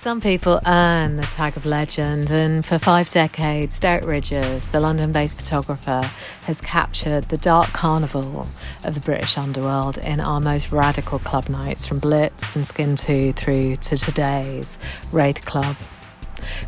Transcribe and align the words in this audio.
Some 0.00 0.20
people 0.20 0.60
earn 0.64 1.16
the 1.16 1.24
tag 1.24 1.56
of 1.56 1.66
legend, 1.66 2.30
and 2.30 2.64
for 2.64 2.78
five 2.78 3.10
decades, 3.10 3.80
Derek 3.80 4.06
Ridgers, 4.06 4.68
the 4.68 4.78
London 4.78 5.10
based 5.10 5.38
photographer, 5.38 6.08
has 6.44 6.60
captured 6.60 7.24
the 7.24 7.36
dark 7.36 7.72
carnival 7.72 8.46
of 8.84 8.94
the 8.94 9.00
British 9.00 9.36
underworld 9.36 9.98
in 9.98 10.20
our 10.20 10.40
most 10.40 10.70
radical 10.70 11.18
club 11.18 11.48
nights, 11.48 11.84
from 11.84 11.98
Blitz 11.98 12.54
and 12.54 12.64
Skin 12.64 12.94
2 12.94 13.32
through 13.32 13.74
to 13.74 13.96
today's 13.96 14.78
Wraith 15.10 15.44
Club. 15.44 15.74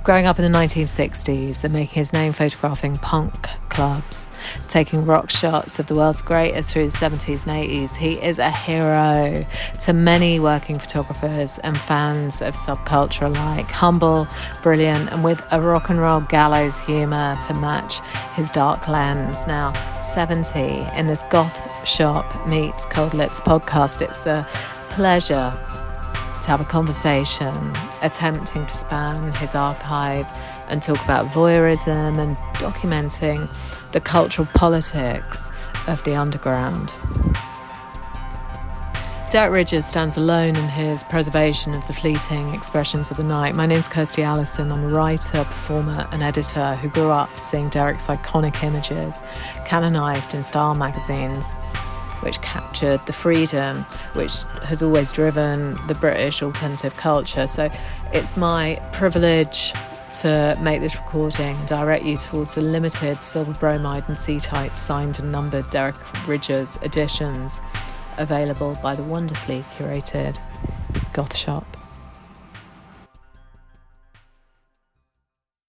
Growing 0.04 0.26
up 0.26 0.38
in 0.38 0.50
the 0.50 0.58
1960s 0.58 1.64
and 1.64 1.72
making 1.72 1.94
his 1.94 2.12
name 2.12 2.32
photographing 2.32 2.96
punk 2.96 3.34
clubs, 3.68 4.30
taking 4.68 5.04
rock 5.04 5.30
shots 5.30 5.78
of 5.78 5.86
the 5.86 5.94
world's 5.94 6.22
greatest 6.22 6.70
through 6.70 6.88
the 6.88 6.96
70s 6.96 7.46
and 7.46 7.68
80s, 7.68 7.96
he 7.96 8.14
is 8.20 8.38
a 8.38 8.50
hero 8.50 9.44
to 9.80 9.92
many 9.92 10.40
working 10.40 10.78
photographers 10.78 11.58
and 11.60 11.78
fans 11.78 12.42
of 12.42 12.54
subculture 12.54 13.26
alike. 13.26 13.70
Humble, 13.70 14.26
brilliant, 14.62 15.10
and 15.12 15.24
with 15.24 15.42
a 15.50 15.60
rock 15.60 15.90
and 15.90 16.00
roll 16.00 16.20
gallows 16.20 16.80
humour 16.80 17.38
to 17.46 17.54
match 17.54 18.00
his 18.34 18.50
dark 18.50 18.88
lens. 18.88 19.46
Now, 19.46 19.72
70 20.00 20.86
in 20.98 21.06
this 21.06 21.22
goth 21.30 21.58
shop 21.86 22.46
meets 22.46 22.84
Cold 22.86 23.14
Lips 23.14 23.40
podcast. 23.40 24.02
It's 24.02 24.26
a 24.26 24.46
pleasure 24.90 25.58
to 26.40 26.48
have 26.48 26.60
a 26.60 26.64
conversation, 26.64 27.72
attempting 28.02 28.66
to 28.66 28.74
span 28.74 29.32
his 29.34 29.54
archive 29.54 30.26
and 30.68 30.82
talk 30.82 31.02
about 31.04 31.26
voyeurism 31.28 32.18
and 32.18 32.36
documenting 32.54 33.48
the 33.92 34.00
cultural 34.00 34.48
politics 34.54 35.50
of 35.86 36.02
the 36.04 36.14
underground. 36.14 36.94
Derek 39.30 39.52
Ridgers 39.52 39.86
stands 39.86 40.16
alone 40.16 40.56
in 40.56 40.68
his 40.68 41.04
preservation 41.04 41.72
of 41.72 41.86
the 41.86 41.92
fleeting 41.92 42.52
expressions 42.52 43.12
of 43.12 43.16
the 43.16 43.22
night. 43.22 43.54
My 43.54 43.64
name's 43.64 43.86
Kirsty 43.86 44.24
Allison. 44.24 44.72
I'm 44.72 44.84
a 44.84 44.88
writer, 44.88 45.44
performer, 45.44 46.08
and 46.10 46.20
editor 46.20 46.74
who 46.74 46.88
grew 46.88 47.10
up 47.10 47.38
seeing 47.38 47.68
Derek's 47.68 48.08
iconic 48.08 48.64
images 48.64 49.22
canonised 49.66 50.34
in 50.34 50.42
style 50.42 50.74
magazines 50.74 51.54
which 52.20 52.40
captured 52.40 53.04
the 53.06 53.12
freedom 53.12 53.84
which 54.14 54.42
has 54.62 54.82
always 54.82 55.10
driven 55.10 55.74
the 55.86 55.94
British 55.94 56.42
alternative 56.42 56.96
culture. 56.96 57.46
So 57.46 57.70
it's 58.12 58.36
my 58.36 58.80
privilege 58.92 59.72
to 60.20 60.58
make 60.60 60.80
this 60.80 60.96
recording 60.96 61.56
and 61.56 61.68
direct 61.68 62.04
you 62.04 62.16
towards 62.16 62.54
the 62.54 62.60
limited 62.60 63.22
silver 63.22 63.52
bromide 63.54 64.04
and 64.08 64.18
C-type 64.18 64.76
signed 64.76 65.18
and 65.20 65.30
numbered 65.30 65.70
Derek 65.70 65.96
Ridgers 66.26 66.78
editions 66.82 67.60
available 68.18 68.76
by 68.82 68.94
the 68.94 69.02
wonderfully 69.02 69.64
curated 69.76 70.38
Goth 71.12 71.36
Shop. 71.36 71.64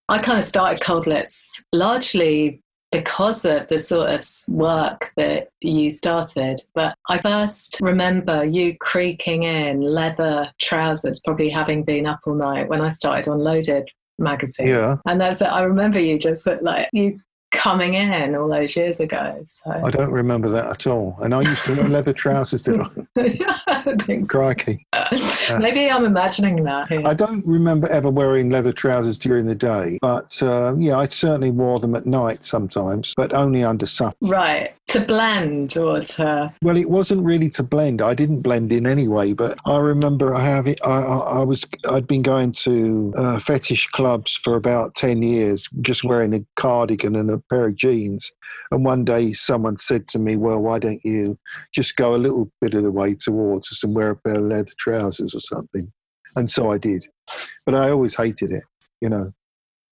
I 0.09 0.21
kind 0.21 0.39
of 0.39 0.43
started 0.43 0.81
Cold 0.81 1.07
Lips 1.07 1.63
largely 1.71 2.60
because 2.91 3.45
of 3.45 3.67
the 3.67 3.79
sort 3.79 4.09
of 4.09 4.25
work 4.49 5.11
that 5.15 5.49
you 5.61 5.89
started. 5.89 6.59
But 6.73 6.95
I 7.09 7.19
first 7.19 7.79
remember 7.81 8.43
you 8.43 8.77
creaking 8.77 9.43
in 9.43 9.81
leather 9.81 10.51
trousers, 10.59 11.21
probably 11.21 11.49
having 11.49 11.83
been 11.83 12.05
up 12.05 12.19
all 12.27 12.35
night 12.35 12.67
when 12.67 12.81
I 12.81 12.89
started 12.89 13.29
on 13.29 13.39
Loaded 13.39 13.89
magazine. 14.19 14.67
Yeah. 14.67 14.97
And 15.05 15.19
that's 15.19 15.41
I 15.41 15.63
remember 15.63 15.99
you 15.99 16.19
just 16.19 16.47
like 16.61 16.89
you 16.93 17.19
coming 17.51 17.93
in 17.93 18.35
all 18.35 18.47
those 18.47 18.75
years 18.75 18.99
ago. 18.99 19.39
So. 19.45 19.71
I 19.71 19.91
don't 19.91 20.11
remember 20.11 20.49
that 20.49 20.67
at 20.67 20.87
all. 20.87 21.17
And 21.21 21.33
I 21.33 21.41
used 21.41 21.63
to 21.65 21.75
wear 21.75 21.89
leather 21.89 22.13
trousers, 22.13 22.63
did 22.63 22.79
I? 22.79 22.87
I 23.67 23.95
think 24.05 24.31
so. 24.31 24.39
Crikey. 24.39 24.87
Maybe 25.59 25.89
I'm 25.89 26.05
imagining 26.05 26.63
that. 26.63 26.87
Here. 26.87 27.01
I 27.05 27.13
don't 27.13 27.45
remember 27.45 27.87
ever 27.89 28.09
wearing 28.09 28.49
leather 28.49 28.73
trousers 28.73 29.19
during 29.19 29.45
the 29.45 29.55
day, 29.55 29.99
but 30.01 30.41
uh, 30.41 30.75
yeah, 30.77 30.97
I 30.97 31.07
certainly 31.07 31.51
wore 31.51 31.79
them 31.79 31.95
at 31.95 32.05
night 32.05 32.45
sometimes, 32.45 33.13
but 33.15 33.33
only 33.33 33.63
under 33.63 33.85
supper. 33.85 34.15
Right. 34.21 34.73
To 34.91 34.99
blend 34.99 35.77
or 35.77 36.01
to. 36.01 36.53
Well, 36.61 36.75
it 36.75 36.89
wasn't 36.89 37.23
really 37.23 37.49
to 37.51 37.63
blend. 37.63 38.01
I 38.01 38.13
didn't 38.13 38.41
blend 38.41 38.71
in 38.73 38.85
anyway, 38.85 39.31
but 39.31 39.57
I 39.65 39.77
remember 39.77 40.35
I 40.35 40.43
have 40.43 40.67
I, 40.67 40.73
I, 40.83 41.17
I 41.39 41.43
was 41.43 41.65
I'd 41.89 42.07
been 42.07 42.21
going 42.21 42.51
to 42.53 43.13
uh, 43.17 43.39
fetish 43.39 43.87
clubs 43.87 44.39
for 44.43 44.55
about 44.55 44.95
ten 44.95 45.21
years, 45.21 45.67
just 45.81 46.03
wearing 46.03 46.33
a 46.33 46.45
cardigan 46.57 47.15
and 47.15 47.29
a 47.29 47.37
pair 47.49 47.67
of 47.67 47.75
jeans. 47.77 48.29
And 48.71 48.83
one 48.83 49.05
day 49.05 49.31
someone 49.31 49.79
said 49.79 50.07
to 50.09 50.19
me, 50.19 50.35
Well, 50.35 50.59
why 50.59 50.79
don't 50.79 51.03
you 51.05 51.37
just 51.73 51.95
go 51.95 52.13
a 52.13 52.17
little 52.17 52.51
bit 52.59 52.73
of 52.73 52.83
the 52.83 52.91
way 52.91 53.15
towards 53.15 53.71
us 53.71 53.83
and 53.83 53.95
wear 53.95 54.11
a 54.11 54.15
pair 54.15 54.35
of 54.35 54.43
leather 54.43 54.71
trousers 54.77 55.33
or 55.33 55.41
something? 55.41 55.91
And 56.35 56.51
so 56.51 56.71
I 56.71 56.77
did. 56.77 57.05
But 57.65 57.75
I 57.75 57.91
always 57.91 58.15
hated 58.15 58.51
it, 58.51 58.63
you 58.99 59.09
know. 59.09 59.33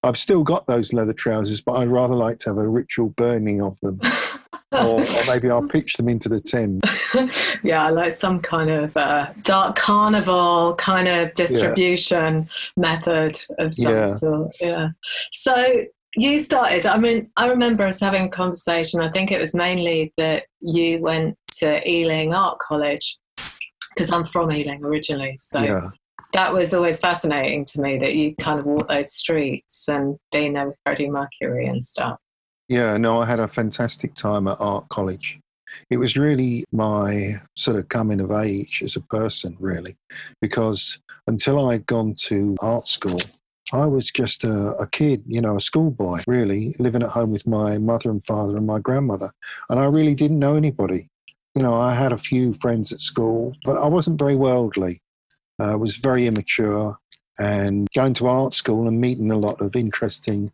I've 0.04 0.18
still 0.18 0.44
got 0.44 0.66
those 0.68 0.94
leather 0.94 1.14
trousers, 1.14 1.62
but 1.62 1.74
I'd 1.74 1.90
rather 1.90 2.16
like 2.16 2.40
to 2.40 2.50
have 2.50 2.58
a 2.58 2.68
ritual 2.68 3.10
burning 3.10 3.62
of 3.62 3.78
them. 3.82 4.00
or, 4.72 5.02
or, 5.02 5.26
maybe 5.28 5.50
I'll 5.50 5.68
pitch 5.68 5.96
them 5.96 6.08
into 6.08 6.30
the 6.30 6.40
Thames. 6.40 6.82
yeah, 7.64 7.86
I 7.86 7.90
like 7.90 8.14
some 8.14 8.40
kind 8.40 8.70
of 8.70 8.96
uh, 8.96 9.34
dark 9.42 9.76
carnival 9.76 10.76
kind 10.76 11.08
of 11.08 11.34
distribution 11.34 12.48
yeah. 12.48 12.82
method 12.82 13.38
of 13.58 13.76
some 13.76 13.94
yeah. 13.94 14.06
sort. 14.06 14.56
Yeah. 14.62 14.90
So 15.32 15.84
you 16.16 16.40
started, 16.40 16.86
I 16.86 16.98
mean, 16.98 17.28
I 17.36 17.48
remember 17.48 17.84
us 17.84 18.00
having 18.00 18.26
a 18.26 18.30
conversation. 18.30 19.02
I 19.02 19.10
think 19.10 19.31
it 19.31 19.42
was 19.42 19.54
mainly 19.54 20.14
that 20.18 20.46
you 20.62 21.00
went 21.00 21.38
to 21.60 21.88
Ealing 21.90 22.34
Art 22.34 22.60
College 22.60 23.18
because 23.90 24.12
I'm 24.12 24.26
from 24.26 24.52
Ealing 24.52 24.84
originally. 24.84 25.36
So 25.40 25.62
yeah. 25.62 25.90
That 26.34 26.53
was 26.53 26.74
always 26.74 27.00
fascinating 27.00 27.66
to 27.66 27.81
me 27.81 27.97
that 28.00 28.16
you 28.16 28.35
kind 28.35 28.59
of 28.59 28.66
walk 28.66 28.88
those 28.88 29.13
streets 29.13 29.88
and 29.88 30.18
there 30.31 30.68
with 30.68 30.75
Freddie 30.85 31.09
Mercury 31.09 31.68
and 31.68 31.84
stuff. 31.84 32.19
Yeah, 32.68 32.97
no, 32.97 33.19
I 33.19 33.25
had 33.25 33.40
a 33.40 33.47
fantastic 33.47 34.13
time 34.13 34.47
at 34.47 34.57
art 34.59 34.88
college. 34.90 35.40
It 35.90 35.97
was 35.97 36.16
really 36.16 36.66
my 36.72 37.34
sort 37.56 37.78
of 37.78 37.90
coming 37.90 38.22
of 38.22 38.31
age 38.31 38.81
as 38.84 38.96
a 38.96 39.02
person, 39.02 39.56
really, 39.59 39.96
because 40.41 41.00
until 41.28 41.69
I'd 41.69 41.85
gone 41.85 42.16
to 42.28 42.56
art 42.59 42.88
school, 42.88 43.19
I 43.72 43.86
was 43.86 44.09
just 44.09 44.44
a, 44.44 44.74
a, 44.75 44.88
kid, 44.88 45.24
you 45.28 45.41
know, 45.41 45.57
a 45.57 45.62
schoolboy, 45.62 46.22
really, 46.28 46.75
living 46.80 47.03
at 47.03 47.09
home 47.09 47.31
with 47.31 47.46
my 47.46 47.78
mother 47.78 48.09
and 48.09 48.25
father 48.25 48.57
and 48.57 48.66
my 48.66 48.80
grandmother. 48.80 49.31
And 49.69 49.80
I 49.80 49.86
really 49.86 50.16
didn't 50.16 50.40
know 50.40 50.56
anybody. 50.56 51.07
You 51.56 51.62
know, 51.62 51.74
I 51.74 51.94
had 51.94 52.12
a 52.12 52.18
few 52.18 52.56
friends 52.62 52.91
at 52.91 53.00
school, 53.00 53.56
but 53.63 53.78
I 53.78 53.88
wasn't 53.88 54.19
very 54.19 54.36
worldly. 54.36 55.01
I 55.59 55.75
was 55.75 55.97
very 55.97 56.28
immature 56.28 56.97
and 57.38 57.88
going 57.96 58.14
to 58.16 58.28
art 58.28 58.53
school 58.53 58.88
and 58.88 59.00
meeting 59.00 59.31
a 59.31 59.38
lot 59.38 59.62
of 59.62 59.75
interesting 59.75 60.52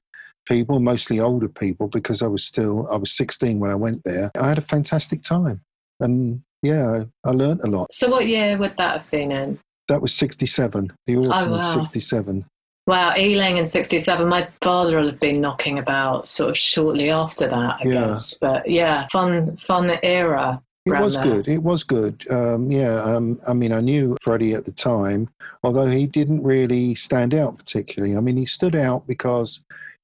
people, 0.48 0.80
mostly 0.80 1.20
older 1.20 1.50
people, 1.50 1.88
because 1.88 2.22
I 2.22 2.28
was 2.28 2.46
still, 2.46 2.88
I 2.92 2.96
was 2.96 3.12
16 3.14 3.60
when 3.60 3.72
I 3.72 3.76
went 3.76 4.04
there. 4.04 4.32
I 4.40 4.50
had 4.50 4.58
a 4.58 4.62
fantastic 4.62 5.24
time. 5.24 5.62
And 6.00 6.42
yeah, 6.62 7.04
I 7.24 7.30
learned 7.32 7.62
a 7.62 7.68
lot. 7.68 7.92
So, 7.92 8.10
what 8.10 8.28
year 8.28 8.58
would 8.58 8.76
that 8.78 9.02
have 9.02 9.12
been 9.12 9.32
in? 9.32 9.60
That 9.88 10.02
was 10.02 10.14
67, 10.16 10.92
the 11.06 11.18
oh, 11.18 11.26
autumn 11.26 11.54
oh, 11.54 11.58
wow. 11.58 11.80
of 11.80 11.88
67. 11.88 12.46
Wow, 12.88 13.16
Ealing 13.18 13.58
in 13.58 13.66
67. 13.66 14.28
My 14.28 14.48
father 14.62 14.98
will 14.98 15.08
have 15.08 15.20
been 15.20 15.42
knocking 15.42 15.80
about 15.80 16.28
sort 16.28 16.52
of 16.52 16.58
shortly 16.58 17.10
after 17.10 17.48
that, 17.48 17.80
I 17.80 17.84
Yeah. 17.84 17.94
guess. 17.94 18.36
But 18.36 18.70
yeah, 18.70 19.08
fun, 19.12 19.58
fun 19.58 19.98
era. 20.04 20.62
It 20.86 21.00
was 21.00 21.16
there. 21.16 21.24
good. 21.24 21.48
It 21.48 21.64
was 21.64 21.84
good. 21.84 22.24
Um, 22.30 22.70
yeah. 22.70 23.02
Um, 23.02 23.40
I 23.48 23.54
mean, 23.54 23.72
I 23.72 23.80
knew 23.80 24.16
Freddie 24.22 24.54
at 24.54 24.66
the 24.66 24.72
time, 24.72 25.28
although 25.64 25.88
he 25.88 26.06
didn't 26.06 26.44
really 26.44 26.94
stand 26.94 27.34
out 27.34 27.58
particularly. 27.58 28.16
I 28.16 28.20
mean, 28.20 28.38
he 28.38 28.46
stood 28.46 28.76
out 28.76 29.08
because 29.08 29.62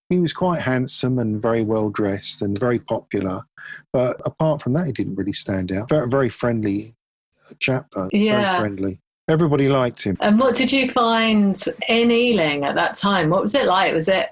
he 0.09 0.19
was 0.19 0.33
quite 0.33 0.59
handsome 0.59 1.19
and 1.19 1.41
very 1.41 1.63
well 1.63 1.89
dressed 1.89 2.41
and 2.41 2.59
very 2.59 2.79
popular. 2.79 3.41
But 3.93 4.19
apart 4.25 4.61
from 4.63 4.73
that, 4.73 4.87
he 4.87 4.91
didn't 4.91 5.16
really 5.16 5.33
stand 5.33 5.72
out. 5.72 5.89
Very, 5.89 6.09
very 6.09 6.29
friendly 6.29 6.95
chap, 7.59 7.85
though. 7.93 8.09
Yeah. 8.11 8.41
Very 8.41 8.59
friendly. 8.59 8.99
Everybody 9.29 9.69
liked 9.69 10.03
him. 10.03 10.17
And 10.19 10.39
what 10.39 10.55
did 10.55 10.72
you 10.72 10.91
find 10.91 11.63
in 11.87 12.11
Ealing 12.11 12.66
at 12.66 12.75
that 12.75 12.95
time? 12.95 13.29
What 13.29 13.43
was 13.43 13.55
it 13.55 13.66
like? 13.66 13.93
Was 13.93 14.07
it 14.07 14.29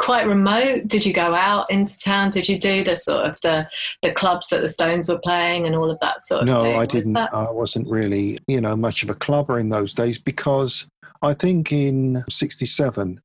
quite 0.00 0.26
remote? 0.26 0.88
Did 0.88 1.04
you 1.04 1.12
go 1.12 1.34
out 1.34 1.70
into 1.70 1.96
town? 1.98 2.30
Did 2.30 2.48
you 2.48 2.58
do 2.58 2.82
the 2.82 2.96
sort 2.96 3.26
of 3.26 3.38
the 3.42 3.68
the 4.02 4.12
clubs 4.12 4.48
that 4.48 4.62
the 4.62 4.68
Stones 4.68 5.08
were 5.08 5.20
playing 5.22 5.66
and 5.66 5.76
all 5.76 5.90
of 5.90 6.00
that 6.00 6.22
sort 6.22 6.40
of 6.40 6.46
No, 6.46 6.64
thing? 6.64 6.78
I 6.78 6.86
didn't. 6.86 7.16
I 7.16 7.50
wasn't 7.50 7.86
really, 7.86 8.38
you 8.48 8.60
know, 8.60 8.74
much 8.74 9.02
of 9.02 9.10
a 9.10 9.14
clubber 9.14 9.58
in 9.58 9.68
those 9.68 9.94
days 9.94 10.18
because 10.18 10.86
I 11.22 11.34
think 11.34 11.70
in 11.70 12.24
'67, 12.30 13.20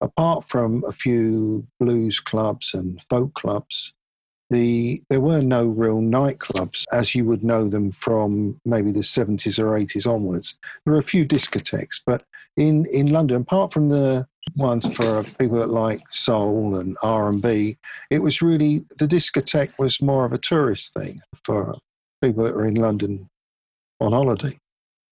apart 0.00 0.44
from 0.48 0.84
a 0.86 0.92
few 0.92 1.66
blues 1.80 2.20
clubs 2.20 2.74
and 2.74 3.04
folk 3.10 3.34
clubs, 3.34 3.92
the 4.50 5.02
there 5.08 5.20
were 5.20 5.42
no 5.42 5.64
real 5.64 6.00
nightclubs 6.00 6.84
as 6.92 7.14
you 7.14 7.24
would 7.24 7.44
know 7.44 7.68
them 7.68 7.92
from 7.92 8.60
maybe 8.64 8.90
the 8.92 9.00
70s 9.00 9.58
or 9.58 9.70
80s 9.70 10.06
onwards. 10.06 10.54
There 10.84 10.94
were 10.94 11.00
a 11.00 11.04
few 11.04 11.24
discotheques, 11.24 12.00
but 12.04 12.24
in 12.56 12.84
in 12.86 13.06
London, 13.06 13.42
apart 13.42 13.72
from 13.72 13.88
the 13.88 14.26
ones 14.56 14.86
for 14.94 15.22
people 15.38 15.58
that 15.58 15.68
like 15.68 16.02
soul 16.10 16.76
and 16.76 16.96
R&B, 17.02 17.78
it 18.10 18.18
was 18.18 18.42
really 18.42 18.84
the 18.98 19.06
discotheque 19.06 19.78
was 19.78 20.02
more 20.02 20.24
of 20.24 20.32
a 20.32 20.38
tourist 20.38 20.92
thing 20.94 21.20
for 21.44 21.76
people 22.22 22.44
that 22.44 22.54
were 22.54 22.66
in 22.66 22.74
London 22.74 23.28
on 24.00 24.12
holiday. 24.12 24.58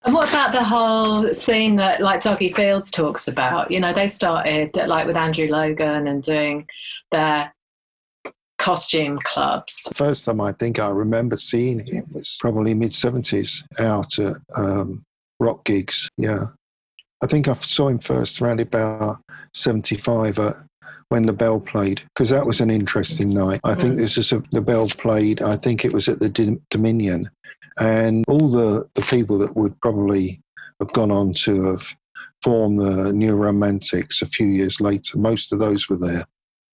And 0.03 0.13
what 0.13 0.29
about 0.29 0.53
the 0.53 0.63
whole 0.63 1.33
scene 1.33 1.75
that 1.75 2.01
like 2.01 2.21
Duggie 2.21 2.55
Fields 2.55 2.89
talks 2.89 3.27
about? 3.27 3.69
You 3.69 3.79
know, 3.79 3.93
they 3.93 4.07
started 4.07 4.75
like 4.75 5.05
with 5.05 5.17
Andrew 5.17 5.47
Logan 5.47 6.07
and 6.07 6.23
doing 6.23 6.67
their 7.11 7.53
costume 8.59 9.17
clubs. 9.23 9.91
First 9.95 10.25
time 10.25 10.39
I 10.39 10.51
think 10.53 10.77
I 10.77 10.89
remember 10.89 11.37
seeing 11.37 11.79
him 11.85 12.05
was 12.13 12.37
probably 12.39 12.73
mid 12.73 12.91
70s 12.91 13.63
out 13.79 14.19
at 14.19 14.35
um, 14.55 15.03
rock 15.39 15.65
gigs. 15.65 16.09
Yeah. 16.17 16.45
I 17.21 17.27
think 17.27 17.47
I 17.47 17.55
saw 17.61 17.87
him 17.87 17.99
first 17.99 18.41
around 18.41 18.59
about 18.59 19.17
75 19.53 20.37
at 20.39 20.55
when 21.09 21.23
Bell 21.35 21.59
played 21.59 22.01
because 22.13 22.29
that 22.29 22.45
was 22.45 22.61
an 22.61 22.69
interesting 22.69 23.29
night. 23.29 23.59
I 23.63 23.73
think 23.73 23.95
mm. 23.95 23.97
this 23.97 24.17
is 24.17 24.31
a, 24.31 24.43
LaBelle 24.51 24.89
played. 24.89 25.41
I 25.41 25.57
think 25.57 25.83
it 25.83 25.91
was 25.91 26.07
at 26.07 26.19
the 26.19 26.59
Dominion, 26.69 27.29
and 27.79 28.23
all 28.27 28.51
the 28.51 28.87
the 28.93 29.01
people 29.01 29.39
that 29.39 29.55
would 29.55 29.79
probably 29.81 30.39
have 30.79 30.93
gone 30.93 31.11
on 31.11 31.33
to 31.45 31.63
have 31.65 31.83
formed 32.43 32.79
the 32.79 33.11
New 33.11 33.35
Romantics 33.35 34.21
a 34.21 34.27
few 34.27 34.47
years 34.47 34.79
later. 34.79 35.17
Most 35.17 35.51
of 35.51 35.59
those 35.59 35.89
were 35.89 35.97
there. 35.97 36.25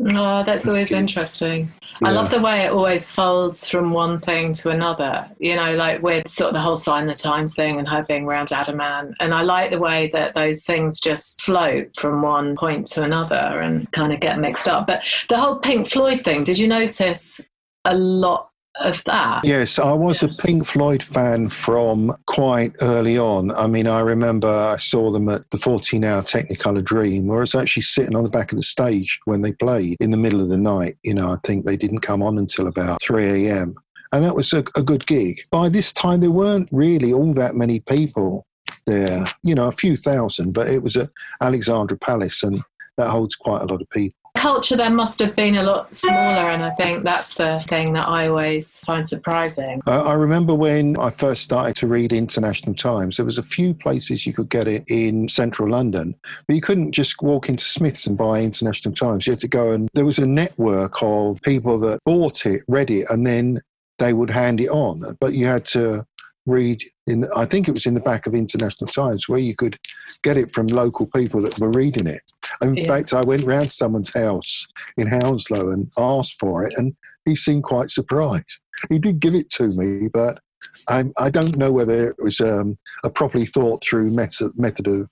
Oh, 0.01 0.43
that's 0.43 0.67
always 0.67 0.91
interesting. 0.91 1.71
Yeah. 2.01 2.09
I 2.09 2.11
love 2.11 2.29
the 2.29 2.41
way 2.41 2.65
it 2.65 2.71
always 2.71 3.09
folds 3.09 3.69
from 3.69 3.91
one 3.91 4.19
thing 4.19 4.53
to 4.55 4.69
another. 4.69 5.29
You 5.39 5.55
know, 5.55 5.73
like 5.75 6.01
with 6.01 6.27
sort 6.29 6.49
of 6.49 6.55
the 6.55 6.61
whole 6.61 6.75
sign 6.75 7.07
the 7.07 7.15
times 7.15 7.53
thing 7.53 7.79
and 7.79 7.87
her 7.87 8.03
being 8.03 8.25
around 8.25 8.51
Adam 8.51 8.81
Ant. 8.81 9.15
And 9.21 9.33
I 9.33 9.41
like 9.41 9.71
the 9.71 9.79
way 9.79 10.09
that 10.11 10.35
those 10.35 10.63
things 10.63 10.99
just 10.99 11.41
float 11.41 11.89
from 11.97 12.21
one 12.21 12.57
point 12.57 12.87
to 12.87 13.03
another 13.03 13.59
and 13.61 13.89
kind 13.93 14.11
of 14.11 14.19
get 14.19 14.39
mixed 14.39 14.67
up. 14.67 14.87
But 14.87 15.03
the 15.29 15.37
whole 15.37 15.59
Pink 15.59 15.87
Floyd 15.87 16.25
thing, 16.25 16.43
did 16.43 16.59
you 16.59 16.67
notice 16.67 17.39
a 17.85 17.95
lot 17.95 18.49
of 18.79 19.03
that. 19.05 19.45
Yes, 19.45 19.79
I 19.79 19.93
was 19.93 20.21
a 20.23 20.27
Pink 20.27 20.65
Floyd 20.67 21.03
fan 21.03 21.49
from 21.49 22.15
quite 22.27 22.73
early 22.81 23.17
on. 23.17 23.51
I 23.51 23.67
mean, 23.67 23.87
I 23.87 24.01
remember 24.01 24.47
I 24.47 24.77
saw 24.77 25.11
them 25.11 25.29
at 25.29 25.49
the 25.51 25.57
14 25.59 26.03
hour 26.03 26.21
Technicolor 26.23 26.83
Dream, 26.83 27.27
where 27.27 27.39
I 27.39 27.41
was 27.41 27.55
actually 27.55 27.83
sitting 27.83 28.15
on 28.15 28.23
the 28.23 28.29
back 28.29 28.51
of 28.51 28.57
the 28.57 28.63
stage 28.63 29.19
when 29.25 29.41
they 29.41 29.53
played 29.53 29.97
in 29.99 30.11
the 30.11 30.17
middle 30.17 30.41
of 30.41 30.49
the 30.49 30.57
night. 30.57 30.97
You 31.03 31.13
know, 31.13 31.27
I 31.27 31.37
think 31.45 31.65
they 31.65 31.77
didn't 31.77 32.01
come 32.01 32.21
on 32.21 32.37
until 32.37 32.67
about 32.67 33.01
3 33.01 33.47
a.m. 33.47 33.75
And 34.11 34.23
that 34.23 34.35
was 34.35 34.53
a, 34.53 34.63
a 34.75 34.83
good 34.83 35.05
gig. 35.07 35.39
By 35.51 35.69
this 35.69 35.91
time, 35.93 36.19
there 36.19 36.31
weren't 36.31 36.69
really 36.71 37.13
all 37.13 37.33
that 37.35 37.55
many 37.55 37.79
people 37.81 38.45
there, 38.85 39.25
you 39.43 39.55
know, 39.55 39.67
a 39.67 39.75
few 39.75 39.97
thousand, 39.97 40.53
but 40.53 40.67
it 40.67 40.81
was 40.81 40.97
at 40.97 41.09
Alexandra 41.41 41.97
Palace 41.97 42.43
and 42.43 42.61
that 42.97 43.09
holds 43.09 43.35
quite 43.35 43.61
a 43.61 43.65
lot 43.65 43.81
of 43.81 43.89
people 43.89 44.24
culture 44.45 44.77
there 44.77 44.91
must 44.91 45.17
have 45.17 45.35
been 45.35 45.55
a 45.55 45.63
lot 45.63 45.95
smaller, 45.95 46.51
and 46.51 46.61
I 46.61 46.69
think 46.75 47.03
that's 47.03 47.33
the 47.33 47.59
thing 47.67 47.93
that 47.93 48.07
I 48.07 48.27
always 48.27 48.81
find 48.81 49.07
surprising. 49.07 49.81
Uh, 49.87 50.03
I 50.03 50.13
remember 50.13 50.53
when 50.53 50.95
I 50.99 51.09
first 51.09 51.41
started 51.41 51.75
to 51.77 51.87
read 51.87 52.13
International 52.13 52.75
Times, 52.75 53.17
there 53.17 53.25
was 53.25 53.39
a 53.39 53.43
few 53.57 53.73
places 53.73 54.27
you 54.27 54.33
could 54.33 54.51
get 54.51 54.67
it 54.67 54.83
in 54.87 55.27
central 55.29 55.67
London, 55.67 56.13
but 56.47 56.53
you 56.53 56.61
couldn't 56.61 56.91
just 56.91 57.19
walk 57.23 57.49
into 57.49 57.63
Smith's 57.65 58.05
and 58.05 58.19
buy 58.19 58.39
International 58.39 58.93
Times. 58.93 59.25
You 59.25 59.31
had 59.31 59.39
to 59.39 59.47
go 59.47 59.71
and 59.71 59.89
there 59.95 60.05
was 60.05 60.19
a 60.19 60.29
network 60.29 60.93
of 61.01 61.41
people 61.41 61.79
that 61.79 61.97
bought 62.05 62.45
it, 62.45 62.61
read 62.67 62.91
it, 62.91 63.07
and 63.09 63.25
then 63.25 63.59
they 63.97 64.13
would 64.13 64.29
hand 64.29 64.61
it 64.61 64.69
on. 64.69 65.17
But 65.19 65.33
you 65.33 65.47
had 65.47 65.65
to 65.67 66.05
read 66.45 66.83
in 67.07 67.21
the, 67.21 67.31
I 67.35 67.45
think 67.45 67.67
it 67.67 67.75
was 67.75 67.85
in 67.85 67.93
the 67.93 67.99
back 67.99 68.27
of 68.27 68.35
International 68.35 68.87
Times 68.87 69.27
where 69.27 69.39
you 69.39 69.55
could 69.55 69.79
get 70.23 70.37
it 70.37 70.53
from 70.53 70.67
local 70.67 71.07
people 71.07 71.41
that 71.41 71.59
were 71.59 71.71
reading 71.71 72.07
it. 72.07 72.21
In 72.61 72.75
yeah. 72.75 72.85
fact, 72.85 73.13
I 73.13 73.21
went 73.21 73.45
round 73.45 73.69
to 73.69 73.75
someone's 73.75 74.13
house 74.13 74.67
in 74.97 75.07
Hounslow 75.07 75.71
and 75.71 75.91
asked 75.97 76.37
for 76.39 76.63
it, 76.63 76.73
and 76.77 76.95
he 77.25 77.35
seemed 77.35 77.63
quite 77.63 77.89
surprised. 77.89 78.61
He 78.89 78.99
did 78.99 79.19
give 79.19 79.33
it 79.33 79.49
to 79.51 79.67
me, 79.67 80.07
but 80.13 80.39
I, 80.87 81.05
I 81.17 81.29
don't 81.29 81.57
know 81.57 81.71
whether 81.71 82.09
it 82.09 82.15
was 82.21 82.39
um, 82.41 82.77
a 83.03 83.09
properly 83.09 83.45
thought 83.45 83.83
through 83.83 84.09
method 84.11 84.51
method 84.55 84.87
of 84.87 85.09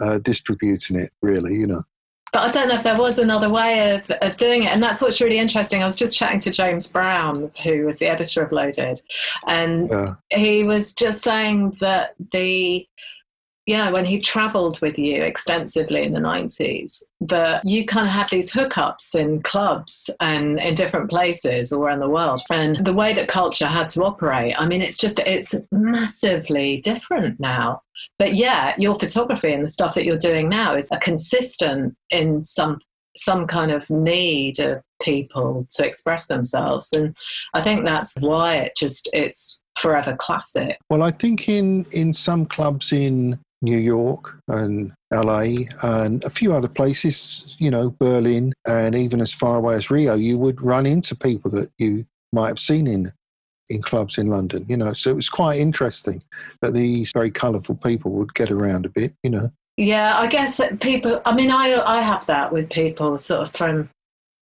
uh, 0.00 0.18
distributing 0.18 0.96
it. 0.96 1.12
Really, 1.22 1.54
you 1.54 1.66
know. 1.66 1.82
But 2.34 2.42
I 2.42 2.50
don't 2.50 2.66
know 2.66 2.74
if 2.74 2.82
there 2.82 2.98
was 2.98 3.20
another 3.20 3.48
way 3.48 3.94
of, 3.94 4.10
of 4.10 4.36
doing 4.36 4.64
it. 4.64 4.70
And 4.70 4.82
that's 4.82 5.00
what's 5.00 5.20
really 5.20 5.38
interesting. 5.38 5.84
I 5.84 5.86
was 5.86 5.94
just 5.94 6.16
chatting 6.16 6.40
to 6.40 6.50
James 6.50 6.88
Brown, 6.88 7.52
who 7.62 7.86
was 7.86 7.98
the 7.98 8.06
editor 8.06 8.42
of 8.42 8.50
Loaded, 8.50 9.00
and 9.46 9.88
yeah. 9.88 10.14
he 10.30 10.64
was 10.64 10.92
just 10.94 11.22
saying 11.22 11.76
that 11.80 12.16
the 12.32 12.88
yeah, 13.66 13.90
when 13.90 14.04
he 14.04 14.20
traveled 14.20 14.80
with 14.82 14.98
you 14.98 15.22
extensively 15.22 16.02
in 16.02 16.12
the 16.12 16.20
90s, 16.20 17.02
that 17.22 17.66
you 17.66 17.86
kind 17.86 18.06
of 18.06 18.12
had 18.12 18.28
these 18.28 18.52
hookups 18.52 19.14
in 19.14 19.42
clubs 19.42 20.10
and 20.20 20.60
in 20.60 20.74
different 20.74 21.08
places 21.08 21.72
all 21.72 21.82
around 21.82 22.00
the 22.00 22.08
world. 22.08 22.42
And 22.50 22.84
the 22.84 22.92
way 22.92 23.14
that 23.14 23.28
culture 23.28 23.66
had 23.66 23.88
to 23.90 24.04
operate, 24.04 24.54
I 24.58 24.66
mean, 24.66 24.82
it's 24.82 24.98
just, 24.98 25.18
it's 25.20 25.54
massively 25.72 26.82
different 26.82 27.40
now. 27.40 27.80
But 28.18 28.34
yeah, 28.34 28.74
your 28.76 28.96
photography 28.96 29.54
and 29.54 29.64
the 29.64 29.70
stuff 29.70 29.94
that 29.94 30.04
you're 30.04 30.18
doing 30.18 30.48
now 30.50 30.76
is 30.76 30.90
a 30.92 30.98
consistent 30.98 31.96
in 32.10 32.42
some 32.42 32.80
some 33.16 33.46
kind 33.46 33.70
of 33.70 33.88
need 33.90 34.58
of 34.58 34.82
people 35.00 35.64
to 35.70 35.86
express 35.86 36.26
themselves 36.26 36.92
and 36.92 37.16
i 37.54 37.62
think 37.62 37.84
that's 37.84 38.16
why 38.18 38.56
it 38.56 38.72
just 38.76 39.08
it's 39.12 39.60
forever 39.78 40.16
classic 40.18 40.78
well 40.90 41.04
i 41.04 41.12
think 41.12 41.48
in 41.48 41.84
in 41.92 42.12
some 42.12 42.44
clubs 42.44 42.90
in 42.90 43.38
New 43.64 43.78
York 43.78 44.40
and 44.48 44.92
LA 45.12 45.66
and 45.82 46.22
a 46.24 46.30
few 46.30 46.52
other 46.52 46.68
places, 46.68 47.56
you 47.58 47.70
know, 47.70 47.94
Berlin 47.98 48.52
and 48.66 48.94
even 48.94 49.20
as 49.20 49.32
far 49.32 49.56
away 49.56 49.74
as 49.76 49.90
Rio, 49.90 50.14
you 50.14 50.38
would 50.38 50.60
run 50.60 50.86
into 50.86 51.16
people 51.16 51.50
that 51.52 51.70
you 51.78 52.04
might 52.32 52.48
have 52.48 52.58
seen 52.58 52.86
in 52.86 53.12
in 53.70 53.80
clubs 53.80 54.18
in 54.18 54.26
London, 54.26 54.66
you 54.68 54.76
know. 54.76 54.92
So 54.92 55.10
it 55.10 55.16
was 55.16 55.28
quite 55.28 55.58
interesting 55.58 56.22
that 56.60 56.74
these 56.74 57.10
very 57.14 57.30
colourful 57.30 57.76
people 57.76 58.10
would 58.12 58.34
get 58.34 58.50
around 58.50 58.84
a 58.84 58.90
bit, 58.90 59.14
you 59.22 59.30
know. 59.30 59.48
Yeah, 59.76 60.18
I 60.18 60.26
guess 60.28 60.60
people. 60.80 61.20
I 61.24 61.34
mean, 61.34 61.50
I 61.50 61.82
I 61.84 62.00
have 62.00 62.26
that 62.26 62.52
with 62.52 62.70
people 62.70 63.18
sort 63.18 63.48
of 63.48 63.56
from 63.56 63.88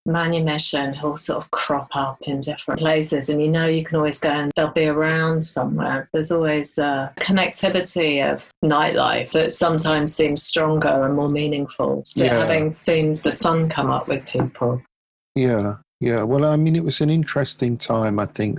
manumission 0.06 0.92
who'll 0.94 1.16
sort 1.16 1.44
of 1.44 1.50
crop 1.50 1.88
up 1.94 2.18
in 2.22 2.40
different 2.40 2.80
places. 2.80 3.28
And 3.28 3.40
you 3.40 3.48
know 3.48 3.66
you 3.66 3.84
can 3.84 3.96
always 3.96 4.18
go 4.18 4.30
and 4.30 4.52
they'll 4.56 4.72
be 4.72 4.86
around 4.86 5.44
somewhere. 5.44 6.08
There's 6.12 6.32
always 6.32 6.78
a 6.78 7.12
connectivity 7.18 8.24
of 8.26 8.46
nightlife 8.64 9.32
that 9.32 9.52
sometimes 9.52 10.14
seems 10.14 10.42
stronger 10.42 11.04
and 11.04 11.14
more 11.14 11.28
meaningful. 11.28 12.02
So 12.04 12.24
yeah. 12.24 12.38
having 12.38 12.70
seen 12.70 13.16
the 13.22 13.32
sun 13.32 13.68
come 13.68 13.90
up 13.90 14.08
with 14.08 14.26
people. 14.26 14.82
Yeah 15.34 15.76
yeah. 16.00 16.22
Well 16.22 16.44
i 16.44 16.56
mean 16.56 16.76
it 16.76 16.84
was 16.84 17.00
an 17.00 17.10
interesting 17.10 17.76
time 17.76 18.18
i 18.18 18.26
think 18.26 18.58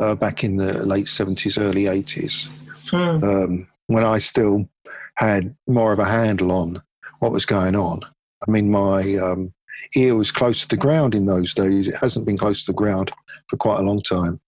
uh, 0.00 0.14
back 0.14 0.44
in 0.44 0.56
the 0.56 0.86
late 0.86 1.06
70s 1.06 1.60
early 1.60 1.84
80s 1.84 2.46
hmm. 2.90 3.24
um, 3.24 3.66
when 3.88 4.04
i 4.04 4.18
still 4.18 4.68
had 5.16 5.54
more 5.66 5.92
of 5.92 5.98
a 5.98 6.04
handle 6.04 6.52
on 6.52 6.82
what 7.18 7.32
was 7.32 7.44
going 7.44 7.76
on. 7.76 8.00
I 8.46 8.50
mean 8.50 8.70
my 8.70 9.16
um, 9.16 9.52
ear 9.96 10.14
was 10.14 10.30
close 10.30 10.62
to 10.62 10.68
the 10.68 10.76
ground 10.76 11.14
in 11.14 11.26
those 11.26 11.54
days. 11.54 11.88
It 11.88 11.96
hasn't 11.96 12.26
been 12.26 12.38
close 12.38 12.64
to 12.64 12.72
the 12.72 12.76
ground 12.76 13.10
for 13.48 13.56
quite 13.56 13.80
a 13.80 13.82
long 13.82 14.02
time, 14.02 14.40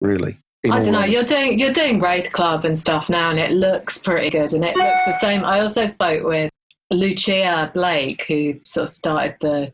really. 0.00 0.34
I 0.70 0.80
don't 0.80 0.92
know. 0.92 1.04
You're 1.04 1.24
doing 1.24 1.58
you're 1.58 1.72
doing 1.72 2.00
Wraith 2.00 2.32
Club 2.32 2.64
and 2.64 2.76
stuff 2.76 3.08
now, 3.08 3.30
and 3.30 3.38
it 3.38 3.52
looks 3.52 3.98
pretty 3.98 4.30
good, 4.30 4.52
and 4.52 4.64
it 4.64 4.76
looks 4.76 5.04
the 5.06 5.12
same. 5.12 5.44
I 5.44 5.60
also 5.60 5.86
spoke 5.86 6.24
with 6.24 6.50
Lucia 6.90 7.70
Blake, 7.72 8.24
who 8.26 8.58
sort 8.64 8.88
of 8.88 8.90
started 8.90 9.36
the 9.40 9.72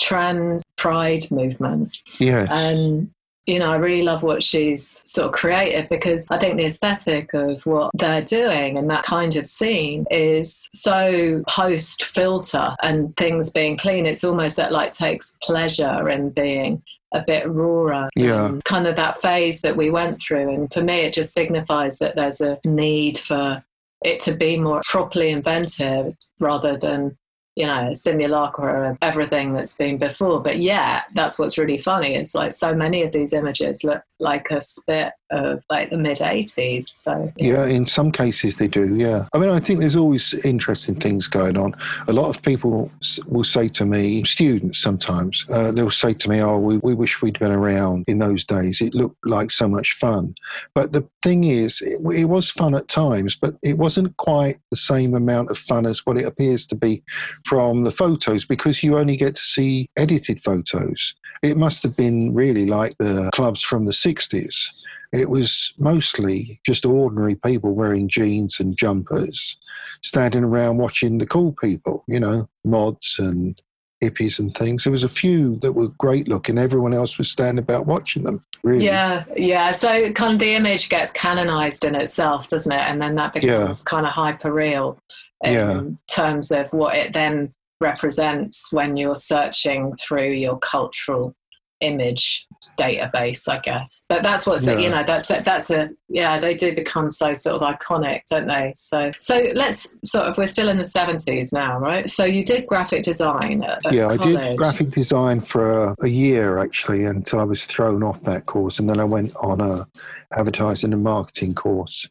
trans 0.00 0.62
pride 0.76 1.30
movement. 1.30 1.96
Yeah. 2.18 2.46
And 2.50 3.08
um, 3.08 3.13
you 3.46 3.58
know, 3.58 3.70
I 3.70 3.76
really 3.76 4.02
love 4.02 4.22
what 4.22 4.42
she's 4.42 5.02
sort 5.04 5.26
of 5.26 5.32
created 5.32 5.88
because 5.90 6.26
I 6.30 6.38
think 6.38 6.56
the 6.56 6.64
aesthetic 6.64 7.34
of 7.34 7.64
what 7.66 7.90
they're 7.94 8.22
doing 8.22 8.78
and 8.78 8.88
that 8.88 9.04
kind 9.04 9.36
of 9.36 9.46
scene 9.46 10.06
is 10.10 10.68
so 10.72 11.42
post 11.46 12.04
filter 12.04 12.74
and 12.82 13.14
things 13.16 13.50
being 13.50 13.76
clean. 13.76 14.06
It's 14.06 14.24
almost 14.24 14.56
that 14.56 14.72
like 14.72 14.92
takes 14.92 15.36
pleasure 15.42 16.08
in 16.08 16.30
being 16.30 16.82
a 17.12 17.22
bit 17.22 17.48
rawer. 17.48 18.08
Yeah. 18.16 18.58
Kind 18.64 18.86
of 18.86 18.96
that 18.96 19.20
phase 19.20 19.60
that 19.60 19.76
we 19.76 19.90
went 19.90 20.20
through. 20.20 20.52
And 20.52 20.72
for 20.72 20.82
me, 20.82 21.00
it 21.00 21.12
just 21.12 21.34
signifies 21.34 21.98
that 21.98 22.16
there's 22.16 22.40
a 22.40 22.58
need 22.64 23.18
for 23.18 23.62
it 24.04 24.20
to 24.20 24.34
be 24.34 24.58
more 24.58 24.80
properly 24.84 25.30
inventive 25.30 26.14
rather 26.40 26.76
than 26.76 27.16
you 27.56 27.66
know, 27.66 27.92
simulacra 27.92 28.90
of 28.90 28.98
everything 29.00 29.52
that's 29.52 29.74
been 29.74 29.96
before. 29.96 30.40
But 30.40 30.58
yeah, 30.58 31.02
that's 31.14 31.38
what's 31.38 31.56
really 31.56 31.78
funny. 31.78 32.14
It's 32.14 32.34
like 32.34 32.52
so 32.52 32.74
many 32.74 33.02
of 33.02 33.12
these 33.12 33.32
images 33.32 33.84
look 33.84 34.02
like 34.18 34.50
a 34.50 34.60
spit 34.60 35.12
of 35.30 35.62
like 35.70 35.90
the 35.90 35.96
mid 35.96 36.18
80s. 36.18 36.84
So 36.84 37.32
yeah. 37.36 37.52
yeah. 37.52 37.66
in 37.66 37.86
some 37.86 38.10
cases 38.10 38.56
they 38.56 38.66
do. 38.66 38.94
Yeah, 38.96 39.26
I 39.32 39.38
mean, 39.38 39.50
I 39.50 39.60
think 39.60 39.80
there's 39.80 39.96
always 39.96 40.34
interesting 40.44 40.98
things 40.98 41.28
going 41.28 41.56
on. 41.56 41.74
A 42.08 42.12
lot 42.12 42.34
of 42.34 42.42
people 42.42 42.90
will 43.28 43.44
say 43.44 43.68
to 43.68 43.84
me, 43.84 44.24
students 44.24 44.80
sometimes, 44.80 45.44
uh, 45.50 45.72
they'll 45.72 45.90
say 45.90 46.14
to 46.14 46.28
me, 46.28 46.40
"Oh, 46.40 46.58
we, 46.58 46.78
we 46.78 46.94
wish 46.94 47.22
we'd 47.22 47.38
been 47.38 47.52
around 47.52 48.04
in 48.08 48.18
those 48.18 48.44
days. 48.44 48.80
It 48.80 48.94
looked 48.94 49.24
like 49.24 49.50
so 49.50 49.68
much 49.68 49.96
fun." 50.00 50.34
But 50.74 50.92
the 50.92 51.08
thing 51.22 51.44
is, 51.44 51.80
it, 51.80 52.00
it 52.14 52.24
was 52.24 52.50
fun 52.50 52.74
at 52.74 52.88
times, 52.88 53.36
but 53.40 53.54
it 53.62 53.78
wasn't 53.78 54.16
quite 54.16 54.58
the 54.70 54.76
same 54.76 55.14
amount 55.14 55.50
of 55.50 55.58
fun 55.58 55.86
as 55.86 56.04
what 56.04 56.16
it 56.16 56.26
appears 56.26 56.66
to 56.66 56.74
be 56.74 57.02
from 57.44 57.84
the 57.84 57.92
photos 57.92 58.44
because 58.44 58.82
you 58.82 58.96
only 58.96 59.16
get 59.16 59.36
to 59.36 59.42
see 59.42 59.88
edited 59.96 60.42
photos. 60.42 61.14
It 61.42 61.56
must 61.56 61.82
have 61.82 61.96
been 61.96 62.34
really 62.34 62.66
like 62.66 62.96
the 62.98 63.30
clubs 63.34 63.62
from 63.62 63.86
the 63.86 63.92
60s 63.92 64.54
it 65.14 65.30
was 65.30 65.72
mostly 65.78 66.60
just 66.66 66.84
ordinary 66.84 67.36
people 67.36 67.72
wearing 67.72 68.08
jeans 68.08 68.58
and 68.58 68.76
jumpers, 68.76 69.56
standing 70.02 70.42
around 70.42 70.78
watching 70.78 71.18
the 71.18 71.26
cool 71.26 71.54
people, 71.60 72.04
you 72.08 72.18
know, 72.18 72.48
mods 72.64 73.16
and 73.20 73.60
hippies 74.02 74.40
and 74.40 74.52
things. 74.56 74.82
There 74.82 74.90
was 74.90 75.04
a 75.04 75.08
few 75.08 75.56
that 75.62 75.72
were 75.72 75.88
great 75.98 76.26
looking. 76.26 76.58
Everyone 76.58 76.92
else 76.92 77.16
was 77.16 77.30
standing 77.30 77.62
about 77.62 77.86
watching 77.86 78.24
them. 78.24 78.44
Really. 78.64 78.86
Yeah, 78.86 79.24
yeah. 79.36 79.70
So 79.70 80.10
kind 80.12 80.34
of 80.34 80.40
the 80.40 80.54
image 80.54 80.88
gets 80.88 81.12
canonized 81.12 81.84
in 81.84 81.94
itself, 81.94 82.48
doesn't 82.48 82.72
it? 82.72 82.80
And 82.80 83.00
then 83.00 83.14
that 83.14 83.34
becomes 83.34 83.84
yeah. 83.86 83.90
kind 83.90 84.06
of 84.06 84.12
hyper 84.12 84.52
real 84.52 84.98
in 85.44 85.52
yeah. 85.52 85.82
terms 86.10 86.50
of 86.50 86.72
what 86.72 86.96
it 86.96 87.12
then 87.12 87.52
represents 87.80 88.72
when 88.72 88.96
you're 88.96 89.16
searching 89.16 89.92
through 89.94 90.30
your 90.30 90.58
cultural 90.58 91.34
image 91.80 92.46
database, 92.78 93.48
I 93.48 93.58
guess. 93.58 94.06
But 94.08 94.22
that's 94.22 94.46
what's 94.46 94.66
yeah. 94.66 94.78
you 94.78 94.88
know 94.88 95.04
that's 95.06 95.30
a, 95.30 95.42
that's 95.44 95.70
a 95.70 95.90
yeah 96.08 96.38
they 96.38 96.54
do 96.54 96.74
become 96.74 97.10
so 97.10 97.34
sort 97.34 97.60
of 97.60 97.62
iconic, 97.62 98.20
don't 98.30 98.46
they? 98.46 98.72
So 98.74 99.12
so 99.20 99.50
let's 99.54 99.94
sort 100.04 100.26
of 100.26 100.36
we're 100.38 100.46
still 100.46 100.68
in 100.68 100.78
the 100.78 100.86
seventies 100.86 101.52
now, 101.52 101.78
right? 101.78 102.08
So 102.08 102.24
you 102.24 102.44
did 102.44 102.66
graphic 102.66 103.02
design. 103.02 103.62
At, 103.62 103.84
at 103.86 103.92
yeah, 103.92 104.16
college. 104.16 104.36
I 104.36 104.48
did 104.48 104.56
graphic 104.56 104.90
design 104.90 105.40
for 105.40 105.88
a, 105.88 105.96
a, 106.02 106.08
year 106.08 106.58
actually 106.58 107.04
until 107.04 107.40
I 107.40 107.44
was 107.44 107.64
thrown 107.64 108.02
off 108.02 108.22
that 108.22 108.46
course, 108.46 108.78
and 108.78 108.88
then 108.88 109.00
I 109.00 109.04
went 109.04 109.34
on 109.36 109.60
a 109.60 109.86
advertising 110.36 110.92
and 110.92 111.02
marketing 111.02 111.54
course 111.54 112.08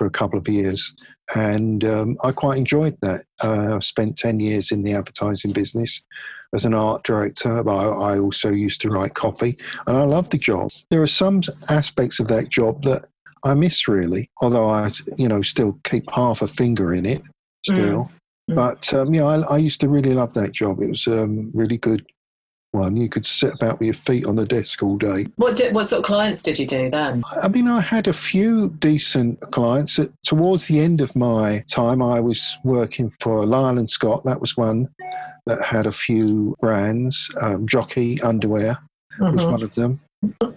for 0.00 0.06
a 0.06 0.10
couple 0.10 0.38
of 0.38 0.48
years, 0.48 0.94
and 1.34 1.84
um, 1.84 2.16
I 2.24 2.32
quite 2.32 2.56
enjoyed 2.56 2.96
that. 3.02 3.26
Uh, 3.44 3.76
I 3.76 3.80
spent 3.80 4.16
ten 4.16 4.40
years 4.40 4.70
in 4.70 4.82
the 4.82 4.94
advertising 4.94 5.52
business 5.52 6.00
as 6.54 6.64
an 6.64 6.72
art 6.72 7.04
director, 7.04 7.62
but 7.62 7.76
I, 7.76 8.14
I 8.14 8.18
also 8.18 8.48
used 8.48 8.80
to 8.80 8.88
write 8.88 9.12
copy, 9.12 9.58
and 9.86 9.98
I 9.98 10.04
love 10.04 10.30
the 10.30 10.38
job. 10.38 10.70
There 10.88 11.02
are 11.02 11.06
some 11.06 11.42
aspects 11.68 12.18
of 12.18 12.28
that 12.28 12.48
job 12.48 12.82
that 12.84 13.08
I 13.44 13.52
miss 13.52 13.88
really, 13.88 14.30
although 14.40 14.70
I, 14.70 14.90
you 15.18 15.28
know, 15.28 15.42
still 15.42 15.78
keep 15.84 16.04
half 16.10 16.40
a 16.40 16.48
finger 16.48 16.94
in 16.94 17.04
it 17.04 17.20
still. 17.66 18.10
Mm. 18.48 18.52
mm. 18.52 18.54
But 18.54 18.94
um, 18.94 19.12
yeah, 19.12 19.24
I, 19.24 19.40
I, 19.40 19.58
used 19.58 19.80
to 19.80 19.88
really 19.90 20.14
love 20.14 20.32
that 20.32 20.52
job. 20.52 20.80
It 20.80 20.88
was 20.88 21.06
um, 21.06 21.50
really 21.52 21.76
good 21.76 22.06
one. 22.72 22.96
You 22.96 23.08
could 23.08 23.26
sit 23.26 23.54
about 23.54 23.78
with 23.78 23.86
your 23.86 23.94
feet 24.06 24.24
on 24.24 24.36
the 24.36 24.46
desk 24.46 24.82
all 24.82 24.96
day. 24.96 25.26
What 25.36 25.56
did, 25.56 25.74
what 25.74 25.84
sort 25.84 26.00
of 26.00 26.06
clients 26.06 26.42
did 26.42 26.58
you 26.58 26.66
do 26.66 26.90
then? 26.90 27.22
I 27.42 27.48
mean, 27.48 27.68
I 27.68 27.80
had 27.80 28.06
a 28.08 28.12
few 28.12 28.70
decent 28.78 29.40
clients. 29.52 29.98
Towards 30.24 30.66
the 30.66 30.80
end 30.80 31.00
of 31.00 31.14
my 31.16 31.64
time, 31.70 32.02
I 32.02 32.20
was 32.20 32.56
working 32.64 33.12
for 33.20 33.44
Lyle 33.46 33.78
and 33.78 33.90
Scott. 33.90 34.24
That 34.24 34.40
was 34.40 34.56
one 34.56 34.88
that 35.46 35.62
had 35.62 35.86
a 35.86 35.92
few 35.92 36.56
brands. 36.60 37.30
Um, 37.40 37.66
Jockey 37.66 38.20
Underwear 38.22 38.78
mm-hmm. 39.18 39.36
was 39.36 39.46
one 39.46 39.62
of 39.62 39.74
them. 39.74 39.98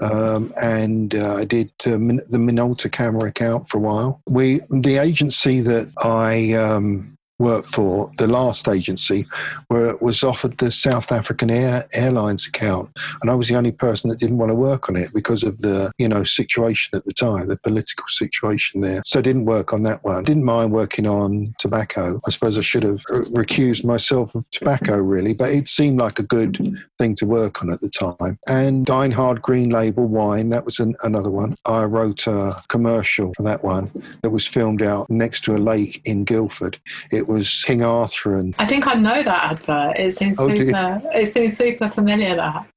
Um, 0.02 0.54
and 0.62 1.16
uh, 1.16 1.36
I 1.36 1.46
did 1.46 1.72
uh, 1.86 1.92
the 1.92 2.38
Minolta 2.38 2.92
camera 2.92 3.30
account 3.30 3.70
for 3.70 3.78
a 3.78 3.82
while. 3.82 4.22
We, 4.28 4.62
the 4.70 4.98
agency 4.98 5.62
that 5.62 5.90
I 5.98 6.54
um, 6.54 7.16
worked 7.40 7.74
for, 7.74 8.12
the 8.18 8.28
last 8.28 8.68
agency, 8.68 9.26
where 9.68 9.88
it 9.88 10.02
was 10.02 10.24
offered 10.24 10.58
the 10.58 10.72
South 10.72 11.12
African 11.12 11.50
Air 11.50 11.86
Airlines 11.94 12.48
account, 12.48 12.90
and 13.22 13.30
I 13.30 13.36
was 13.36 13.48
the 13.48 13.56
only 13.56 13.72
person 13.72 14.10
that 14.10 14.20
didn't 14.20 14.38
want 14.38 14.52
to 14.52 14.56
work 14.56 14.90
on 14.90 14.96
it 14.96 15.12
because 15.14 15.44
of 15.44 15.60
the 15.62 15.92
you 15.98 16.08
know 16.08 16.24
situation 16.24 16.98
at 16.98 17.06
the 17.06 17.14
time, 17.14 17.48
the 17.48 17.58
political 17.58 18.06
situation 18.10 18.82
there. 18.82 19.02
So 19.06 19.20
I 19.20 19.22
didn't 19.22 19.46
work 19.46 19.74
on 19.74 19.84
that 19.84 20.04
one. 20.04 20.24
Didn't 20.24 20.44
mind 20.44 20.72
working 20.72 21.06
on 21.06 21.54
tobacco. 21.60 22.20
I 22.26 22.32
suppose 22.32 22.58
I 22.58 22.62
should 22.62 22.84
have 22.84 23.00
recused 23.34 23.84
myself 23.84 24.34
of 24.36 24.46
tobacco 24.52 24.98
really, 24.98 25.34
but 25.34 25.52
it 25.52 25.68
seemed 25.68 26.00
like 26.00 26.20
a 26.20 26.24
good 26.24 26.58
thing 27.00 27.16
to 27.16 27.26
work 27.26 27.62
on 27.62 27.72
at 27.72 27.82
the 27.82 27.90
time. 27.90 28.38
And 28.48 28.86
Deinhard 28.86 29.42
Green 29.42 29.70
Label 29.70 30.06
wine, 30.08 30.50
that 30.50 30.66
was 30.66 30.80
an, 30.80 30.96
another 31.04 31.30
one. 31.30 31.56
I 31.66 31.84
wrote 31.84 32.28
a 32.28 32.56
commercial 32.70 33.34
for 33.36 33.44
that 33.44 33.64
one 33.64 33.92
that 34.22 34.30
was 34.30 34.48
filmed 34.48 34.82
out 34.82 35.10
next 35.10 35.44
to 35.46 35.56
a 35.56 35.58
lake 35.58 36.02
in 36.06 36.24
Guildford. 36.24 36.80
It 37.12 37.28
was 37.34 37.64
King 37.66 37.82
Arthur 37.82 38.38
and. 38.38 38.56
I 38.58 38.66
think 38.66 38.88
I 38.88 38.94
know 38.94 39.24
that 39.24 39.52
advert. 39.52 40.00
It 40.00 40.12
seems 40.12 40.40
oh, 40.40 40.48
super. 40.48 41.02
It 41.14 41.28
seems 41.28 41.58
super 41.58 41.90
familiar. 41.90 42.36
That. 42.36 42.68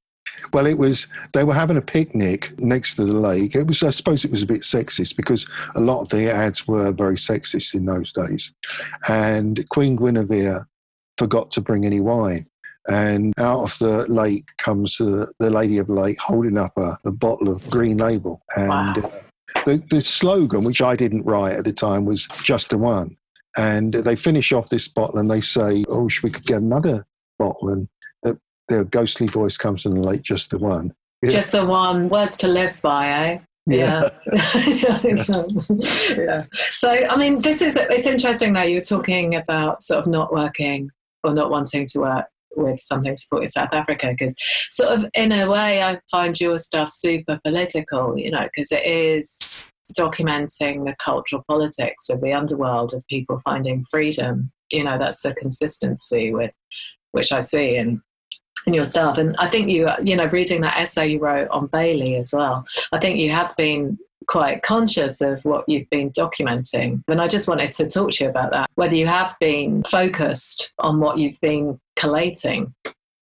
Well, 0.53 0.65
it 0.65 0.77
was. 0.77 1.07
They 1.33 1.43
were 1.43 1.53
having 1.53 1.77
a 1.77 1.81
picnic 1.81 2.57
next 2.59 2.95
to 2.95 3.05
the 3.05 3.13
lake. 3.13 3.55
It 3.55 3.63
was. 3.63 3.83
I 3.83 3.91
suppose 3.91 4.25
it 4.25 4.31
was 4.31 4.43
a 4.43 4.47
bit 4.47 4.61
sexist 4.61 5.15
because 5.15 5.47
a 5.75 5.81
lot 5.81 6.01
of 6.01 6.09
the 6.09 6.31
ads 6.31 6.67
were 6.67 6.91
very 6.91 7.15
sexist 7.15 7.73
in 7.73 7.85
those 7.85 8.11
days, 8.13 8.51
and 9.07 9.67
Queen 9.69 9.95
Guinevere 9.95 10.65
forgot 11.17 11.51
to 11.51 11.61
bring 11.61 11.85
any 11.85 11.99
wine. 11.99 12.47
And 12.87 13.33
out 13.37 13.63
of 13.63 13.77
the 13.79 14.11
lake 14.11 14.45
comes 14.59 14.97
the, 14.97 15.31
the 15.39 15.49
lady 15.49 15.77
of 15.77 15.87
the 15.87 15.93
lake 15.93 16.17
holding 16.19 16.57
up 16.57 16.77
a, 16.77 16.97
a 17.05 17.11
bottle 17.11 17.53
of 17.53 17.69
green 17.69 17.97
label. 17.97 18.41
And 18.55 18.69
wow. 18.69 19.11
the, 19.65 19.83
the 19.89 20.01
slogan, 20.01 20.63
which 20.63 20.81
I 20.81 20.95
didn't 20.95 21.25
write 21.25 21.57
at 21.57 21.65
the 21.65 21.73
time, 21.73 22.05
was 22.05 22.27
just 22.43 22.69
the 22.69 22.77
one. 22.77 23.17
And 23.57 23.93
they 23.93 24.15
finish 24.15 24.51
off 24.51 24.69
this 24.69 24.87
bottle 24.87 25.19
and 25.19 25.29
they 25.29 25.41
say, 25.41 25.83
"Oh, 25.87 26.03
wish 26.03 26.21
we 26.23 26.29
could 26.29 26.45
get 26.45 26.61
another 26.61 27.05
bottle." 27.39 27.69
And 27.69 27.87
the, 28.23 28.39
their 28.69 28.83
ghostly 28.83 29.27
voice 29.27 29.57
comes 29.57 29.85
in 29.85 29.99
lake, 30.01 30.23
just 30.23 30.51
the 30.51 30.59
one. 30.59 30.93
Yeah. 31.21 31.31
Just 31.31 31.51
the 31.51 31.65
one. 31.65 32.09
Words 32.09 32.37
to 32.37 32.47
live 32.47 32.79
by, 32.81 33.07
eh? 33.09 33.39
Yeah. 33.65 34.09
Yeah. 34.55 34.99
yeah. 36.17 36.45
So, 36.71 36.89
I 36.89 37.17
mean, 37.17 37.41
this 37.41 37.61
is, 37.61 37.75
it's 37.75 38.05
interesting 38.05 38.53
that 38.53 38.69
you're 38.69 38.81
talking 38.81 39.35
about 39.35 39.81
sort 39.81 40.01
of 40.01 40.07
not 40.07 40.31
working 40.31 40.89
or 41.23 41.33
not 41.33 41.49
wanting 41.49 41.85
to 41.87 41.99
work 41.99 42.25
with 42.55 42.79
something 42.79 43.15
supporting 43.17 43.49
South 43.49 43.73
Africa 43.73 44.15
because 44.17 44.35
sort 44.69 44.91
of 44.91 45.05
in 45.13 45.31
a 45.31 45.49
way 45.49 45.83
I 45.83 45.99
find 46.09 46.39
your 46.39 46.57
stuff 46.57 46.91
super 46.91 47.39
political, 47.43 48.17
you 48.17 48.31
know, 48.31 48.47
because 48.55 48.71
it 48.71 48.85
is 48.85 49.37
documenting 49.91 50.85
the 50.85 50.95
cultural 51.03 51.43
politics 51.47 52.09
of 52.09 52.21
the 52.21 52.33
underworld 52.33 52.93
of 52.93 53.05
people 53.07 53.41
finding 53.43 53.83
freedom. 53.85 54.51
You 54.71 54.83
know, 54.83 54.97
that's 54.97 55.21
the 55.21 55.33
consistency 55.33 56.33
with 56.33 56.51
which 57.11 57.31
I 57.31 57.39
see 57.39 57.77
in 57.77 58.01
in 58.65 58.73
your 58.73 58.85
stuff. 58.85 59.17
And 59.17 59.35
I 59.37 59.47
think 59.47 59.69
you, 59.69 59.89
you 60.03 60.15
know, 60.15 60.25
reading 60.25 60.61
that 60.61 60.77
essay 60.77 61.07
you 61.07 61.19
wrote 61.19 61.47
on 61.49 61.67
Bailey 61.67 62.15
as 62.17 62.33
well, 62.35 62.65
I 62.91 62.99
think 62.99 63.19
you 63.19 63.31
have 63.31 63.55
been 63.55 63.97
quite 64.27 64.61
conscious 64.61 65.21
of 65.21 65.43
what 65.45 65.67
you've 65.69 65.89
been 65.89 66.11
documenting. 66.11 67.01
And 67.07 67.21
I 67.21 67.27
just 67.27 67.47
wanted 67.47 67.71
to 67.73 67.87
talk 67.87 68.11
to 68.11 68.25
you 68.25 68.29
about 68.29 68.51
that, 68.51 68.69
whether 68.75 68.95
you 68.95 69.07
have 69.07 69.35
been 69.39 69.83
focused 69.83 70.73
on 70.79 70.99
what 70.99 71.17
you've 71.17 71.39
been 71.39 71.79
collating. 71.95 72.73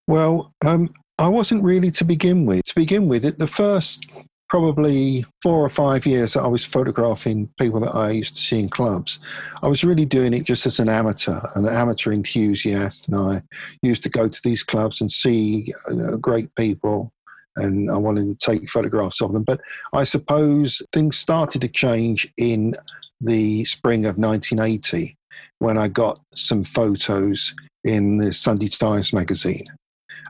Well, 0.07 0.51
um, 0.65 0.91
I 1.19 1.27
wasn't 1.27 1.63
really 1.63 1.91
to 1.91 2.03
begin 2.03 2.45
with. 2.45 2.65
To 2.65 2.75
begin 2.75 3.07
with, 3.07 3.23
it, 3.23 3.37
the 3.37 3.47
first 3.47 4.05
probably 4.49 5.25
four 5.41 5.63
or 5.63 5.69
five 5.69 6.05
years 6.05 6.33
that 6.33 6.41
I 6.41 6.47
was 6.47 6.65
photographing 6.65 7.49
people 7.59 7.79
that 7.81 7.95
I 7.95 8.11
used 8.11 8.35
to 8.35 8.41
see 8.41 8.59
in 8.59 8.69
clubs, 8.69 9.19
I 9.63 9.67
was 9.67 9.83
really 9.83 10.05
doing 10.05 10.33
it 10.33 10.45
just 10.45 10.65
as 10.65 10.79
an 10.79 10.89
amateur, 10.89 11.41
an 11.55 11.67
amateur 11.67 12.11
enthusiast. 12.11 13.07
And 13.07 13.17
I 13.17 13.41
used 13.81 14.03
to 14.03 14.09
go 14.09 14.27
to 14.27 14.41
these 14.43 14.63
clubs 14.63 15.01
and 15.01 15.11
see 15.11 15.73
uh, 15.89 16.17
great 16.17 16.53
people 16.55 17.11
and 17.57 17.89
I 17.89 17.97
wanted 17.97 18.27
to 18.27 18.45
take 18.45 18.69
photographs 18.69 19.21
of 19.21 19.31
them. 19.31 19.43
But 19.43 19.61
I 19.93 20.03
suppose 20.03 20.81
things 20.93 21.17
started 21.17 21.61
to 21.61 21.67
change 21.67 22.31
in 22.37 22.75
the 23.21 23.65
spring 23.65 24.05
of 24.05 24.17
1980 24.17 25.17
when 25.59 25.77
I 25.77 25.87
got 25.87 26.19
some 26.35 26.63
photos 26.63 27.53
in 27.83 28.17
the 28.17 28.33
Sunday 28.33 28.67
Times 28.67 29.13
magazine. 29.13 29.65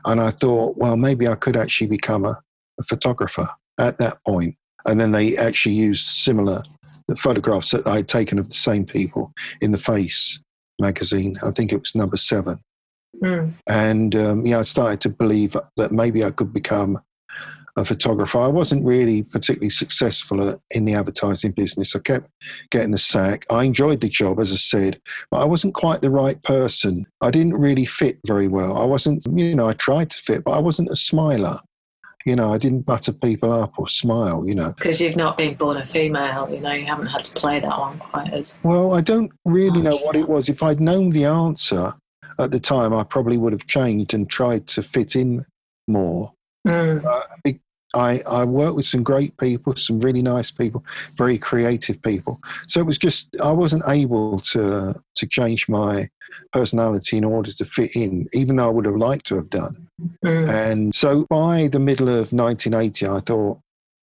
And 0.04 0.20
I 0.20 0.30
thought, 0.30 0.76
well, 0.76 0.96
maybe 0.96 1.26
I 1.26 1.34
could 1.34 1.56
actually 1.56 1.88
become 1.88 2.24
a, 2.24 2.40
a 2.78 2.84
photographer 2.84 3.48
at 3.78 3.98
that 3.98 4.18
point. 4.26 4.56
And 4.84 5.00
then 5.00 5.12
they 5.12 5.36
actually 5.36 5.74
used 5.74 6.06
similar 6.06 6.62
the 7.08 7.16
photographs 7.16 7.72
that 7.72 7.86
I 7.86 7.96
had 7.96 8.08
taken 8.08 8.38
of 8.38 8.48
the 8.48 8.54
same 8.54 8.86
people 8.86 9.32
in 9.60 9.72
the 9.72 9.78
Face 9.78 10.38
magazine. 10.80 11.36
I 11.42 11.50
think 11.50 11.72
it 11.72 11.80
was 11.80 11.94
number 11.94 12.16
seven. 12.16 12.60
Mm. 13.22 13.54
And 13.66 14.14
um, 14.14 14.46
yeah, 14.46 14.60
I 14.60 14.62
started 14.62 15.00
to 15.02 15.08
believe 15.08 15.56
that 15.76 15.92
maybe 15.92 16.24
I 16.24 16.30
could 16.30 16.52
become 16.52 17.00
a 17.76 17.84
photographer. 17.84 18.38
I 18.38 18.46
wasn't 18.46 18.84
really 18.84 19.22
particularly 19.22 19.70
successful 19.70 20.60
in 20.70 20.84
the 20.84 20.94
advertising 20.94 21.52
business. 21.52 21.94
I 21.94 21.98
kept 21.98 22.30
getting 22.70 22.90
the 22.90 22.98
sack. 22.98 23.44
I 23.50 23.64
enjoyed 23.64 24.00
the 24.00 24.08
job, 24.08 24.40
as 24.40 24.50
I 24.52 24.56
said, 24.56 25.00
but 25.30 25.38
I 25.38 25.44
wasn't 25.44 25.74
quite 25.74 26.00
the 26.00 26.10
right 26.10 26.42
person. 26.42 27.06
I 27.20 27.30
didn't 27.30 27.54
really 27.54 27.84
fit 27.84 28.18
very 28.26 28.48
well. 28.48 28.78
I 28.78 28.84
wasn't, 28.84 29.26
you 29.34 29.54
know, 29.54 29.68
I 29.68 29.74
tried 29.74 30.10
to 30.10 30.22
fit, 30.24 30.44
but 30.44 30.52
I 30.52 30.58
wasn't 30.58 30.90
a 30.90 30.96
smiler 30.96 31.60
you 32.26 32.34
know, 32.34 32.52
I 32.52 32.58
didn't 32.58 32.82
butter 32.82 33.12
people 33.12 33.52
up 33.52 33.78
or 33.78 33.88
smile, 33.88 34.44
you 34.44 34.54
know. 34.54 34.74
Because 34.76 35.00
you've 35.00 35.16
not 35.16 35.36
been 35.36 35.54
born 35.54 35.76
a 35.76 35.86
female, 35.86 36.48
you 36.52 36.60
know, 36.60 36.72
you 36.72 36.84
haven't 36.84 37.06
had 37.06 37.24
to 37.24 37.34
play 37.40 37.60
that 37.60 37.78
one 37.78 37.98
quite 38.00 38.32
as. 38.32 38.58
Well, 38.64 38.94
I 38.94 39.00
don't 39.00 39.30
really 39.44 39.80
know 39.80 39.96
what 39.98 40.16
it 40.16 40.28
was. 40.28 40.48
If 40.48 40.60
I'd 40.60 40.80
known 40.80 41.10
the 41.10 41.24
answer 41.24 41.94
at 42.40 42.50
the 42.50 42.58
time, 42.58 42.92
I 42.92 43.04
probably 43.04 43.38
would 43.38 43.52
have 43.52 43.66
changed 43.68 44.12
and 44.12 44.28
tried 44.28 44.66
to 44.68 44.82
fit 44.82 45.14
in 45.14 45.46
more. 45.86 46.32
Mm. 46.66 47.04
Uh, 47.04 47.52
I, 47.96 48.20
I 48.26 48.44
worked 48.44 48.76
with 48.76 48.86
some 48.86 49.02
great 49.02 49.36
people, 49.38 49.74
some 49.76 49.98
really 50.00 50.22
nice 50.22 50.50
people, 50.50 50.84
very 51.16 51.38
creative 51.38 52.00
people. 52.02 52.38
So 52.68 52.80
it 52.80 52.86
was 52.86 52.98
just 52.98 53.34
I 53.42 53.52
wasn't 53.52 53.84
able 53.88 54.40
to 54.52 54.94
to 55.14 55.26
change 55.26 55.68
my 55.68 56.08
personality 56.52 57.16
in 57.16 57.24
order 57.24 57.52
to 57.52 57.64
fit 57.64 57.96
in, 57.96 58.26
even 58.34 58.56
though 58.56 58.66
I 58.66 58.70
would 58.70 58.84
have 58.84 58.96
liked 58.96 59.26
to 59.28 59.36
have 59.36 59.48
done. 59.48 59.88
Mm. 60.24 60.48
And 60.48 60.94
so 60.94 61.26
by 61.30 61.68
the 61.68 61.78
middle 61.78 62.08
of 62.08 62.32
1980, 62.32 63.06
I 63.06 63.20
thought, 63.20 63.60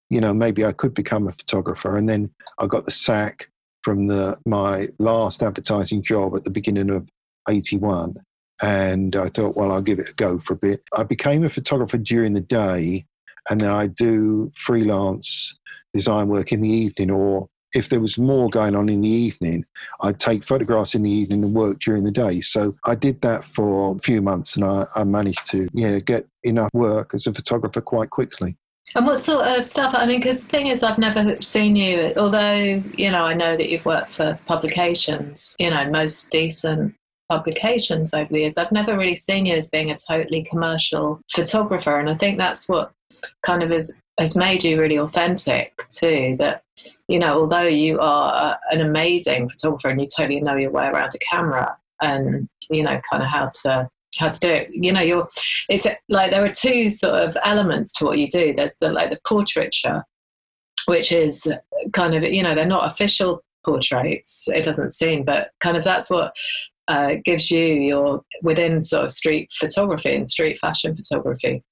you 0.10 0.20
know, 0.20 0.34
maybe 0.34 0.66
I 0.66 0.72
could 0.72 0.94
become 0.94 1.28
a 1.28 1.34
photographer. 1.34 1.96
And 1.96 2.10
then 2.10 2.32
I 2.58 2.66
got 2.66 2.86
the 2.86 2.92
sack 2.92 3.48
from 3.84 4.08
the 4.08 4.38
my 4.46 4.88
last 4.98 5.44
advertising 5.44 6.02
job 6.02 6.36
at 6.36 6.44
the 6.44 6.50
beginning 6.50 6.90
of 6.90 7.08
81. 7.48 8.16
And 8.62 9.16
I 9.16 9.30
thought, 9.30 9.56
well, 9.56 9.72
I'll 9.72 9.82
give 9.82 10.00
it 10.00 10.10
a 10.10 10.14
go 10.14 10.40
for 10.40 10.54
a 10.54 10.58
bit. 10.58 10.82
I 10.96 11.04
became 11.04 11.44
a 11.44 11.50
photographer 11.50 11.98
during 11.98 12.34
the 12.34 12.42
day, 12.42 13.06
and 13.50 13.60
then 13.60 13.72
I 13.72 13.88
do 13.88 14.52
freelance 14.66 15.56
design 15.94 16.28
work 16.28 16.52
in 16.52 16.62
the 16.62 16.70
evening 16.70 17.12
or 17.12 17.50
if 17.74 17.90
there 17.90 18.00
was 18.00 18.18
more 18.18 18.50
going 18.50 18.76
on 18.76 18.88
in 18.88 19.02
the 19.02 19.10
evening, 19.10 19.66
I'd 20.02 20.20
take 20.20 20.44
photographs 20.44 20.96
in 20.96 21.02
the 21.02 21.10
evening 21.10 21.44
and 21.44 21.54
work 21.56 21.80
during 21.80 22.04
the 22.04 22.12
day. 22.12 22.40
So 22.42 22.74
I 22.86 22.96
did 22.96 23.20
that 23.22 23.46
for 23.56 23.96
a 23.96 24.00
few 24.00 24.22
months 24.22 24.56
and 24.56 24.64
I, 24.64 24.86
I 24.96 25.04
managed 25.04 25.48
to 25.52 25.68
yeah 25.74 26.00
get 26.00 26.28
enough 26.44 26.70
work 26.74 27.14
as 27.14 27.28
a 27.28 27.34
photographer 27.34 27.82
quite 27.82 28.12
quickly. 28.12 28.56
And 28.96 29.08
what 29.08 29.20
sort 29.20 29.48
of 29.48 29.66
stuff? 29.66 29.94
I 29.96 30.06
mean, 30.06 30.20
because 30.20 30.42
the 30.42 30.48
thing 30.50 30.68
is, 30.68 30.84
I've 30.84 31.00
never 31.00 31.42
seen 31.42 31.76
you, 31.76 32.14
although, 32.16 32.84
you 32.96 33.10
know, 33.10 33.24
I 33.24 33.34
know 33.34 33.58
that 33.58 33.70
you've 33.70 33.86
worked 33.86 34.12
for 34.12 34.38
publications, 34.46 35.56
you 35.58 35.70
know, 35.70 35.90
most 35.90 36.30
decent 36.32 36.94
publications 37.30 38.14
over 38.14 38.32
the 38.32 38.42
years. 38.42 38.58
I've 38.58 38.72
never 38.72 38.96
really 38.96 39.16
seen 39.16 39.46
you 39.48 39.56
as 39.56 39.70
being 39.70 39.90
a 39.90 39.98
totally 39.98 40.44
commercial 40.44 41.22
photographer. 41.32 41.98
And 41.98 42.10
I 42.10 42.16
think 42.16 42.38
that's 42.38 42.70
what 42.70 42.92
kind 43.46 43.64
of 43.64 43.72
is 43.72 44.00
has 44.20 44.36
made 44.36 44.64
you 44.64 44.80
really 44.80 44.98
authentic 44.98 45.74
too. 45.90 46.36
That 46.40 46.64
you 47.08 47.20
know, 47.20 47.40
although 47.40 47.68
you 47.68 48.00
are 48.00 48.58
an 48.72 48.82
amazing 48.82 49.50
photographer 49.50 49.90
and 49.90 50.02
you 50.02 50.08
totally 50.08 50.42
know 50.42 50.56
your 50.56 50.72
way 50.72 50.88
around 50.88 51.14
a 51.16 51.20
camera 51.20 51.78
and 52.02 52.48
you 52.70 52.84
know, 52.84 53.00
kind 53.10 53.24
of 53.24 53.30
how 53.30 53.50
to 53.64 53.90
how 54.18 54.30
to 54.30 54.40
do 54.40 54.50
it. 54.50 54.70
You 54.74 54.92
know, 54.92 55.02
you're 55.02 55.28
it's 55.70 55.88
like 56.10 56.32
there 56.32 56.44
are 56.44 56.50
two 56.50 56.90
sort 56.90 57.16
of 57.16 57.38
elements 57.44 57.94
to 57.94 58.06
what 58.06 58.20
you 58.20 58.28
do. 58.28 58.54
There's 58.54 58.76
the 58.80 58.92
like 58.92 59.10
the 59.10 59.20
portraiture, 59.28 60.04
which 60.86 61.12
is 61.12 61.52
kind 61.94 62.16
of 62.16 62.24
you 62.24 62.44
know 62.44 62.56
they're 62.56 62.66
not 62.66 62.92
official 62.92 63.44
portraits. 63.66 64.48
It 64.48 64.64
doesn't 64.64 64.92
seem, 64.92 65.24
but 65.24 65.52
kind 65.60 65.78
of 65.78 65.84
that's 65.84 66.10
what 66.10 66.34
uh, 66.88 67.16
gives 67.24 67.50
you 67.50 67.66
your 67.66 68.22
within 68.42 68.82
sort 68.82 69.06
of 69.06 69.12
street 69.12 69.50
photography 69.58 70.16
and 70.16 70.28
street 70.28 70.60
fashion 70.60 70.96
photography. 70.96 71.64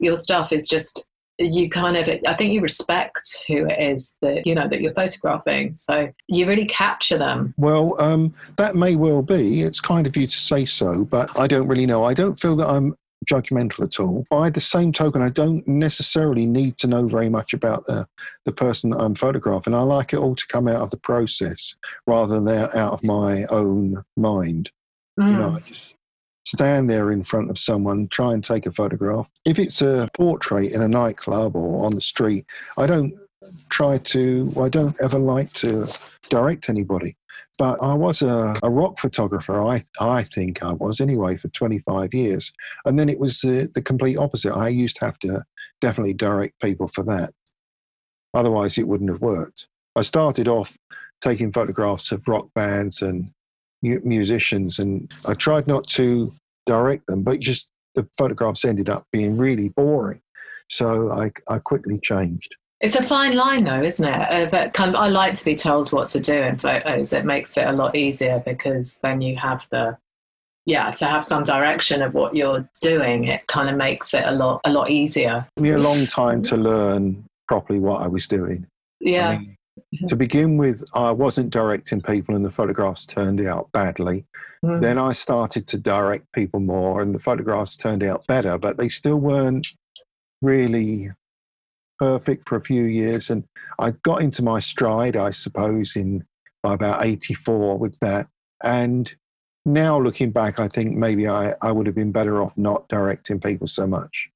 Your 0.00 0.16
stuff 0.16 0.52
is 0.52 0.68
just 0.68 1.06
you 1.38 1.68
kind 1.68 1.96
of 1.96 2.08
i 2.26 2.34
think 2.34 2.52
you 2.52 2.60
respect 2.60 3.44
who 3.46 3.66
it 3.66 3.78
is 3.78 4.16
that 4.22 4.46
you 4.46 4.54
know 4.54 4.66
that 4.66 4.80
you're 4.80 4.94
photographing. 4.94 5.74
So 5.74 6.10
you 6.28 6.46
really 6.46 6.66
capture 6.66 7.18
them. 7.18 7.54
Well 7.56 8.00
um, 8.00 8.34
that 8.56 8.74
may 8.74 8.96
well 8.96 9.22
be. 9.22 9.62
It's 9.62 9.80
kind 9.80 10.06
of 10.06 10.16
you 10.16 10.26
to 10.26 10.38
say 10.38 10.64
so 10.64 11.04
but 11.04 11.38
i 11.38 11.46
don't 11.46 11.68
really 11.68 11.86
know. 11.86 12.04
I 12.04 12.14
don't 12.14 12.40
feel 12.40 12.56
that 12.56 12.68
i'm 12.68 12.96
judgmental 13.30 13.84
at 13.84 13.98
all. 13.98 14.24
By 14.30 14.50
the 14.50 14.60
same 14.60 14.92
token 14.92 15.20
i 15.20 15.28
don't 15.28 15.66
necessarily 15.68 16.46
need 16.46 16.78
to 16.78 16.86
know 16.86 17.06
very 17.06 17.28
much 17.28 17.52
about 17.52 17.84
the, 17.86 18.06
the 18.46 18.52
person 18.52 18.90
that 18.90 18.98
i'm 18.98 19.14
photographing. 19.14 19.74
I 19.74 19.82
like 19.82 20.12
it 20.12 20.18
all 20.18 20.36
to 20.36 20.46
come 20.48 20.68
out 20.68 20.80
of 20.80 20.90
the 20.90 20.98
process 20.98 21.74
rather 22.06 22.40
than 22.40 22.48
out 22.48 22.92
of 22.92 23.04
my 23.04 23.44
own 23.46 24.02
mind. 24.16 24.70
Mm. 25.20 25.32
you 25.32 25.38
know 25.38 25.50
mm. 25.50 25.56
i 25.56 25.68
just 25.68 25.95
stand 26.46 26.88
there 26.88 27.12
in 27.12 27.24
front 27.24 27.50
of 27.50 27.58
someone, 27.58 28.08
try 28.08 28.32
and 28.32 28.42
take 28.42 28.66
a 28.66 28.72
photograph. 28.72 29.26
If 29.44 29.58
it's 29.58 29.82
a 29.82 30.08
portrait 30.14 30.72
in 30.72 30.82
a 30.82 30.88
nightclub 30.88 31.56
or 31.56 31.84
on 31.84 31.94
the 31.94 32.00
street, 32.00 32.46
I 32.76 32.86
don't 32.86 33.12
try 33.68 33.98
to, 33.98 34.52
I 34.60 34.68
don't 34.68 34.96
ever 35.00 35.18
like 35.18 35.52
to 35.54 35.86
direct 36.30 36.68
anybody. 36.68 37.16
But 37.58 37.78
I 37.82 37.94
was 37.94 38.22
a, 38.22 38.54
a 38.62 38.70
rock 38.70 38.98
photographer, 39.00 39.62
I, 39.62 39.84
I 39.98 40.24
think 40.34 40.62
I 40.62 40.72
was 40.72 41.00
anyway, 41.00 41.36
for 41.36 41.48
25 41.48 42.12
years. 42.12 42.52
And 42.84 42.98
then 42.98 43.08
it 43.08 43.18
was 43.18 43.40
the, 43.40 43.70
the 43.74 43.82
complete 43.82 44.16
opposite. 44.16 44.52
I 44.52 44.68
used 44.68 44.96
to 44.96 45.06
have 45.06 45.18
to 45.20 45.44
definitely 45.80 46.14
direct 46.14 46.60
people 46.60 46.90
for 46.94 47.02
that. 47.04 47.32
Otherwise, 48.34 48.76
it 48.78 48.86
wouldn't 48.86 49.10
have 49.10 49.22
worked. 49.22 49.66
I 49.96 50.02
started 50.02 50.48
off 50.48 50.70
taking 51.22 51.52
photographs 51.52 52.12
of 52.12 52.26
rock 52.28 52.48
bands 52.54 53.00
and 53.00 53.30
musicians, 53.82 54.78
and 54.78 55.12
I 55.26 55.34
tried 55.34 55.66
not 55.66 55.86
to 55.90 56.32
direct 56.66 57.06
them, 57.06 57.22
but 57.22 57.40
just 57.40 57.68
the 57.94 58.06
photographs 58.18 58.64
ended 58.64 58.90
up 58.90 59.06
being 59.12 59.38
really 59.38 59.70
boring. 59.70 60.20
So 60.68 61.10
I, 61.12 61.30
I 61.48 61.58
quickly 61.58 61.98
changed. 62.02 62.54
It's 62.80 62.94
a 62.94 63.02
fine 63.02 63.34
line, 63.34 63.64
though, 63.64 63.82
isn't 63.82 64.04
it? 64.04 64.52
Uh, 64.52 64.68
kind 64.70 64.90
of, 64.90 64.96
I 64.96 65.08
like 65.08 65.34
to 65.38 65.44
be 65.44 65.54
told 65.54 65.92
what 65.92 66.08
to 66.08 66.20
do 66.20 66.34
in 66.34 66.58
photos. 66.58 67.14
It 67.14 67.24
makes 67.24 67.56
it 67.56 67.66
a 67.66 67.72
lot 67.72 67.96
easier 67.96 68.42
because 68.44 68.98
then 68.98 69.22
you 69.22 69.36
have 69.36 69.66
the, 69.70 69.96
yeah, 70.66 70.90
to 70.90 71.06
have 71.06 71.24
some 71.24 71.42
direction 71.42 72.02
of 72.02 72.12
what 72.12 72.36
you're 72.36 72.68
doing. 72.82 73.24
It 73.24 73.46
kind 73.46 73.70
of 73.70 73.76
makes 73.76 74.12
it 74.12 74.24
a 74.26 74.32
lot, 74.32 74.60
a 74.64 74.72
lot 74.72 74.90
easier. 74.90 75.46
It 75.56 75.60
took 75.60 75.62
me 75.62 75.70
a 75.70 75.78
long 75.78 76.06
time 76.06 76.42
to 76.42 76.56
learn 76.56 77.24
properly 77.48 77.78
what 77.78 78.02
I 78.02 78.08
was 78.08 78.28
doing. 78.28 78.66
Yeah. 79.00 79.28
I 79.28 79.38
mean. 79.38 79.55
To 80.08 80.16
begin 80.16 80.56
with, 80.56 80.82
I 80.94 81.10
wasn't 81.10 81.50
directing 81.50 82.00
people, 82.00 82.34
and 82.34 82.44
the 82.44 82.50
photographs 82.50 83.06
turned 83.06 83.46
out 83.46 83.70
badly. 83.72 84.24
Mm. 84.64 84.80
Then 84.80 84.98
I 84.98 85.12
started 85.12 85.66
to 85.68 85.78
direct 85.78 86.32
people 86.32 86.60
more, 86.60 87.00
and 87.00 87.14
the 87.14 87.20
photographs 87.20 87.76
turned 87.76 88.02
out 88.02 88.26
better, 88.26 88.56
but 88.58 88.78
they 88.78 88.88
still 88.88 89.16
weren't 89.16 89.66
really 90.40 91.10
perfect 91.98 92.48
for 92.48 92.56
a 92.56 92.64
few 92.64 92.84
years. 92.84 93.30
And 93.30 93.44
I 93.78 93.90
got 93.90 94.22
into 94.22 94.42
my 94.42 94.60
stride, 94.60 95.16
I 95.16 95.30
suppose, 95.30 95.96
in 95.96 96.24
by 96.62 96.74
about 96.74 97.04
84 97.04 97.78
with 97.78 97.98
that. 98.00 98.28
And 98.62 99.10
now 99.64 100.00
looking 100.00 100.30
back, 100.30 100.58
I 100.58 100.68
think 100.68 100.96
maybe 100.96 101.28
I, 101.28 101.54
I 101.60 101.70
would 101.70 101.86
have 101.86 101.94
been 101.94 102.12
better 102.12 102.42
off 102.42 102.52
not 102.56 102.88
directing 102.88 103.40
people 103.40 103.68
so 103.68 103.86
much. 103.86 104.28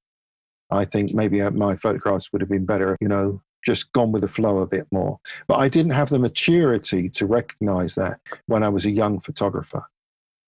I 0.70 0.84
think 0.84 1.14
maybe 1.14 1.40
uh, 1.40 1.50
my 1.50 1.76
photographs 1.76 2.32
would 2.32 2.42
have 2.42 2.48
been 2.48 2.66
better, 2.66 2.96
you 3.00 3.08
know, 3.08 3.40
just 3.64 3.92
gone 3.92 4.12
with 4.12 4.22
the 4.22 4.28
flow 4.28 4.58
a 4.58 4.66
bit 4.66 4.86
more. 4.90 5.18
But 5.46 5.56
I 5.56 5.68
didn't 5.68 5.92
have 5.92 6.08
the 6.08 6.18
maturity 6.18 7.08
to 7.10 7.26
recognize 7.26 7.94
that 7.96 8.20
when 8.46 8.62
I 8.62 8.68
was 8.68 8.86
a 8.86 8.90
young 8.90 9.20
photographer, 9.20 9.82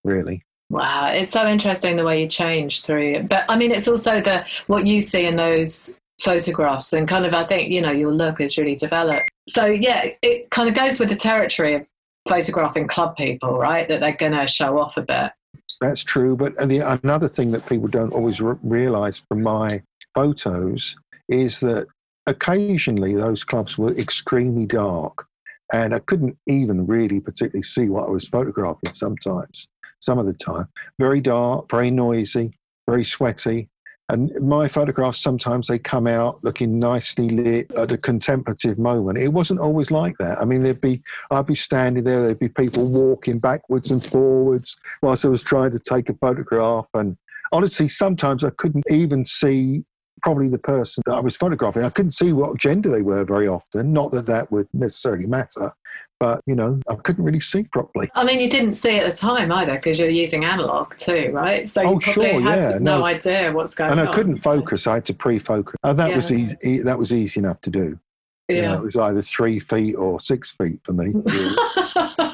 really. 0.04 0.44
Wow, 0.70 1.10
it's 1.10 1.30
so 1.30 1.46
interesting 1.46 1.96
the 1.96 2.04
way 2.04 2.22
you 2.22 2.28
change 2.28 2.82
through 2.82 3.12
it. 3.14 3.28
But 3.28 3.44
I 3.48 3.56
mean, 3.56 3.72
it's 3.72 3.88
also 3.88 4.20
the 4.20 4.46
what 4.68 4.86
you 4.86 5.02
see 5.02 5.26
in 5.26 5.36
those 5.36 5.94
photographs, 6.20 6.92
and 6.94 7.06
kind 7.06 7.26
of 7.26 7.34
I 7.34 7.44
think 7.44 7.70
you 7.70 7.82
know 7.82 7.90
your 7.90 8.12
look 8.12 8.40
is 8.40 8.56
really 8.56 8.76
developed. 8.76 9.30
So 9.48 9.66
yeah, 9.66 10.08
it 10.22 10.50
kind 10.50 10.68
of 10.68 10.74
goes 10.74 10.98
with 10.98 11.10
the 11.10 11.16
territory 11.16 11.74
of 11.74 11.86
photographing 12.26 12.88
club 12.88 13.16
people, 13.16 13.58
right? 13.58 13.86
That 13.88 14.00
they're 14.00 14.16
going 14.16 14.32
to 14.32 14.46
show 14.46 14.78
off 14.78 14.96
a 14.96 15.02
bit. 15.02 15.32
That's 15.80 16.04
true, 16.04 16.36
but 16.36 16.56
the, 16.56 16.78
another 17.02 17.28
thing 17.28 17.50
that 17.50 17.66
people 17.66 17.88
don't 17.88 18.12
always 18.12 18.40
re- 18.40 18.56
realize 18.62 19.20
from 19.28 19.42
my 19.42 19.82
photos 20.14 20.94
is 21.28 21.58
that 21.60 21.86
occasionally 22.26 23.14
those 23.14 23.44
clubs 23.44 23.76
were 23.78 23.96
extremely 23.98 24.66
dark 24.66 25.26
and 25.72 25.94
I 25.94 26.00
couldn't 26.00 26.36
even 26.46 26.86
really 26.86 27.18
particularly 27.18 27.62
see 27.62 27.88
what 27.88 28.06
I 28.06 28.10
was 28.10 28.28
photographing 28.28 28.92
sometimes, 28.92 29.68
some 30.00 30.18
of 30.18 30.26
the 30.26 30.34
time. 30.34 30.68
Very 30.98 31.20
dark, 31.20 31.70
very 31.70 31.90
noisy, 31.90 32.52
very 32.86 33.04
sweaty. 33.04 33.70
And 34.10 34.30
my 34.42 34.68
photographs 34.68 35.22
sometimes 35.22 35.68
they 35.68 35.78
come 35.78 36.06
out 36.06 36.44
looking 36.44 36.78
nicely 36.78 37.30
lit 37.30 37.72
at 37.72 37.92
a 37.92 37.96
contemplative 37.96 38.78
moment. 38.78 39.16
It 39.16 39.28
wasn't 39.28 39.60
always 39.60 39.90
like 39.90 40.18
that. 40.18 40.38
I 40.38 40.44
mean, 40.44 40.62
there'd 40.62 40.82
be 40.82 41.02
I'd 41.30 41.46
be 41.46 41.54
standing 41.54 42.04
there, 42.04 42.22
there'd 42.22 42.38
be 42.38 42.50
people 42.50 42.90
walking 42.90 43.38
backwards 43.38 43.90
and 43.90 44.04
forwards 44.04 44.76
whilst 45.00 45.24
I 45.24 45.28
was 45.28 45.42
trying 45.42 45.70
to 45.70 45.78
take 45.78 46.10
a 46.10 46.14
photograph. 46.14 46.86
And 46.92 47.16
honestly, 47.52 47.88
sometimes 47.88 48.44
I 48.44 48.50
couldn't 48.50 48.84
even 48.90 49.24
see 49.24 49.86
probably 50.22 50.48
the 50.48 50.58
person 50.58 51.02
that 51.06 51.14
I 51.14 51.20
was 51.20 51.36
photographing. 51.36 51.84
I 51.84 51.90
couldn't 51.90 52.12
see 52.12 52.32
what 52.32 52.58
gender 52.58 52.90
they 52.90 53.02
were 53.02 53.24
very 53.24 53.48
often. 53.48 53.92
Not 53.92 54.12
that 54.12 54.26
that 54.26 54.50
would 54.50 54.68
necessarily 54.72 55.26
matter, 55.26 55.72
but 56.20 56.40
you 56.46 56.54
know, 56.54 56.80
I 56.88 56.94
couldn't 56.94 57.24
really 57.24 57.40
see 57.40 57.64
properly. 57.64 58.08
I 58.14 58.24
mean, 58.24 58.40
you 58.40 58.48
didn't 58.48 58.72
see 58.72 58.98
at 58.98 59.10
the 59.10 59.16
time 59.16 59.50
either 59.50 59.74
because 59.74 59.98
you're 59.98 60.08
using 60.08 60.44
analog 60.44 60.96
too, 60.96 61.30
right? 61.32 61.68
So 61.68 61.82
oh, 61.82 61.92
you 61.94 62.00
probably 62.00 62.30
sure, 62.30 62.40
had 62.42 62.62
yeah. 62.62 62.70
no, 62.78 62.98
no, 62.98 63.04
idea 63.04 63.52
what's 63.52 63.74
going 63.74 63.90
on. 63.90 63.98
And 63.98 64.08
I 64.08 64.14
couldn't 64.14 64.38
focus. 64.42 64.86
I 64.86 64.94
had 64.94 65.06
to 65.06 65.14
pre-focus, 65.14 65.74
and 65.82 65.98
that 65.98 66.10
yeah. 66.10 66.16
was 66.16 66.30
easy. 66.30 66.82
That 66.82 66.98
was 66.98 67.12
easy 67.12 67.40
enough 67.40 67.60
to 67.62 67.70
do. 67.70 67.98
Yeah. 68.56 68.62
You 68.62 68.68
know, 68.68 68.74
it 68.78 68.82
was 68.82 68.96
either 68.96 69.22
three 69.22 69.60
feet 69.60 69.94
or 69.94 70.20
six 70.20 70.52
feet 70.52 70.80
for 70.84 70.92
me. 70.92 71.06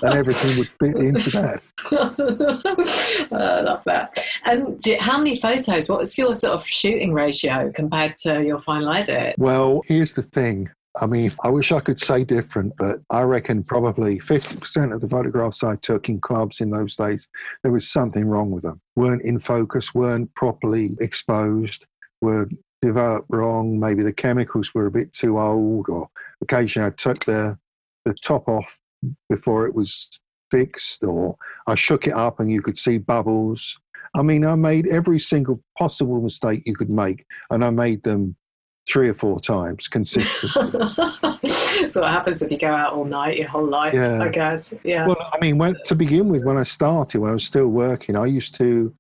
and 0.03 0.15
everything 0.15 0.59
would 0.59 0.71
fit 0.81 0.97
into 0.97 1.31
that. 1.31 1.63
Oh, 3.31 3.37
I 3.37 3.61
love 3.61 3.83
that. 3.85 4.19
And 4.45 4.79
do, 4.81 4.97
how 4.99 5.19
many 5.19 5.41
photos? 5.41 5.89
What's 5.89 6.17
your 6.17 6.35
sort 6.35 6.55
of 6.55 6.67
shooting 6.67 7.13
ratio 7.13 7.71
compared 7.75 8.17
to 8.23 8.43
your 8.43 8.61
final 8.61 8.91
edit? 8.91 9.35
Well, 9.39 9.83
here's 9.87 10.13
the 10.13 10.23
thing. 10.23 10.69
I 11.01 11.07
mean, 11.07 11.33
I 11.45 11.49
wish 11.49 11.73
I 11.73 11.81
could 11.81 12.01
say 12.01 12.25
different, 12.25 12.73
but 12.77 13.01
I 13.11 13.23
reckon 13.23 13.63
probably 13.63 14.19
50% 14.21 14.95
of 14.95 15.01
the 15.01 15.09
photographs 15.09 15.63
I 15.63 15.77
took 15.77 16.09
in 16.09 16.21
clubs 16.21 16.61
in 16.61 16.71
those 16.71 16.97
days, 16.97 17.29
there 17.63 17.73
was 17.73 17.91
something 17.91 18.25
wrong 18.25 18.51
with 18.51 18.65
them. 18.65 18.81
weren't 18.97 19.23
in 19.23 19.39
focus, 19.39 19.95
weren't 19.95 20.35
properly 20.35 20.91
exposed, 21.01 21.87
were 22.21 22.49
developed 22.83 23.27
wrong. 23.31 23.79
Maybe 23.79 24.03
the 24.03 24.13
chemicals 24.13 24.73
were 24.75 24.87
a 24.87 24.91
bit 24.91 25.13
too 25.13 25.39
old, 25.39 25.89
or 25.89 26.09
occasionally 26.43 26.89
I 26.89 26.91
took 26.91 27.25
the 27.25 27.59
the 28.05 28.15
top 28.15 28.49
off 28.49 28.79
before 29.29 29.67
it 29.67 29.75
was 29.75 30.09
fixed, 30.51 31.05
or 31.05 31.37
I 31.67 31.75
shook 31.75 32.07
it 32.07 32.15
up 32.15 32.41
and 32.41 32.51
you 32.51 32.63
could 32.63 32.79
see 32.79 32.99
bubbles. 32.99 33.77
I 34.17 34.23
mean, 34.23 34.45
I 34.45 34.55
made 34.55 34.87
every 34.87 35.21
single 35.21 35.63
possible 35.79 36.21
mistake 36.21 36.63
you 36.65 36.75
could 36.75 36.91
make, 36.91 37.27
and 37.51 37.65
I 37.65 37.71
made 37.71 38.03
them 38.03 38.37
three 38.89 39.09
or 39.09 39.15
four 39.15 39.39
times 39.41 39.87
consistently. 39.87 40.89
so 41.89 42.01
what 42.01 42.11
happens 42.11 42.41
if 42.41 42.51
you 42.51 42.59
go 42.59 42.69
out 42.69 42.95
all 42.95 43.05
night 43.05 43.37
your 43.37 43.49
whole 43.49 43.69
life? 43.69 43.93
Yeah. 43.95 44.23
I 44.23 44.29
guess. 44.31 44.75
Yeah. 44.83 45.07
Well, 45.07 45.17
I 45.33 45.39
mean, 45.41 45.59
when, 45.59 45.77
to 45.85 45.95
begin 45.95 46.29
with, 46.29 46.45
when 46.45 46.57
I 46.57 46.63
started, 46.63 47.21
when 47.21 47.31
I 47.31 47.35
was 47.35 47.45
still 47.45 47.69
working, 47.69 48.17
I 48.17 48.27
used 48.27 48.55
to 48.57 48.95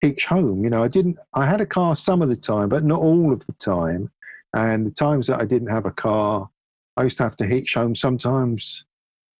hitch 0.00 0.24
home. 0.24 0.64
You 0.64 0.70
know, 0.70 0.82
I 0.82 0.88
didn't. 0.88 1.18
I 1.34 1.46
had 1.46 1.60
a 1.60 1.66
car 1.66 1.96
some 1.96 2.22
of 2.22 2.28
the 2.28 2.36
time, 2.36 2.68
but 2.68 2.84
not 2.84 3.00
all 3.00 3.32
of 3.32 3.42
the 3.46 3.52
time. 3.54 4.10
And 4.54 4.86
the 4.86 4.90
times 4.90 5.26
that 5.26 5.40
I 5.40 5.44
didn't 5.44 5.68
have 5.68 5.86
a 5.86 5.92
car, 5.92 6.48
I 6.96 7.04
used 7.04 7.18
to 7.18 7.24
have 7.24 7.36
to 7.38 7.46
hitch 7.46 7.74
home. 7.74 7.94
Sometimes 7.94 8.84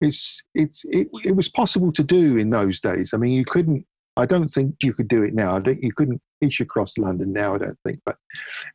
it's 0.01 0.41
it's 0.53 0.81
it, 0.85 1.09
it 1.23 1.35
was 1.35 1.49
possible 1.49 1.91
to 1.93 2.03
do 2.03 2.37
in 2.37 2.49
those 2.49 2.79
days. 2.79 3.11
I 3.13 3.17
mean, 3.17 3.31
you 3.31 3.45
couldn't. 3.45 3.85
I 4.17 4.25
don't 4.25 4.49
think 4.49 4.75
you 4.83 4.93
could 4.93 5.07
do 5.07 5.23
it 5.23 5.33
now. 5.33 5.55
I 5.55 5.59
don't, 5.59 5.81
you 5.81 5.93
couldn't 5.93 6.21
hitch 6.41 6.59
across 6.59 6.97
London 6.97 7.31
now. 7.31 7.55
I 7.55 7.59
don't 7.59 7.79
think, 7.85 8.01
but 8.05 8.17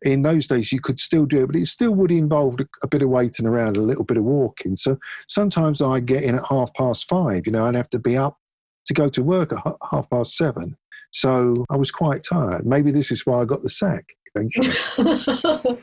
in 0.02 0.22
those 0.22 0.46
days 0.46 0.72
you 0.72 0.80
could 0.80 0.98
still 0.98 1.26
do 1.26 1.44
it. 1.44 1.46
But 1.48 1.56
it 1.56 1.68
still 1.68 1.94
would 1.94 2.10
involve 2.10 2.58
a, 2.60 2.66
a 2.82 2.88
bit 2.88 3.02
of 3.02 3.10
waiting 3.10 3.46
around, 3.46 3.76
a 3.76 3.82
little 3.82 4.04
bit 4.04 4.16
of 4.16 4.24
walking. 4.24 4.76
So 4.76 4.96
sometimes 5.28 5.82
I'd 5.82 6.06
get 6.06 6.22
in 6.22 6.34
at 6.34 6.46
half 6.48 6.72
past 6.74 7.08
five. 7.08 7.46
You 7.46 7.52
know, 7.52 7.66
I'd 7.66 7.74
have 7.74 7.90
to 7.90 7.98
be 7.98 8.16
up 8.16 8.38
to 8.86 8.94
go 8.94 9.10
to 9.10 9.22
work 9.22 9.52
at 9.52 9.76
half 9.90 10.08
past 10.08 10.36
seven. 10.36 10.76
So 11.14 11.64
I 11.70 11.76
was 11.76 11.90
quite 11.92 12.24
tired. 12.24 12.66
Maybe 12.66 12.90
this 12.90 13.10
is 13.12 13.24
why 13.24 13.40
I 13.40 13.44
got 13.44 13.62
the 13.62 13.70
sack 13.70 14.04
eventually. 14.34 15.78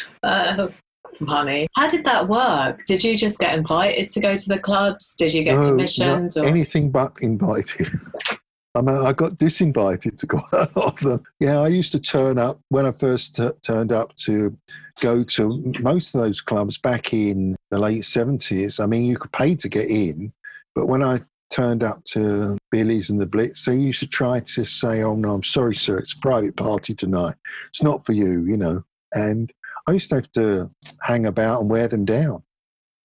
uh, 0.22 0.68
funny. 1.26 1.68
How 1.76 1.90
did 1.90 2.04
that 2.04 2.26
work? 2.26 2.82
Did 2.86 3.04
you 3.04 3.18
just 3.18 3.38
get 3.38 3.56
invited 3.56 4.08
to 4.10 4.20
go 4.20 4.38
to 4.38 4.48
the 4.48 4.58
clubs? 4.58 5.14
Did 5.18 5.34
you 5.34 5.44
get 5.44 5.56
No, 5.56 5.68
commissioned? 5.68 6.32
Or? 6.38 6.46
anything 6.46 6.90
but 6.90 7.14
invited. 7.20 7.90
I 8.74 8.80
mean, 8.80 8.96
I 8.96 9.12
got 9.12 9.32
disinvited 9.32 10.18
to 10.18 10.26
quite 10.26 10.52
a 10.52 10.70
lot 10.74 11.02
of 11.02 11.08
them. 11.08 11.24
Yeah, 11.38 11.60
I 11.60 11.68
used 11.68 11.92
to 11.92 12.00
turn 12.00 12.38
up 12.38 12.58
when 12.70 12.86
I 12.86 12.92
first 12.92 13.36
t- 13.36 13.50
turned 13.62 13.92
up 13.92 14.16
to 14.24 14.56
go 15.00 15.22
to 15.22 15.72
most 15.80 16.14
of 16.14 16.22
those 16.22 16.40
clubs 16.40 16.78
back 16.78 17.12
in 17.12 17.56
the 17.70 17.78
late 17.78 18.02
70s. 18.02 18.80
I 18.80 18.86
mean, 18.86 19.04
you 19.04 19.18
could 19.18 19.32
pay 19.32 19.54
to 19.54 19.68
get 19.68 19.88
in, 19.88 20.32
but 20.74 20.86
when 20.86 21.02
I 21.02 21.20
turned 21.50 21.82
up 21.82 22.02
to 22.04 22.56
Billy's 22.70 23.10
and 23.10 23.20
the 23.20 23.26
Blitz, 23.26 23.64
they 23.64 23.76
used 23.76 24.00
to 24.00 24.06
try 24.06 24.40
to 24.40 24.64
say, 24.64 25.02
Oh, 25.02 25.14
no, 25.14 25.32
I'm 25.32 25.44
sorry, 25.44 25.76
sir, 25.76 25.98
it's 25.98 26.14
a 26.14 26.18
private 26.20 26.56
party 26.56 26.94
tonight. 26.94 27.34
It's 27.70 27.82
not 27.82 28.04
for 28.04 28.12
you, 28.12 28.44
you 28.44 28.56
know. 28.56 28.82
And 29.12 29.52
I 29.86 29.92
used 29.92 30.08
to 30.10 30.16
have 30.16 30.32
to 30.32 30.70
hang 31.02 31.26
about 31.26 31.60
and 31.60 31.70
wear 31.70 31.88
them 31.88 32.04
down 32.04 32.42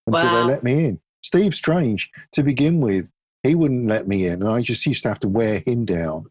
until 0.08 0.24
Wow. 0.26 0.42
they 0.48 0.54
let 0.54 0.64
me 0.64 0.86
in. 0.86 1.00
Steve 1.24 1.54
Strange, 1.54 2.10
to 2.34 2.42
begin 2.44 2.82
with, 2.82 3.08
he 3.44 3.54
wouldn't 3.56 3.88
let 3.88 4.08
me 4.08 4.26
in, 4.28 4.42
and 4.42 4.48
I 4.50 4.62
just 4.62 4.86
used 4.86 5.04
to 5.04 5.10
have 5.10 5.20
to 5.22 5.28
wear 5.28 5.60
him 5.66 5.86
down, 5.86 6.26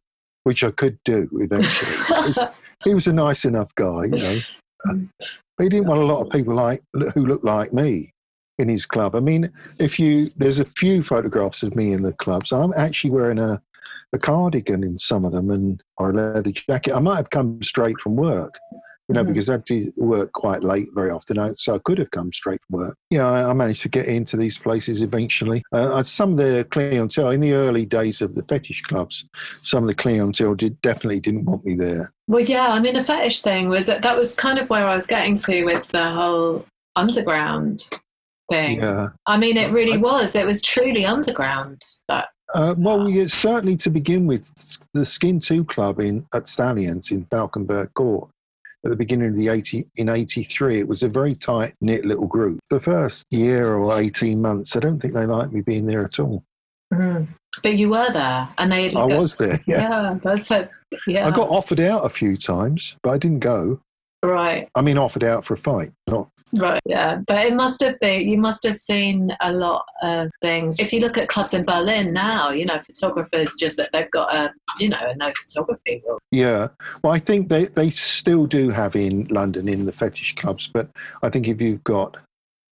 which 0.44 0.64
I 0.64 0.70
could 0.72 0.98
do 1.04 1.28
eventually. 1.34 2.44
he 2.84 2.94
was 2.94 3.06
a 3.06 3.12
nice 3.12 3.44
enough 3.44 3.72
guy, 3.76 4.04
you 4.04 4.10
know. 4.10 4.40
Uh, 4.88 4.94
But 5.56 5.64
he 5.64 5.68
didn't 5.68 5.86
want 5.86 6.00
a 6.00 6.04
lot 6.04 6.22
of 6.26 6.30
people 6.32 6.54
like 6.54 6.82
who 7.14 7.26
looked 7.26 7.44
like 7.44 7.72
me 7.72 8.12
in 8.60 8.68
his 8.68 8.86
club. 8.86 9.14
I 9.16 9.20
mean, 9.20 9.50
if 9.78 9.98
you 9.98 10.30
there's 10.36 10.58
a 10.60 10.64
few 10.76 11.02
photographs 11.02 11.62
of 11.62 11.74
me 11.74 11.92
in 11.92 12.02
the 12.02 12.12
clubs. 12.14 12.52
I'm 12.52 12.72
actually 12.76 13.10
wearing 13.10 13.38
a 13.38 13.60
a 14.12 14.18
cardigan 14.18 14.82
in 14.82 14.98
some 14.98 15.24
of 15.24 15.32
them 15.32 15.50
and 15.50 15.82
or 15.96 16.10
a 16.10 16.12
leather 16.12 16.50
jacket. 16.52 16.94
I 16.94 16.98
might 17.00 17.16
have 17.16 17.30
come 17.30 17.62
straight 17.62 17.96
from 18.00 18.16
work, 18.16 18.58
you 19.08 19.14
know, 19.14 19.22
Mhm. 19.22 19.28
because 19.28 19.48
I 19.48 19.58
do 19.58 19.92
work 19.96 20.32
quite 20.32 20.64
late 20.64 20.88
very 20.96 21.10
often, 21.12 21.56
so 21.56 21.76
I 21.76 21.78
could 21.84 21.98
have 21.98 22.10
come 22.10 22.32
straight 22.32 22.60
from 22.68 22.80
work. 22.80 22.96
Yeah, 23.10 23.28
I, 23.30 23.50
I 23.50 23.52
managed 23.52 23.82
to 23.82 23.88
get 23.88 24.06
into 24.06 24.36
these 24.36 24.58
places 24.58 25.00
eventually. 25.00 25.62
Uh, 25.72 26.02
some 26.02 26.32
of 26.32 26.38
the 26.38 26.66
clientele 26.72 27.30
in 27.30 27.40
the 27.40 27.52
early 27.52 27.86
days 27.86 28.20
of 28.20 28.34
the 28.34 28.42
fetish 28.48 28.82
clubs, 28.88 29.28
some 29.62 29.84
of 29.84 29.86
the 29.86 29.94
clientele 29.94 30.56
did 30.56 30.80
definitely 30.82 31.20
didn't 31.20 31.44
want 31.44 31.64
me 31.64 31.76
there. 31.76 32.12
Well, 32.26 32.40
yeah, 32.40 32.66
I 32.72 32.80
mean, 32.80 32.94
the 32.94 33.04
fetish 33.04 33.42
thing 33.42 33.68
was 33.68 33.86
that 33.86 34.02
that 34.02 34.16
was 34.16 34.34
kind 34.34 34.58
of 34.58 34.68
where 34.70 34.88
I 34.88 34.96
was 34.96 35.06
getting 35.06 35.36
to 35.36 35.64
with 35.64 35.86
the 35.92 36.10
whole 36.10 36.64
underground 36.96 37.88
thing. 38.50 38.78
Yeah. 38.78 39.08
I 39.26 39.38
mean, 39.38 39.56
it 39.56 39.72
really 39.72 39.96
was. 39.96 40.34
It 40.34 40.46
was 40.46 40.60
truly 40.60 41.06
underground. 41.06 41.80
That 42.08 42.28
Uh, 42.54 42.74
well, 42.78 43.04
we, 43.04 43.28
certainly 43.28 43.76
to 43.78 43.90
begin 43.90 44.26
with, 44.26 44.50
the 44.92 45.06
Skin 45.06 45.40
Two 45.40 45.64
Club 45.64 46.00
in 46.00 46.26
at 46.34 46.48
Stallions 46.48 47.10
in 47.10 47.24
Falconberg 47.26 47.94
Court 47.94 48.28
at 48.84 48.90
the 48.90 48.96
beginning 48.96 49.28
of 49.28 49.36
the 49.36 49.48
80 49.48 49.88
in 49.96 50.08
83 50.08 50.80
it 50.80 50.88
was 50.88 51.02
a 51.02 51.08
very 51.08 51.34
tight 51.34 51.74
knit 51.82 52.04
little 52.06 52.26
group 52.26 52.60
the 52.70 52.80
first 52.80 53.26
year 53.30 53.74
or 53.74 54.00
18 54.00 54.40
months 54.40 54.74
i 54.74 54.80
don't 54.80 55.00
think 55.00 55.12
they 55.12 55.26
liked 55.26 55.52
me 55.52 55.60
being 55.60 55.86
there 55.86 56.04
at 56.04 56.18
all 56.18 56.42
Mm. 56.92 57.28
But 57.62 57.78
you 57.78 57.88
were 57.88 58.12
there, 58.12 58.48
and 58.58 58.72
they. 58.72 58.92
i 58.94 59.04
was 59.04 59.36
there 59.36 59.60
yeah. 59.68 59.80
Yeah, 59.80 60.18
that's 60.24 60.50
it. 60.50 60.70
Yeah. 61.06 61.28
i 61.28 61.30
got 61.30 61.48
offered 61.48 61.78
out 61.78 62.04
a 62.04 62.08
few 62.08 62.36
times 62.36 62.96
but 63.04 63.10
i 63.10 63.18
didn't 63.18 63.38
go 63.38 63.80
right. 64.22 64.68
i 64.74 64.80
mean 64.80 64.98
offered 64.98 65.24
out 65.24 65.44
for 65.44 65.54
a 65.54 65.58
fight 65.58 65.90
not 66.06 66.28
Right, 66.52 66.80
yeah, 66.84 67.20
but 67.28 67.46
it 67.46 67.54
must 67.54 67.80
have 67.80 67.98
been. 68.00 68.28
You 68.28 68.36
must 68.36 68.64
have 68.64 68.74
seen 68.74 69.30
a 69.40 69.52
lot 69.52 69.84
of 70.02 70.30
things. 70.42 70.80
If 70.80 70.92
you 70.92 70.98
look 70.98 71.16
at 71.16 71.28
clubs 71.28 71.54
in 71.54 71.64
Berlin 71.64 72.12
now, 72.12 72.50
you 72.50 72.64
know, 72.64 72.80
photographers 72.84 73.54
just 73.54 73.76
that 73.76 73.90
they've 73.92 74.10
got 74.10 74.34
a, 74.34 74.52
you 74.80 74.88
know, 74.88 74.98
a 75.00 75.14
no 75.14 75.32
photography 75.32 76.02
rule. 76.06 76.18
yeah 76.30 76.68
well 77.02 77.12
i 77.12 77.18
think 77.18 77.48
they, 77.48 77.66
they 77.66 77.90
still 77.90 78.46
do 78.46 78.70
have 78.70 78.96
in 78.96 79.24
london 79.30 79.68
in 79.68 79.84
the 79.84 79.92
fetish 79.92 80.34
clubs 80.36 80.68
but 80.72 80.88
i 81.22 81.30
think 81.30 81.48
if 81.48 81.60
you've 81.60 81.82
got 81.84 82.16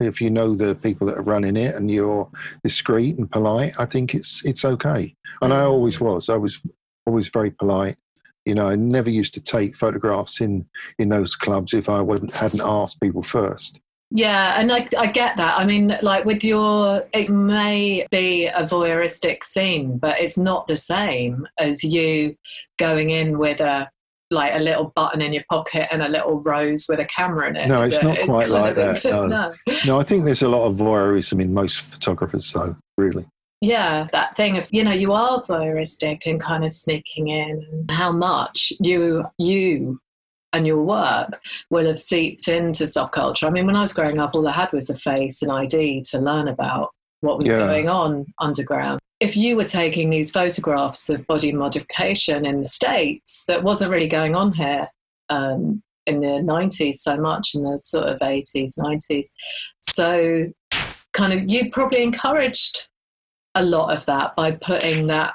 if 0.01 0.21
you 0.21 0.31
know 0.31 0.55
the 0.55 0.75
people 0.77 1.07
that 1.07 1.19
are 1.19 1.23
running 1.23 1.57
it 1.57 1.75
and 1.75 1.91
you're 1.91 2.29
discreet 2.65 3.19
and 3.19 3.31
polite 3.31 3.73
i 3.79 3.85
think 3.85 4.15
it's 4.15 4.43
it's 4.45 4.65
okay 4.65 5.15
and 5.43 5.53
i 5.53 5.63
always 5.63 5.99
mm. 5.99 6.03
was 6.03 6.29
i 6.29 6.37
was 6.37 6.59
always 7.07 7.29
very 7.29 7.51
polite 7.51 7.97
you 8.49 8.55
know 8.55 8.67
i 8.67 8.75
never 8.75 9.11
used 9.11 9.35
to 9.35 9.41
take 9.41 9.77
photographs 9.77 10.41
in 10.41 10.67
in 10.99 11.09
those 11.09 11.37
clubs 11.37 11.75
if 11.75 11.89
i 11.89 12.01
wasn't 12.01 12.35
hadn't 12.35 12.63
asked 12.63 13.01
people 13.01 13.23
first 13.23 13.79
Yeah, 14.11 14.59
and 14.59 14.73
I, 14.73 14.89
I 14.99 15.07
get 15.09 15.37
that. 15.37 15.59
I 15.59 15.67
mean, 15.67 15.99
like 16.01 16.25
with 16.25 16.43
your, 16.43 17.07
it 17.13 17.29
may 17.29 18.07
be 18.11 18.47
a 18.47 18.67
voyeuristic 18.67 19.45
scene, 19.45 19.99
but 19.99 20.19
it's 20.19 20.39
not 20.39 20.67
the 20.67 20.77
same 20.77 21.47
as 21.59 21.85
you 21.85 22.35
going 22.79 23.11
in 23.11 23.39
with 23.39 23.61
a 23.61 23.91
like 24.31 24.55
a 24.55 24.59
little 24.59 24.93
button 24.95 25.21
in 25.21 25.33
your 25.33 25.45
pocket 25.51 25.89
and 25.91 26.03
a 26.03 26.09
little 26.09 26.41
rose 26.43 26.87
with 26.89 27.01
a 27.01 27.05
camera 27.05 27.49
in 27.49 27.57
it. 27.57 27.69
No, 27.69 27.83
it's 27.83 27.95
it? 27.95 28.03
not 28.03 28.19
quite 28.25 28.49
like 28.49 28.77
that, 28.77 29.05
no. 29.05 29.27
no. 29.27 29.55
no 29.87 30.01
i 30.01 30.05
think 30.05 30.25
there's 30.25 30.43
a 30.43 30.49
lot 30.49 30.67
of 30.67 30.77
voyeurism 30.77 31.41
in 31.41 31.53
most 31.53 31.83
photographers 31.93 32.51
though 32.55 32.77
really 32.97 33.27
Yeah, 33.61 34.07
that 34.13 34.37
thing 34.37 34.57
of 34.57 34.69
you 34.71 34.85
know 34.85 34.93
you 34.93 35.13
are 35.13 35.43
voyeuristic 35.43 36.27
and 36.27 36.41
kind 36.41 36.65
of 36.65 36.73
sneaking 36.73 37.29
in, 37.29 37.87
how 37.91 38.13
much 38.13 38.73
you 38.81 39.25
you 39.39 40.01
and 40.53 40.67
your 40.67 40.83
work 40.83 41.43
will 41.71 41.87
have 41.87 42.01
seeped 42.01 42.49
into 42.49 42.85
subculture. 42.85 43.47
I 43.47 43.51
mean, 43.51 43.67
when 43.67 43.77
I 43.77 43.83
was 43.83 43.93
growing 43.93 44.19
up, 44.19 44.35
all 44.35 44.49
I 44.49 44.53
had 44.53 44.73
was 44.73 44.89
a 44.89 44.97
face 44.97 45.43
and 45.43 45.53
ID 45.53 46.03
to 46.11 46.19
learn 46.19 46.49
about 46.49 46.91
what 47.21 47.39
was 47.39 47.49
Yeah. 47.49 47.59
going 47.59 47.89
on 47.89 48.27
underground. 48.39 49.01
If 49.21 49.37
you 49.37 49.57
were 49.57 49.65
taking 49.65 50.09
these 50.09 50.31
photographs 50.31 51.11
of 51.11 51.27
body 51.27 51.53
modification 51.53 52.47
in 52.47 52.61
the 52.61 52.69
states, 52.69 53.45
that 53.49 53.63
wasn't 53.63 53.91
really 53.91 54.09
going 54.09 54.35
on 54.35 54.53
here. 54.53 54.89
Um, 55.29 55.83
in 56.07 56.21
the 56.23 56.41
90s 56.43 57.01
so 57.01 57.19
much 57.19 57.55
in 57.55 57.63
the 57.65 57.77
sort 57.77 58.07
of 58.07 58.19
80s 58.21 58.79
90s 58.79 59.27
so 59.83 60.51
kind 61.13 61.35
of 61.35 61.53
you 61.53 61.71
probably 61.71 62.03
encouraged 62.03 62.89
a 63.55 63.63
lot 63.65 63.97
of 63.97 64.05
that 64.07 64.35
by 64.37 64.53
putting 64.53 65.07
that 65.09 65.35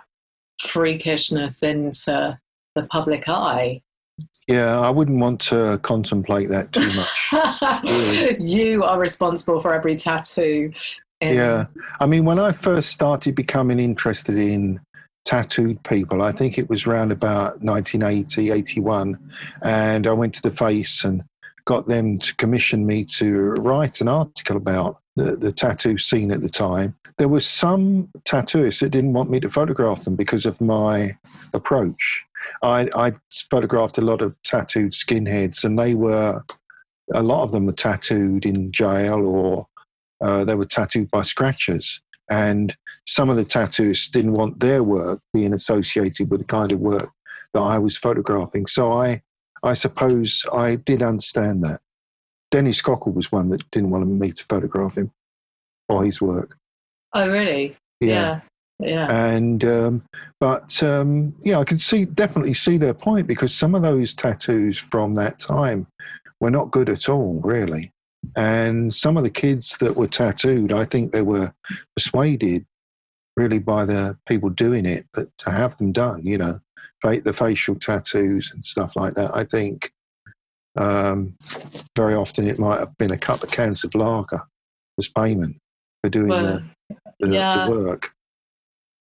freakishness 0.62 1.63
into 1.63 2.38
the 2.76 2.84
public 2.84 3.28
eye. 3.28 3.82
yeah 4.47 4.80
i 4.80 4.89
wouldn't 4.89 5.19
want 5.19 5.41
to 5.41 5.80
contemplate 5.84 6.47
that 6.49 6.71
too 6.71 6.91
much 8.39 8.39
you 8.39 8.84
are 8.84 8.99
responsible 8.99 9.60
for 9.60 9.73
every 9.73 9.95
tattoo. 9.95 10.71
in- 11.21 11.36
Yeah. 11.36 11.65
I 11.99 12.06
mean, 12.06 12.26
when 12.26 12.39
I 12.39 12.52
first 12.52 12.91
started 12.91 13.36
becoming 13.36 13.80
interested 13.80 14.38
in 14.38 14.80
tattooed 15.26 15.82
people, 15.84 16.21
I 16.21 16.32
think 16.34 16.58
it 16.58 16.69
was 16.69 16.86
around 16.86 17.12
about 17.12 17.62
1980, 17.63 18.52
81. 18.52 19.17
And 19.62 20.06
I 20.08 20.12
went 20.12 20.34
to 20.36 20.41
the 20.41 20.56
Face 20.56 21.04
and 21.06 21.23
got 21.65 21.88
them 21.88 22.19
to 22.19 22.36
commission 22.36 22.86
me 22.86 23.06
to 23.19 23.30
write 23.62 24.02
an 24.02 24.08
article 24.10 24.58
about 24.58 24.99
the, 25.15 25.36
the 25.36 25.52
tattoo 25.52 25.97
scene 25.97 26.32
at 26.32 26.41
the 26.41 26.49
time. 26.49 26.95
There 27.17 27.28
were 27.28 27.41
some 27.41 28.10
tattooists 28.26 28.80
that 28.80 28.89
didn't 28.89 29.13
want 29.13 29.30
me 29.30 29.39
to 29.41 29.49
photograph 29.49 30.04
them 30.04 30.15
because 30.15 30.45
of 30.45 30.60
my 30.60 31.15
approach. 31.54 32.21
I, 32.62 32.89
I 32.95 33.13
photographed 33.49 33.97
a 33.97 34.02
lot 34.02 34.21
of 34.21 34.36
tattooed 34.43 34.93
skinheads, 34.93 35.63
and 35.63 35.78
they 35.78 35.93
were, 35.93 36.43
a 37.13 37.23
lot 37.23 37.43
of 37.43 37.52
them 37.52 37.65
were 37.65 37.73
tattooed 37.73 38.45
in 38.45 38.71
jail 38.71 39.26
or 39.26 39.67
uh, 40.23 40.45
they 40.45 40.56
were 40.56 40.65
tattooed 40.65 41.12
by 41.12 41.23
scratchers. 41.23 42.02
And 42.30 42.76
some 43.06 43.30
of 43.30 43.36
the 43.36 43.45
tattooists 43.45 44.10
didn't 44.10 44.34
want 44.34 44.60
their 44.60 44.84
work 44.84 45.19
being 45.34 45.54
associated 45.54 46.32
with 46.32 46.39
the 46.39 46.45
kind 46.45 46.71
of 46.71 46.80
work 46.80 47.10
that 47.54 47.60
I 47.60 47.78
was 47.78 47.97
photographing. 47.97 48.65
So 48.67 48.91
I, 48.91 49.21
I 49.62 49.73
suppose 49.73 50.43
I 50.52 50.78
did 50.78 51.02
understand 51.04 51.63
that. 51.63 51.82
Dennis 52.53 52.83
Cockell 52.83 53.13
was 53.13 53.31
one 53.31 53.49
that 53.49 53.63
didn't 53.71 53.89
want 53.89 54.07
me 54.07 54.31
to 54.31 54.45
photograph 54.47 54.95
him 54.95 55.09
or 55.89 56.05
his 56.05 56.21
work. 56.21 56.55
Oh, 57.13 57.27
really? 57.27 57.75
Yeah. 57.99 58.41
Yeah. 58.79 59.11
And 59.11 59.63
um, 59.63 60.03
but 60.39 60.83
um, 60.83 61.33
yeah, 61.41 61.57
I 61.57 61.63
can 61.63 61.79
see 61.79 62.05
definitely 62.05 62.53
see 62.53 62.77
their 62.77 62.93
point 62.93 63.25
because 63.25 63.55
some 63.55 63.73
of 63.73 63.81
those 63.81 64.13
tattoos 64.13 64.79
from 64.91 65.15
that 65.15 65.39
time 65.39 65.87
were 66.41 66.51
not 66.51 66.69
good 66.69 66.89
at 66.89 67.09
all, 67.09 67.41
really. 67.43 67.91
And 68.35 68.93
some 68.93 69.17
of 69.17 69.23
the 69.23 69.31
kids 69.31 69.75
that 69.79 69.97
were 69.97 70.07
tattooed, 70.07 70.71
I 70.71 70.85
think 70.85 71.11
they 71.11 71.23
were 71.23 71.51
persuaded 71.95 72.67
really 73.35 73.59
by 73.59 73.85
the 73.85 74.15
people 74.27 74.49
doing 74.51 74.85
it 74.85 75.07
that 75.15 75.35
to 75.39 75.49
have 75.49 75.75
them 75.79 75.91
done, 75.91 76.23
you 76.23 76.37
know, 76.37 76.59
the 77.01 77.35
facial 77.35 77.75
tattoos 77.75 78.51
and 78.53 78.63
stuff 78.63 78.91
like 78.95 79.15
that. 79.15 79.35
I 79.35 79.43
think 79.43 79.91
um, 80.75 81.36
very 81.95 82.15
often 82.15 82.47
it 82.47 82.59
might 82.59 82.79
have 82.79 82.97
been 82.97 83.12
a 83.12 83.17
couple 83.17 83.47
of 83.47 83.53
cans 83.53 83.83
of 83.83 83.93
lager 83.95 84.41
as 84.97 85.07
payment 85.09 85.55
for 86.03 86.09
doing 86.09 86.29
well, 86.29 86.63
the, 86.89 86.95
the, 87.19 87.33
yeah. 87.33 87.65
the, 87.65 87.71
work. 87.71 88.09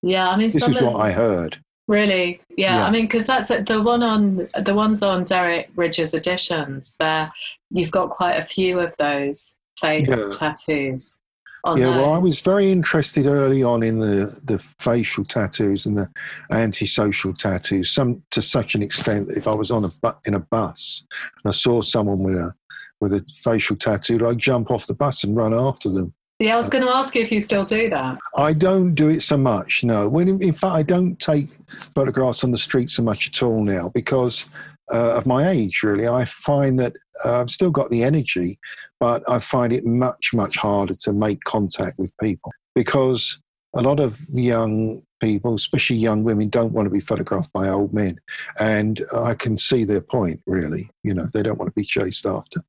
Yeah, 0.03 0.29
I 0.29 0.37
mean, 0.37 0.49
this 0.49 0.57
is 0.57 0.83
what 0.83 0.97
I 0.97 1.13
heard. 1.13 1.59
Really? 1.89 2.41
Yeah. 2.57 2.77
yeah. 2.77 2.87
I 2.87 2.91
mean, 2.91 3.07
because 3.07 3.27
that's 3.27 3.49
the 3.49 3.83
one 3.83 4.03
on 4.03 4.49
the 4.65 4.75
ones 4.75 5.03
on 5.03 5.25
Derek 5.25 5.69
Ridgers 5.77 6.15
editions. 6.15 6.97
There, 6.99 7.31
you've 7.71 7.91
got 7.91 8.11
quite 8.11 8.35
a 8.35 8.45
few 8.45 8.81
of 8.81 8.97
those 8.99 9.55
face 9.81 10.09
yeah. 10.09 10.33
tattoos. 10.39 11.17
Oh, 11.65 11.77
yeah. 11.77 11.87
Those. 11.87 11.97
Well, 11.97 12.13
I 12.15 12.19
was 12.19 12.41
very 12.41 12.73
interested 12.73 13.27
early 13.27 13.63
on 13.63 13.83
in 13.83 14.01
the 14.01 14.41
the 14.45 14.63
facial 14.81 15.25
tattoos 15.25 15.87
and 15.87 15.97
the 15.97 16.09
antisocial 16.51 17.33
tattoos. 17.35 17.91
Some 17.91 18.23
to 18.31 18.43
such 18.43 18.75
an 18.75 18.83
extent 18.83 19.29
that 19.29 19.37
if 19.37 19.47
I 19.47 19.55
was 19.55 19.71
on 19.71 19.85
a 19.85 19.89
bu- 20.03 20.19
in 20.27 20.35
a 20.35 20.41
bus 20.41 21.05
and 21.45 21.53
I 21.53 21.55
saw 21.55 21.83
someone 21.83 22.23
with 22.23 22.35
a 22.35 22.53
with 23.01 23.13
a 23.13 23.25
facial 23.45 23.77
tattoo, 23.77 24.27
I'd 24.27 24.39
jump 24.39 24.71
off 24.71 24.87
the 24.87 24.95
bus 24.95 25.25
and 25.25 25.37
run 25.37 25.55
after 25.55 25.89
them 25.89 26.13
yeah, 26.43 26.55
I 26.55 26.57
was 26.57 26.69
going 26.69 26.85
to 26.85 26.91
ask 26.91 27.15
you 27.15 27.23
if 27.23 27.31
you 27.31 27.41
still 27.41 27.65
do 27.65 27.89
that. 27.91 28.19
I 28.37 28.53
don't 28.53 28.95
do 28.95 29.09
it 29.09 29.23
so 29.23 29.37
much, 29.37 29.85
no. 29.85 30.09
When 30.09 30.29
in 30.43 30.53
fact, 30.53 30.75
I 30.75 30.83
don't 30.83 31.19
take 31.21 31.47
photographs 31.95 32.43
on 32.43 32.51
the 32.51 32.59
street 32.59 32.91
so 32.91 33.03
much 33.03 33.29
at 33.29 33.43
all 33.43 33.65
now 33.65 33.91
because 33.95 34.47
uh, 34.91 35.15
of 35.15 35.27
my 35.27 35.51
age. 35.51 35.81
Really, 35.83 36.09
I 36.09 36.29
find 36.45 36.79
that 36.79 36.95
uh, 37.25 37.41
I've 37.41 37.51
still 37.51 37.71
got 37.71 37.91
the 37.91 38.03
energy, 38.03 38.59
but 39.01 39.23
I 39.29 39.41
find 39.41 39.73
it 39.73 39.85
much 39.85 40.31
much 40.33 40.57
harder 40.57 40.95
to 41.01 41.13
make 41.13 41.43
contact 41.45 41.99
with 41.99 42.13
people 42.19 42.53
because 42.75 43.39
a 43.75 43.81
lot 43.81 44.01
of 44.01 44.19
young 44.33 45.03
people, 45.21 45.55
especially 45.55 45.97
young 45.97 46.25
women, 46.25 46.49
don't 46.49 46.73
want 46.73 46.87
to 46.87 46.91
be 46.91 47.01
photographed 47.01 47.53
by 47.53 47.69
old 47.69 47.95
men. 47.95 48.19
And 48.59 49.05
I 49.15 49.35
can 49.35 49.57
see 49.57 49.85
their 49.85 50.01
point, 50.01 50.41
really. 50.47 50.91
You 51.05 51.15
know, 51.15 51.25
they 51.33 51.43
don't 51.43 51.59
want 51.59 51.71
to 51.71 51.81
be 51.81 51.87
chased 51.87 52.27
after 52.27 52.61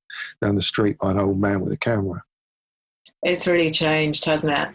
down 0.41 0.55
the 0.55 0.61
street 0.61 0.97
by 0.99 1.11
an 1.11 1.19
old 1.19 1.39
man 1.39 1.61
with 1.61 1.73
a 1.73 1.77
camera. 1.77 2.23
It's 3.23 3.47
really 3.47 3.71
changed, 3.71 4.25
hasn't 4.25 4.53
it? 4.53 4.69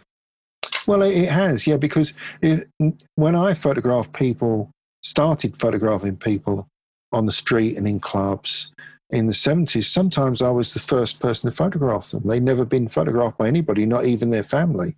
Well, 0.87 1.03
it 1.03 1.29
has, 1.29 1.67
yeah, 1.67 1.77
because 1.77 2.15
it, 2.43 2.69
when 3.15 3.35
I 3.35 3.55
photographed 3.55 4.13
people, 4.15 4.71
started 5.03 5.55
photographing 5.61 6.17
people 6.17 6.69
on 7.13 7.27
the 7.27 7.33
street 7.33 7.77
and 7.77 7.87
in 7.87 8.01
clubs 8.01 8.71
in 9.11 9.27
the 9.27 9.33
70s, 9.33 9.87
sometimes 9.87 10.43
I 10.43 10.51
was 10.51 10.75
the 10.75 10.81
first 10.81 11.21
person 11.21 11.51
to 11.51 11.57
photograph 11.57 12.11
them. 12.11 12.23
They'd 12.27 12.43
never 12.43 12.65
been 12.65 12.89
photographed 12.89 13.39
by 13.39 13.49
anybody, 13.49 13.87
not 13.87 14.05
even 14.05 14.31
their 14.31 14.45
family. 14.45 14.95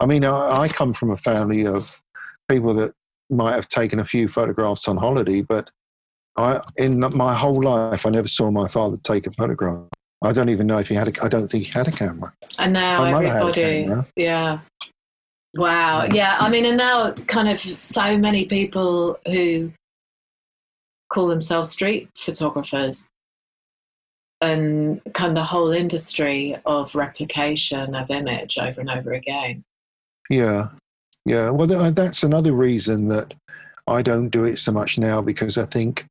I 0.00 0.06
mean, 0.06 0.24
I, 0.24 0.62
I 0.62 0.68
come 0.68 0.92
from 0.92 1.10
a 1.10 1.16
family 1.18 1.66
of 1.66 2.00
people 2.48 2.74
that 2.74 2.92
might 3.30 3.54
have 3.54 3.68
taken 3.68 4.00
a 4.00 4.04
few 4.04 4.28
photographs 4.28 4.88
on 4.88 4.96
holiday, 4.96 5.42
but 5.42 5.70
I, 6.36 6.60
in 6.76 7.00
my 7.00 7.34
whole 7.34 7.62
life, 7.62 8.04
I 8.04 8.10
never 8.10 8.28
saw 8.28 8.50
my 8.50 8.68
father 8.68 8.98
take 9.04 9.26
a 9.26 9.32
photograph. 9.32 9.84
I 10.22 10.32
don't 10.32 10.48
even 10.48 10.66
know 10.66 10.78
if 10.78 10.88
he 10.88 10.94
had 10.94 11.08
a. 11.08 11.24
I 11.24 11.28
don't 11.28 11.48
think 11.48 11.64
he 11.64 11.70
had 11.70 11.88
a 11.88 11.92
camera. 11.92 12.32
And 12.58 12.72
now 12.72 13.04
everybody, 13.04 13.86
yeah. 14.16 14.60
Wow. 15.54 16.04
Yeah. 16.04 16.36
I 16.38 16.48
mean, 16.50 16.64
and 16.66 16.76
now 16.76 17.12
kind 17.12 17.48
of 17.48 17.60
so 17.60 18.18
many 18.18 18.44
people 18.46 19.18
who 19.26 19.72
call 21.08 21.28
themselves 21.28 21.70
street 21.70 22.08
photographers 22.16 23.08
and 24.40 25.00
kind 25.14 25.30
of 25.30 25.36
the 25.36 25.44
whole 25.44 25.72
industry 25.72 26.56
of 26.66 26.94
replication 26.94 27.94
of 27.94 28.10
image 28.10 28.58
over 28.58 28.80
and 28.80 28.90
over 28.90 29.12
again. 29.12 29.64
Yeah. 30.28 30.68
Yeah. 31.24 31.50
Well, 31.50 31.72
uh, 31.72 31.90
that's 31.90 32.22
another 32.22 32.52
reason 32.52 33.08
that 33.08 33.34
I 33.86 34.02
don't 34.02 34.30
do 34.30 34.44
it 34.44 34.58
so 34.58 34.72
much 34.72 34.98
now 34.98 35.22
because 35.22 35.58
I 35.58 35.66
think 35.66 36.04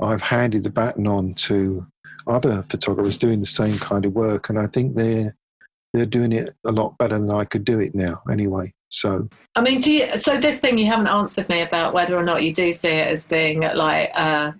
I've 0.00 0.20
handed 0.20 0.62
the 0.62 0.70
baton 0.70 1.06
on 1.06 1.34
to 1.34 1.86
other 2.26 2.64
photographers 2.70 3.18
doing 3.18 3.40
the 3.40 3.46
same 3.46 3.78
kind 3.78 4.04
of 4.04 4.12
work, 4.14 4.48
and 4.48 4.58
I 4.58 4.66
think 4.68 4.94
they're 4.94 5.34
they're 5.94 6.06
doing 6.06 6.32
it 6.32 6.54
a 6.66 6.72
lot 6.72 6.98
better 6.98 7.18
than 7.18 7.30
I 7.30 7.44
could 7.44 7.64
do 7.64 7.80
it 7.80 7.94
now. 7.94 8.22
Anyway, 8.30 8.72
so 8.90 9.28
I 9.54 9.60
mean, 9.60 9.80
do 9.80 9.92
you? 9.92 10.16
So 10.16 10.38
this 10.38 10.60
thing 10.60 10.78
you 10.78 10.86
haven't 10.86 11.08
answered 11.08 11.48
me 11.48 11.60
about 11.62 11.92
whether 11.92 12.16
or 12.16 12.22
not 12.22 12.42
you 12.42 12.52
do 12.52 12.72
see 12.72 12.88
it 12.88 13.08
as 13.08 13.26
being 13.26 13.60
like 13.60 14.10
a 14.10 14.54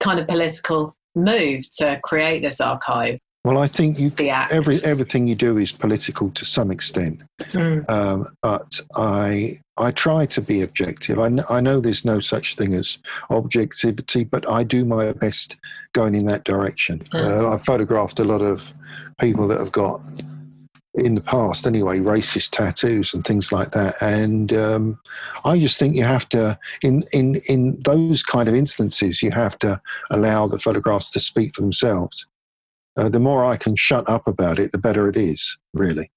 kind 0.00 0.20
of 0.20 0.28
political 0.28 0.94
move 1.14 1.68
to 1.78 2.00
create 2.02 2.42
this 2.42 2.60
archive. 2.60 3.18
Well, 3.44 3.58
I 3.58 3.68
think 3.68 3.98
you 3.98 4.10
every 4.18 4.82
everything 4.84 5.26
you 5.26 5.34
do 5.34 5.58
is 5.58 5.70
political 5.70 6.30
to 6.30 6.46
some 6.46 6.70
extent, 6.70 7.22
mm. 7.40 7.90
um, 7.90 8.26
but 8.40 8.80
I 8.96 9.58
I 9.76 9.90
try 9.90 10.24
to 10.24 10.40
be 10.40 10.62
objective. 10.62 11.18
I, 11.18 11.30
I 11.50 11.60
know 11.60 11.78
there's 11.78 12.06
no 12.06 12.20
such 12.20 12.56
thing 12.56 12.72
as 12.72 12.96
objectivity, 13.28 14.24
but 14.24 14.48
I 14.48 14.64
do 14.64 14.86
my 14.86 15.12
best 15.12 15.56
going 15.92 16.14
in 16.14 16.24
that 16.24 16.44
direction. 16.44 17.00
Mm. 17.12 17.42
Uh, 17.42 17.50
I've 17.50 17.64
photographed 17.64 18.18
a 18.18 18.24
lot 18.24 18.40
of 18.40 18.62
people 19.20 19.46
that 19.48 19.60
have 19.60 19.72
got 19.72 20.00
in 20.94 21.14
the 21.14 21.20
past 21.20 21.66
anyway 21.66 21.98
racist 21.98 22.50
tattoos 22.50 23.14
and 23.14 23.24
things 23.24 23.50
like 23.50 23.70
that 23.72 23.94
and 24.00 24.52
um, 24.52 24.98
i 25.44 25.58
just 25.58 25.78
think 25.78 25.96
you 25.96 26.04
have 26.04 26.28
to 26.28 26.56
in 26.82 27.02
in 27.12 27.36
in 27.48 27.80
those 27.84 28.22
kind 28.22 28.48
of 28.48 28.54
instances 28.54 29.22
you 29.22 29.30
have 29.30 29.58
to 29.58 29.80
allow 30.10 30.46
the 30.46 30.58
photographs 30.58 31.10
to 31.10 31.18
speak 31.18 31.54
for 31.54 31.62
themselves 31.62 32.26
uh, 32.96 33.08
the 33.08 33.18
more 33.18 33.44
I 33.44 33.56
can 33.56 33.76
shut 33.76 34.08
up 34.08 34.28
about 34.28 34.58
it, 34.58 34.72
the 34.72 34.78
better 34.78 35.08
it 35.08 35.16
is, 35.16 35.56
really. 35.72 36.10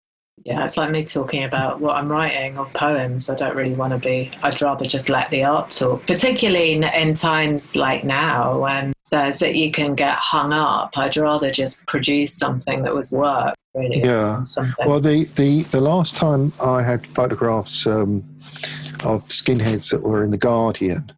Yeah, 0.46 0.64
it's 0.64 0.78
like 0.78 0.92
me 0.92 1.04
talking 1.04 1.44
about 1.44 1.80
what 1.80 1.96
I'm 1.96 2.06
writing 2.06 2.58
or 2.60 2.68
poems. 2.68 3.30
I 3.30 3.36
don't 3.36 3.56
really 3.56 3.74
want 3.74 3.94
to 3.94 3.98
be, 3.98 4.32
I'd 4.44 4.62
rather 4.62 4.86
just 4.86 5.10
let 5.10 5.30
the 5.32 5.44
art 5.44 5.72
talk, 5.72 6.06
particularly 6.06 6.74
in, 6.74 6.84
in 6.84 7.16
times 7.16 7.76
like 7.76 8.04
now 8.04 8.60
when 8.60 8.94
there's 9.10 9.40
that 9.40 9.56
you 9.56 9.72
can 9.72 9.96
get 9.96 10.16
hung 10.18 10.54
up. 10.54 10.96
I'd 10.96 11.18
rather 11.18 11.52
just 11.52 11.86
produce 11.88 12.36
something 12.36 12.84
that 12.84 12.94
was 12.94 13.12
work, 13.12 13.56
really. 13.78 14.00
Yeah. 14.00 14.44
Well, 14.86 15.00
the, 15.00 15.26
the, 15.36 15.64
the 15.64 15.82
last 15.82 16.16
time 16.16 16.54
I 16.62 16.84
had 16.84 17.06
photographs 17.08 17.86
um, 17.86 18.24
of 19.04 19.24
skinheads 19.28 19.92
that 19.92 20.04
were 20.04 20.24
in 20.24 20.32
The 20.32 20.38
Guardian, 20.38 21.12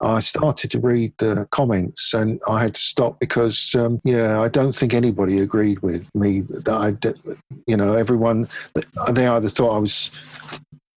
I 0.00 0.20
started 0.20 0.70
to 0.72 0.80
read 0.80 1.12
the 1.18 1.46
comments 1.52 2.12
and 2.12 2.40
I 2.48 2.62
had 2.62 2.74
to 2.74 2.80
stop 2.80 3.18
because, 3.18 3.74
um, 3.78 4.00
yeah, 4.04 4.40
I 4.40 4.48
don't 4.48 4.74
think 4.74 4.92
anybody 4.92 5.40
agreed 5.40 5.80
with 5.80 6.14
me 6.14 6.42
that 6.64 6.74
I, 6.74 6.92
did, 6.92 7.18
you 7.66 7.76
know, 7.76 7.94
everyone, 7.94 8.46
they 8.74 9.26
either 9.26 9.50
thought 9.50 9.76
I 9.76 9.78
was 9.78 10.10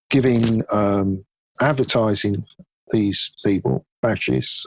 giving, 0.10 0.64
um, 0.72 1.24
advertising 1.62 2.46
these 2.92 3.32
people, 3.46 3.86
fascists, 4.02 4.66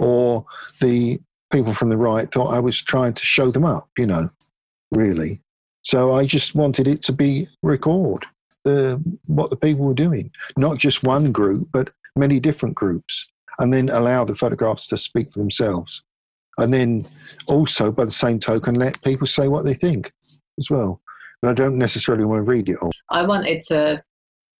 or 0.00 0.46
the 0.80 1.18
people 1.52 1.74
from 1.74 1.88
the 1.88 1.96
right 1.96 2.30
thought 2.32 2.54
I 2.54 2.60
was 2.60 2.80
trying 2.82 3.14
to 3.14 3.24
show 3.24 3.50
them 3.50 3.64
up, 3.64 3.88
you 3.98 4.06
know, 4.06 4.28
really. 4.90 5.40
So 5.84 6.12
I 6.12 6.26
just 6.26 6.54
wanted 6.54 6.86
it 6.86 7.02
to 7.04 7.12
be 7.12 7.46
record 7.62 8.24
the, 8.64 9.02
what 9.26 9.50
the 9.50 9.56
people 9.56 9.84
were 9.84 9.94
doing, 9.94 10.30
not 10.56 10.78
just 10.78 11.02
one 11.02 11.30
group, 11.30 11.68
but 11.72 11.90
many 12.16 12.40
different 12.40 12.74
groups 12.74 13.26
and 13.58 13.72
then 13.72 13.88
allow 13.90 14.24
the 14.24 14.34
photographs 14.34 14.86
to 14.88 14.98
speak 14.98 15.32
for 15.32 15.38
themselves. 15.38 16.02
And 16.58 16.72
then 16.72 17.06
also, 17.48 17.90
by 17.90 18.04
the 18.04 18.12
same 18.12 18.38
token, 18.38 18.76
let 18.76 19.00
people 19.02 19.26
say 19.26 19.48
what 19.48 19.64
they 19.64 19.74
think 19.74 20.12
as 20.58 20.70
well. 20.70 21.00
But 21.42 21.50
I 21.50 21.54
don't 21.54 21.78
necessarily 21.78 22.24
want 22.24 22.44
to 22.44 22.50
read 22.50 22.68
it 22.68 22.78
all. 22.80 22.92
I 23.10 23.26
wanted 23.26 23.60
to 23.68 24.02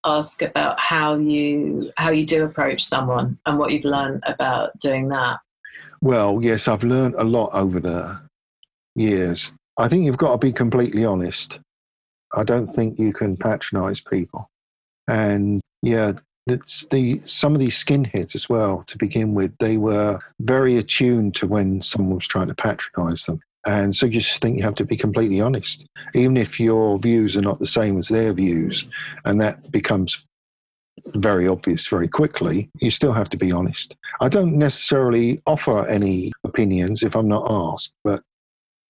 ask 0.05 0.43
about 0.43 0.79
how 0.79 1.17
you 1.17 1.91
how 1.97 2.11
you 2.11 2.27
do 2.27 2.45
approach 2.45 2.85
someone 2.85 3.39
and 3.47 3.59
what 3.59 3.73
you've 3.73 3.85
learned 3.85 4.23
about 4.27 4.77
doing 4.79 5.09
that. 5.09 5.39
Well, 6.03 6.41
yes, 6.43 6.69
I've 6.69 6.83
learned 6.83 7.15
a 7.15 7.25
lot 7.25 7.51
over 7.55 7.81
the 7.81 8.19
years. 8.97 9.51
I 9.77 9.89
think 9.89 10.05
you've 10.05 10.19
got 10.19 10.33
to 10.33 10.39
be 10.39 10.53
completely 10.53 11.05
honest. 11.05 11.59
I 12.35 12.45
don't 12.45 12.75
think 12.75 12.99
you 12.99 13.13
can 13.13 13.37
patronize 13.37 14.01
people. 14.01 14.49
And 15.09 15.61
yeah, 15.83 16.13
it's 16.47 16.87
the 16.91 17.21
some 17.27 17.55
of 17.55 17.61
these 17.61 17.83
skinheads 17.83 18.35
as 18.35 18.49
well 18.49 18.85
to 18.87 18.99
begin 18.99 19.35
with 19.35 19.53
they 19.61 19.77
were 19.77 20.19
very 20.41 20.77
attuned 20.77 21.35
to 21.37 21.47
when 21.47 21.81
someone 21.81 22.17
was 22.17 22.29
trying 22.29 22.49
to 22.49 22.55
patronize 22.55 23.25
them 23.25 23.41
and 23.67 23.97
so 23.97 24.07
you 24.07 24.21
just 24.21 24.43
think 24.43 24.57
you 24.57 24.63
have 24.63 24.75
to 24.75 24.85
be 24.85 24.97
completely 24.97 25.41
honest 25.41 25.87
even 26.15 26.37
if 26.37 26.61
your 26.61 26.99
views 26.99 27.37
are 27.37 27.43
not 27.43 27.59
the 27.61 27.67
same 27.67 27.99
as 27.99 28.09
their 28.09 28.33
views 28.35 28.85
and 29.25 29.41
that 29.41 29.71
becomes 29.71 30.27
very 31.15 31.49
obvious 31.49 31.89
very 31.89 32.09
quickly 32.09 32.69
you 32.81 32.91
still 32.91 33.13
have 33.13 33.31
to 33.31 33.39
be 33.39 33.51
honest 33.51 33.97
i 34.21 34.29
don't 34.29 34.57
necessarily 34.57 35.41
offer 35.47 35.87
any 35.89 36.31
opinions 36.45 37.03
if 37.03 37.17
i'm 37.17 37.29
not 37.29 37.47
asked 37.51 37.93
but 38.05 38.23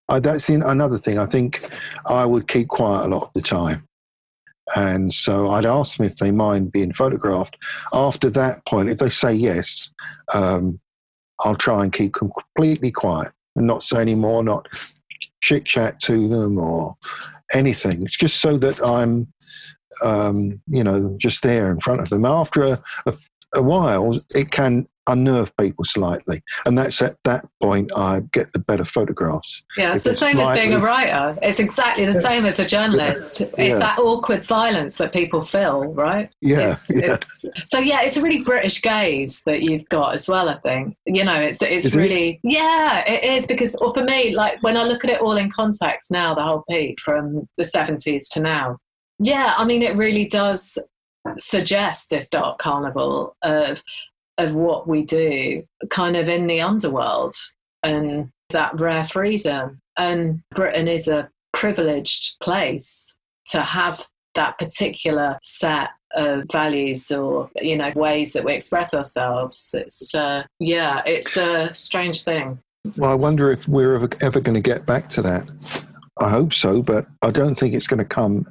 I, 0.09 0.21
that's 0.21 0.51
in, 0.51 0.63
another 0.63 0.99
thing 0.99 1.19
i 1.19 1.27
think 1.27 1.69
i 2.07 2.25
would 2.25 2.49
keep 2.49 2.69
quiet 2.69 3.07
a 3.07 3.09
lot 3.09 3.25
of 3.25 3.33
the 3.35 3.43
time 3.43 3.87
and 4.77 5.13
so 5.13 5.49
I'd 5.51 5.67
ask 5.67 5.99
them 5.99 6.07
if 6.07 6.17
they 6.17 6.31
mind 6.31 6.73
being 6.73 6.93
photographed. 6.93 7.57
After 7.93 8.31
that 8.31 8.65
point, 8.67 8.89
if 8.89 8.99
they 8.99 9.11
say 9.11 9.33
yes, 9.35 9.91
um, 10.33 10.81
I'll 11.41 11.57
try 11.57 11.83
and 11.83 11.93
keep 11.93 12.15
completely 12.15 12.91
quiet 12.91 13.33
and 13.57 13.67
not 13.67 13.83
say 13.83 14.01
any 14.01 14.15
more, 14.15 14.43
not 14.43 14.67
chit 15.43 15.67
chat 15.67 16.01
to 16.03 16.29
them 16.29 16.59
or 16.59 16.97
anything. 17.53 18.03
It's 18.05 18.17
just 18.17 18.41
so 18.41 18.57
that 18.59 18.81
I'm, 18.85 19.33
um, 20.03 20.61
you 20.67 20.83
know, 20.83 21.17
just 21.21 21.43
there 21.43 21.71
in 21.71 21.81
front 21.81 22.01
of 22.01 22.09
them. 22.09 22.25
After 22.25 22.65
a, 22.65 22.83
a, 23.07 23.15
a 23.55 23.63
while, 23.63 24.19
it 24.31 24.51
can 24.51 24.89
unnerve 25.07 25.53
people 25.59 25.85
slightly. 25.85 26.43
And 26.65 26.77
that's 26.77 27.01
at 27.03 27.17
that 27.25 27.47
point 27.63 27.91
I 27.97 28.21
get 28.33 28.53
the 28.53 28.59
better 28.59 28.85
photographs. 28.85 29.63
Yeah, 29.77 29.95
it's 29.95 30.05
the 30.05 30.13
same 30.13 30.37
slightly, 30.37 30.61
as 30.61 30.67
being 30.67 30.75
a 30.75 30.81
writer. 30.81 31.37
It's 31.43 31.61
exactly 31.61 32.05
the 32.07 32.21
same 32.21 32.47
as 32.47 32.59
a 32.59 32.67
journalist. 32.67 33.41
Yeah. 33.41 33.49
It's 33.59 33.79
that 33.79 33.99
awkward 33.99 34.43
silence 34.43 34.97
that 34.97 35.13
people 35.13 35.43
feel, 35.43 35.93
right? 35.95 36.31
Yeah, 36.41 36.73
it's, 36.73 36.91
yeah. 36.91 37.15
It's, 37.15 37.45
so 37.65 37.79
yeah, 37.79 38.03
it's 38.03 38.17
a 38.17 38.23
really 38.23 38.43
British 38.43 38.81
gaze 38.83 39.43
that 39.45 39.63
you've 39.63 39.89
got 39.89 40.15
as 40.15 40.29
well, 40.29 40.49
I 40.49 40.59
think. 40.61 40.97
You 41.07 41.25
know, 41.25 41.41
it's 41.41 41.63
it's 41.63 41.87
is 41.87 41.95
really 41.95 42.41
it? 42.43 42.53
yeah, 42.53 43.09
it 43.11 43.23
is 43.23 43.47
because 43.47 43.75
or 43.77 43.93
for 43.93 44.05
me, 44.05 44.35
like 44.35 44.63
when 44.63 44.77
I 44.77 44.85
look 44.85 45.05
at 45.05 45.11
it 45.11 45.21
all 45.21 45.37
in 45.37 45.51
context 45.51 46.11
now, 46.11 46.35
the 46.35 46.43
whole 46.43 46.65
piece 46.71 47.01
from 47.01 47.49
the 47.59 47.65
seventies 47.65 48.29
to 48.31 48.41
now. 48.41 48.79
Yeah, 49.19 49.55
I 49.57 49.65
mean 49.65 49.83
it 49.83 49.97
really 49.97 50.27
does 50.27 50.79
suggest 51.39 52.11
this 52.11 52.29
dark 52.29 52.59
carnival 52.59 53.37
of 53.43 53.83
of 54.39 54.55
what 54.55 54.89
we 54.89 55.05
do 55.05 55.63
kind 55.91 56.17
of 56.17 56.29
in 56.29 56.47
the 56.47 56.61
underworld 56.61 57.35
and 57.83 58.31
that 58.51 58.79
rare 58.81 59.05
freedom. 59.05 59.81
And 59.97 60.43
Britain 60.55 60.89
is 60.89 61.09
a 61.09 61.29
privileged 61.53 62.37
place 62.43 63.15
to 63.47 63.61
have 63.61 64.07
that 64.35 64.59
particular 64.59 65.39
set 65.43 65.91
of 66.17 66.45
values 66.51 67.11
or 67.11 67.51
you 67.61 67.77
know 67.77 67.93
ways 67.95 68.33
that 68.33 68.45
we 68.45 68.55
express 68.55 68.95
ourselves. 68.95 69.71
It's 69.75 70.15
uh, 70.15 70.45
yeah 70.59 71.03
it's 71.07 71.37
a 71.37 71.73
strange 71.75 72.25
thing. 72.25 72.59
Well 72.97 73.11
i 73.11 73.15
wonder 73.15 73.51
if 73.51 73.67
we're 73.69 73.95
ever, 73.95 74.09
ever 74.21 74.41
going 74.41 74.55
to 74.55 74.61
get 74.61 74.87
back 74.87 75.09
to 75.11 75.23
that. 75.23 75.49
I 76.19 76.31
hope 76.31 76.55
so 76.55 76.81
but 76.81 77.07
i 77.23 77.31
don't 77.33 77.57
think 77.57 77.75
it's 77.75 77.89
going 77.89 77.99
to 77.99 78.05
come 78.05 78.47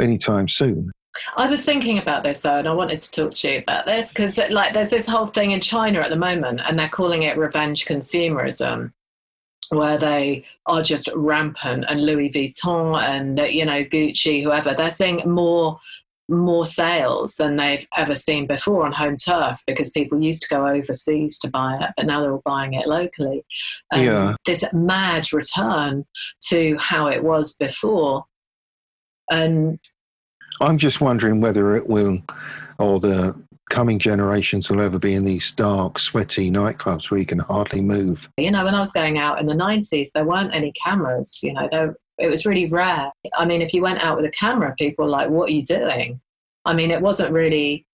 anytime 0.00 0.48
soon 0.48 0.90
I 1.36 1.48
was 1.48 1.64
thinking 1.64 1.98
about 1.98 2.22
this 2.22 2.40
though, 2.40 2.58
and 2.58 2.68
I 2.68 2.72
wanted 2.72 3.00
to 3.00 3.10
talk 3.10 3.34
to 3.34 3.50
you 3.50 3.58
about 3.58 3.86
this 3.86 4.08
because, 4.08 4.38
like, 4.50 4.72
there's 4.72 4.90
this 4.90 5.06
whole 5.06 5.26
thing 5.26 5.52
in 5.52 5.60
China 5.60 6.00
at 6.00 6.10
the 6.10 6.16
moment, 6.16 6.60
and 6.64 6.78
they're 6.78 6.88
calling 6.88 7.22
it 7.22 7.36
revenge 7.36 7.86
consumerism, 7.86 8.92
where 9.70 9.98
they 9.98 10.44
are 10.66 10.82
just 10.82 11.08
rampant, 11.14 11.84
and 11.88 12.04
Louis 12.04 12.30
Vuitton 12.30 13.00
and 13.02 13.38
you 13.52 13.64
know 13.64 13.84
Gucci, 13.84 14.42
whoever, 14.42 14.74
they're 14.74 14.90
seeing 14.90 15.22
more 15.28 15.78
more 16.28 16.64
sales 16.64 17.36
than 17.36 17.56
they've 17.56 17.86
ever 17.96 18.14
seen 18.14 18.46
before 18.46 18.86
on 18.86 18.92
home 18.92 19.16
turf 19.16 19.60
because 19.66 19.90
people 19.90 20.20
used 20.20 20.42
to 20.42 20.48
go 20.48 20.66
overseas 20.66 21.38
to 21.38 21.50
buy 21.50 21.76
it, 21.80 21.90
but 21.96 22.06
now 22.06 22.20
they're 22.20 22.32
all 22.32 22.42
buying 22.44 22.74
it 22.74 22.86
locally. 22.86 23.44
Um, 23.92 24.02
yeah. 24.02 24.36
This 24.46 24.64
mad 24.72 25.32
return 25.32 26.06
to 26.48 26.76
how 26.78 27.08
it 27.08 27.22
was 27.22 27.54
before. 27.56 28.24
And 29.30 29.78
I'm 30.60 30.78
just 30.78 31.00
wondering 31.00 31.40
whether 31.40 31.76
it 31.76 31.86
will, 31.86 32.18
or 32.78 33.00
the 33.00 33.34
coming 33.70 33.98
generations 33.98 34.70
will 34.70 34.80
ever 34.80 34.98
be 34.98 35.14
in 35.14 35.24
these 35.24 35.50
dark, 35.52 35.98
sweaty 35.98 36.50
nightclubs 36.50 37.10
where 37.10 37.18
you 37.18 37.26
can 37.26 37.38
hardly 37.40 37.80
move. 37.80 38.28
You 38.36 38.50
know, 38.50 38.64
when 38.64 38.74
I 38.74 38.80
was 38.80 38.92
going 38.92 39.18
out 39.18 39.40
in 39.40 39.46
the 39.46 39.54
90s, 39.54 40.10
there 40.14 40.24
weren't 40.24 40.54
any 40.54 40.72
cameras. 40.72 41.40
You 41.42 41.54
know, 41.54 41.68
there, 41.70 41.96
it 42.18 42.28
was 42.28 42.46
really 42.46 42.66
rare. 42.66 43.10
I 43.36 43.46
mean, 43.46 43.62
if 43.62 43.74
you 43.74 43.82
went 43.82 44.04
out 44.04 44.16
with 44.16 44.26
a 44.26 44.30
camera, 44.30 44.74
people 44.78 45.06
were 45.06 45.10
like, 45.10 45.30
What 45.30 45.48
are 45.48 45.52
you 45.52 45.64
doing? 45.64 46.20
I 46.64 46.74
mean, 46.74 46.90
it 46.90 47.00
wasn't 47.00 47.32
really 47.32 47.84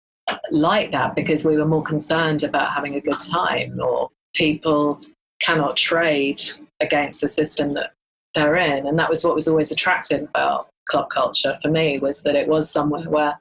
like 0.51 0.93
that 0.93 1.15
because 1.15 1.45
we 1.45 1.57
were 1.57 1.67
more 1.67 1.83
concerned 1.83 2.45
about 2.45 2.73
having 2.73 2.95
a 2.95 3.01
good 3.01 3.21
time 3.21 3.81
or 3.83 4.11
people 4.35 5.01
cannot 5.41 5.77
trade 5.77 6.41
against 6.81 7.21
the 7.21 7.29
system 7.29 7.75
that 7.75 7.93
they're 8.35 8.57
in. 8.57 8.87
And 8.87 8.99
that 8.99 9.11
was 9.11 9.25
what 9.25 9.35
was 9.35 9.49
always 9.49 9.73
attractive 9.73 10.23
about 10.23 10.69
club 10.91 11.09
culture 11.11 11.59
for 11.63 11.71
me 11.71 11.99
was 11.99 12.23
that 12.23 12.35
it 12.35 12.49
was 12.49 12.71
somewhere 12.71 13.09
where 13.09 13.39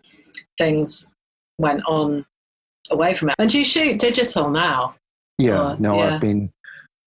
things 0.58 1.14
went 1.58 1.82
on 1.86 2.26
away 2.92 3.14
from 3.14 3.30
it. 3.30 3.36
And 3.40 3.54
you 3.54 3.64
shoot 3.64 4.00
digital 4.00 4.50
now? 4.50 4.96
Yeah, 5.38 5.74
or, 5.74 5.78
no, 5.80 5.98
yeah. 5.98 6.16
I've 6.16 6.22
been 6.22 6.52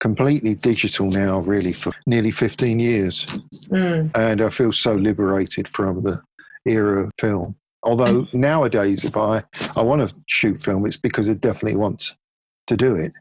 completely 0.00 0.54
digital 0.54 1.06
now, 1.10 1.40
really, 1.40 1.72
for 1.72 1.92
nearly 2.06 2.32
15 2.32 2.78
years. 2.78 3.24
Mm. 3.68 4.10
And 4.14 4.42
I 4.42 4.50
feel 4.50 4.72
so 4.72 4.94
liberated 4.94 5.68
from 5.74 6.02
the 6.02 6.20
era 6.66 7.04
of 7.04 7.10
film. 7.20 7.54
Although 7.84 8.26
nowadays, 8.32 9.04
if 9.04 9.16
I, 9.16 9.42
I 9.74 9.82
want 9.82 10.08
to 10.08 10.14
shoot 10.28 10.62
film, 10.62 10.86
it's 10.86 10.96
because 10.96 11.28
I 11.28 11.34
definitely 11.34 11.76
want 11.76 12.12
to 12.68 12.76
do 12.76 12.94
it 12.94 13.12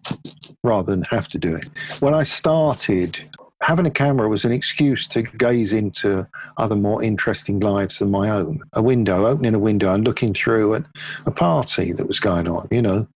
rather 0.63 0.91
than 0.91 1.03
have 1.03 1.27
to 1.29 1.39
do 1.39 1.55
it. 1.55 1.69
When 1.99 2.13
I 2.13 2.23
started, 2.23 3.17
having 3.61 3.85
a 3.85 3.91
camera 3.91 4.27
was 4.27 4.43
an 4.43 4.51
excuse 4.51 5.07
to 5.07 5.21
gaze 5.21 5.73
into 5.73 6.27
other 6.57 6.75
more 6.75 7.03
interesting 7.03 7.59
lives 7.59 7.99
than 7.99 8.11
my 8.11 8.29
own. 8.29 8.59
A 8.73 8.81
window, 8.81 9.25
opening 9.25 9.53
a 9.53 9.59
window 9.59 9.93
and 9.93 10.03
looking 10.03 10.33
through 10.33 10.75
at 10.75 10.85
a 11.25 11.31
party 11.31 11.93
that 11.93 12.07
was 12.07 12.19
going 12.19 12.47
on, 12.47 12.67
you 12.71 12.81
know, 12.81 13.07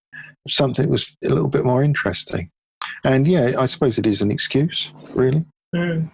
something 0.47 0.89
was 0.89 1.05
a 1.23 1.29
little 1.29 1.49
bit 1.49 1.65
more 1.65 1.83
interesting. 1.83 2.49
And 3.03 3.27
yeah, 3.27 3.53
I 3.57 3.65
suppose 3.65 3.97
it 3.97 4.05
is 4.05 4.21
an 4.21 4.31
excuse, 4.31 4.89
really. 5.15 5.45
Mm. 5.73 6.11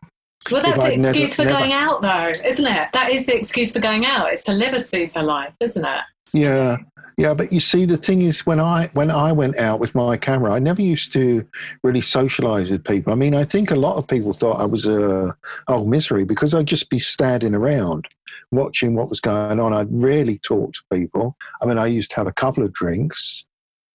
Well, 0.49 0.61
that's 0.61 0.77
the 0.77 0.93
excuse 0.93 1.37
never, 1.37 1.49
for 1.49 1.57
going 1.57 1.69
never... 1.69 1.85
out, 1.85 2.01
though, 2.01 2.47
isn't 2.47 2.65
it? 2.65 2.89
That 2.93 3.11
is 3.11 3.25
the 3.25 3.37
excuse 3.37 3.71
for 3.71 3.79
going 3.79 4.05
out. 4.05 4.33
It's 4.33 4.43
to 4.45 4.53
live 4.53 4.73
a 4.73 4.81
super 4.81 5.21
life, 5.21 5.53
isn't 5.59 5.85
it? 5.85 6.01
Yeah, 6.33 6.77
yeah, 7.17 7.33
but 7.33 7.51
you 7.51 7.59
see, 7.59 7.85
the 7.85 7.97
thing 7.97 8.21
is, 8.21 8.45
when 8.45 8.59
I 8.59 8.89
when 8.93 9.11
I 9.11 9.31
went 9.31 9.57
out 9.57 9.79
with 9.79 9.93
my 9.93 10.17
camera, 10.17 10.53
I 10.53 10.59
never 10.59 10.81
used 10.81 11.13
to 11.13 11.45
really 11.83 12.01
socialise 12.01 12.71
with 12.71 12.83
people. 12.85 13.11
I 13.11 13.15
mean, 13.15 13.35
I 13.35 13.45
think 13.45 13.69
a 13.69 13.75
lot 13.75 13.97
of 13.97 14.07
people 14.07 14.33
thought 14.33 14.59
I 14.59 14.65
was 14.65 14.85
a 14.85 15.35
old 15.67 15.89
misery 15.89 16.23
because 16.23 16.53
I'd 16.53 16.67
just 16.67 16.89
be 16.89 16.99
standing 16.99 17.53
around 17.53 18.07
watching 18.51 18.95
what 18.95 19.09
was 19.09 19.19
going 19.19 19.59
on. 19.59 19.73
I'd 19.73 19.91
rarely 19.91 20.39
talk 20.39 20.73
to 20.73 20.79
people. 20.91 21.35
I 21.61 21.65
mean, 21.65 21.77
I 21.77 21.87
used 21.87 22.11
to 22.11 22.15
have 22.15 22.27
a 22.27 22.33
couple 22.33 22.63
of 22.63 22.73
drinks 22.73 23.43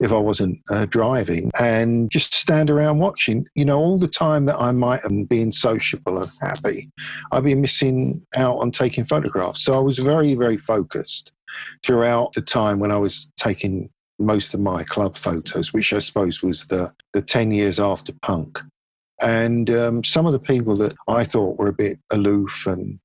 if 0.00 0.12
I 0.12 0.18
wasn't 0.18 0.60
uh, 0.70 0.86
driving 0.86 1.50
and 1.58 2.10
just 2.10 2.34
stand 2.34 2.70
around 2.70 2.98
watching. 2.98 3.46
You 3.54 3.64
know, 3.64 3.78
all 3.78 3.98
the 3.98 4.08
time 4.08 4.44
that 4.46 4.56
I 4.56 4.70
might 4.72 5.02
have 5.02 5.28
been 5.28 5.52
sociable 5.52 6.18
and 6.18 6.30
happy, 6.40 6.90
I'd 7.32 7.44
be 7.44 7.54
missing 7.54 8.24
out 8.34 8.58
on 8.58 8.70
taking 8.70 9.06
photographs. 9.06 9.64
So 9.64 9.74
I 9.74 9.78
was 9.78 9.98
very, 9.98 10.34
very 10.34 10.58
focused 10.58 11.32
throughout 11.84 12.32
the 12.34 12.42
time 12.42 12.78
when 12.78 12.90
I 12.90 12.98
was 12.98 13.28
taking 13.36 13.88
most 14.18 14.54
of 14.54 14.60
my 14.60 14.82
club 14.84 15.16
photos, 15.16 15.72
which 15.72 15.92
I 15.92 15.98
suppose 15.98 16.42
was 16.42 16.66
the, 16.68 16.92
the 17.12 17.22
10 17.22 17.50
years 17.50 17.78
after 17.78 18.12
punk. 18.22 18.58
And 19.20 19.70
um, 19.70 20.04
some 20.04 20.26
of 20.26 20.32
the 20.32 20.38
people 20.38 20.76
that 20.78 20.94
I 21.08 21.24
thought 21.24 21.58
were 21.58 21.68
a 21.68 21.72
bit 21.72 21.98
aloof 22.10 22.52
and 22.66 22.98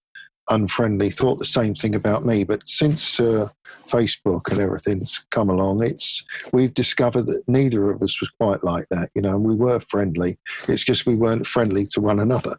unfriendly 0.51 1.09
thought 1.09 1.39
the 1.39 1.45
same 1.45 1.73
thing 1.73 1.95
about 1.95 2.25
me. 2.25 2.43
But 2.43 2.61
since 2.65 3.19
uh, 3.19 3.49
Facebook 3.89 4.51
and 4.51 4.59
everything's 4.59 5.25
come 5.31 5.49
along, 5.49 5.83
it's 5.83 6.23
we've 6.53 6.73
discovered 6.73 7.25
that 7.27 7.43
neither 7.47 7.89
of 7.89 8.01
us 8.01 8.21
was 8.21 8.29
quite 8.39 8.63
like 8.63 8.85
that. 8.91 9.09
You 9.15 9.23
know, 9.23 9.35
and 9.35 9.43
we 9.43 9.55
were 9.55 9.79
friendly. 9.89 10.37
It's 10.67 10.83
just 10.83 11.05
we 11.05 11.15
weren't 11.15 11.47
friendly 11.47 11.87
to 11.93 12.01
one 12.01 12.19
another 12.19 12.57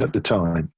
at 0.00 0.12
the 0.12 0.20
time. 0.20 0.70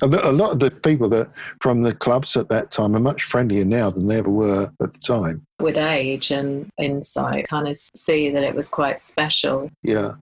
A 0.00 0.06
lot 0.06 0.52
of 0.52 0.60
the 0.60 0.70
people 0.70 1.08
that 1.10 1.28
from 1.60 1.82
the 1.82 1.94
clubs 1.94 2.34
at 2.36 2.48
that 2.48 2.70
time 2.70 2.96
are 2.96 3.00
much 3.00 3.24
friendlier 3.24 3.64
now 3.64 3.90
than 3.90 4.08
they 4.08 4.18
ever 4.18 4.30
were 4.30 4.70
at 4.82 4.92
the 4.92 5.00
time. 5.00 5.44
With 5.60 5.76
age 5.76 6.30
and 6.30 6.70
insight, 6.78 7.48
kind 7.48 7.68
of 7.68 7.76
see 7.76 8.30
that 8.30 8.42
it 8.42 8.54
was 8.54 8.68
quite 8.68 8.98
special. 8.98 9.70
Yeah, 9.82 10.12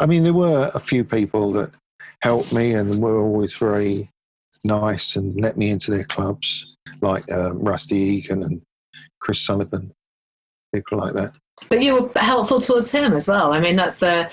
I 0.00 0.06
mean, 0.06 0.24
there 0.24 0.34
were 0.34 0.70
a 0.74 0.80
few 0.80 1.04
people 1.04 1.52
that 1.52 1.70
helped 2.22 2.52
me 2.52 2.74
and 2.74 3.00
were 3.00 3.20
always 3.20 3.54
very 3.54 4.10
nice 4.64 5.16
and 5.16 5.40
let 5.40 5.56
me 5.56 5.70
into 5.70 5.90
their 5.90 6.04
clubs, 6.04 6.66
like 7.00 7.24
uh, 7.30 7.54
Rusty 7.54 7.96
Egan 7.96 8.42
and 8.42 8.62
Chris 9.20 9.44
Sullivan, 9.44 9.92
people 10.74 10.98
like 10.98 11.14
that. 11.14 11.32
But 11.68 11.82
you 11.82 11.94
were 11.94 12.10
helpful 12.20 12.60
towards 12.60 12.90
him 12.90 13.12
as 13.12 13.28
well. 13.28 13.52
I 13.52 13.60
mean, 13.60 13.76
that's 13.76 13.98
the 13.98 14.30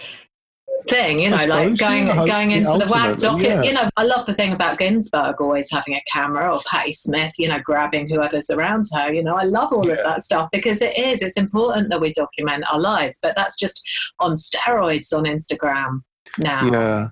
thing, 0.89 1.19
you 1.19 1.29
know, 1.29 1.37
suppose, 1.37 1.69
like 1.69 1.79
going 1.79 2.07
yeah, 2.07 2.25
going 2.25 2.51
into 2.51 2.77
the 2.77 2.87
WAG 2.89 3.17
docket. 3.17 3.45
Yeah. 3.45 3.61
You 3.61 3.73
know, 3.73 3.89
I 3.97 4.03
love 4.03 4.25
the 4.25 4.33
thing 4.33 4.53
about 4.53 4.79
Ginsberg 4.79 5.39
always 5.39 5.69
having 5.69 5.95
a 5.95 6.01
camera 6.11 6.53
or 6.53 6.59
Patti 6.65 6.93
Smith, 6.93 7.33
you 7.37 7.47
know, 7.47 7.59
grabbing 7.59 8.09
whoever's 8.09 8.49
around 8.49 8.85
her. 8.93 9.13
You 9.13 9.23
know, 9.23 9.35
I 9.35 9.43
love 9.43 9.71
all 9.71 9.85
yeah. 9.85 9.93
of 9.93 10.03
that 10.05 10.21
stuff 10.23 10.49
because 10.51 10.81
it 10.81 10.97
is. 10.97 11.21
It's 11.21 11.37
important 11.37 11.89
that 11.89 12.01
we 12.01 12.11
document 12.13 12.65
our 12.71 12.79
lives, 12.79 13.19
but 13.21 13.35
that's 13.35 13.57
just 13.57 13.81
on 14.19 14.33
steroids 14.33 15.13
on 15.13 15.25
Instagram 15.25 16.01
now. 16.37 16.71
Yeah. 16.71 17.07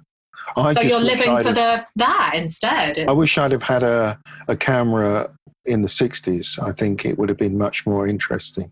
I 0.56 0.74
so 0.74 0.82
you're 0.82 1.00
living 1.00 1.38
for 1.42 1.54
the 1.54 1.86
that 1.96 2.32
instead. 2.36 2.98
It's, 2.98 3.10
I 3.10 3.14
wish 3.14 3.38
I'd 3.38 3.52
have 3.52 3.64
had 3.64 3.84
a, 3.84 4.20
a 4.48 4.56
camera 4.56 5.28
in 5.66 5.82
the 5.82 5.88
60s. 5.88 6.62
I 6.62 6.72
think 6.74 7.06
it 7.06 7.18
would 7.18 7.30
have 7.30 7.38
been 7.38 7.58
much 7.58 7.86
more 7.86 8.08
interesting. 8.08 8.72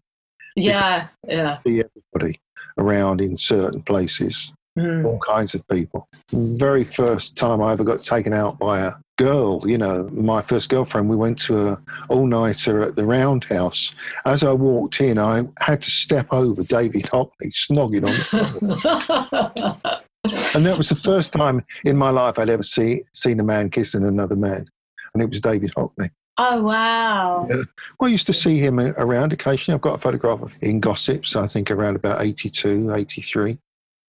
Yeah, 0.56 1.08
yeah. 1.28 1.60
See 1.66 1.84
everybody 1.84 2.40
around 2.78 3.22
in 3.22 3.38
certain 3.38 3.82
places 3.84 4.54
mm. 4.78 5.06
all 5.06 5.20
kinds 5.20 5.56
of 5.56 5.68
people. 5.68 6.08
Very 6.32 6.84
first 6.84 7.36
time 7.36 7.62
I 7.62 7.72
ever 7.72 7.84
got 7.84 8.02
taken 8.02 8.34
out 8.34 8.60
by 8.60 8.80
a 8.80 8.94
girl, 9.18 9.62
you 9.66 9.78
know, 9.78 10.10
my 10.12 10.44
first 10.44 10.70
girlfriend, 10.70 11.10
we 11.10 11.16
went 11.16 11.40
to 11.42 11.70
a 11.70 11.82
all-nighter 12.10 12.84
at 12.84 12.96
the 12.96 13.06
Roundhouse. 13.06 13.94
As 14.26 14.44
I 14.44 14.54
walked 14.54 15.02
in, 15.02 15.18
I 15.18 15.44
had 15.60 15.82
to 15.82 15.92
step 15.92 16.28
over 16.32 16.64
David 16.64 17.06
Hockney, 17.06 17.52
snogging 17.70 18.06
on 18.08 18.60
the 18.62 20.02
and 20.56 20.66
that 20.66 20.78
was 20.78 20.90
the 20.90 20.96
first 20.96 21.34
time 21.34 21.64
in 21.84 21.98
my 21.98 22.10
life 22.10 22.38
I'd 22.38 22.50
ever 22.50 22.64
see, 22.64 23.04
seen 23.14 23.40
a 23.40 23.44
man 23.44 23.70
kissing 23.70 24.06
another 24.06 24.36
man, 24.36 24.66
and 25.14 25.24
it 25.24 25.30
was 25.30 25.42
David 25.42 25.74
Hockney. 25.76 26.10
Oh 26.38 26.62
wow! 26.62 27.48
Yeah. 27.50 27.64
Well, 28.00 28.10
I 28.10 28.12
used 28.12 28.28
to 28.28 28.34
see 28.34 28.60
him 28.60 28.80
around 28.80 29.34
occasionally. 29.34 29.76
I've 29.76 29.82
got 29.82 29.96
a 29.96 30.02
photograph 30.02 30.42
of 30.42 30.52
in 30.62 30.80
Gossips, 30.80 31.36
I 31.36 31.48
think 31.48 31.72
around 31.72 31.96
about 31.96 32.22
82, 32.22 32.94
83. 32.94 33.58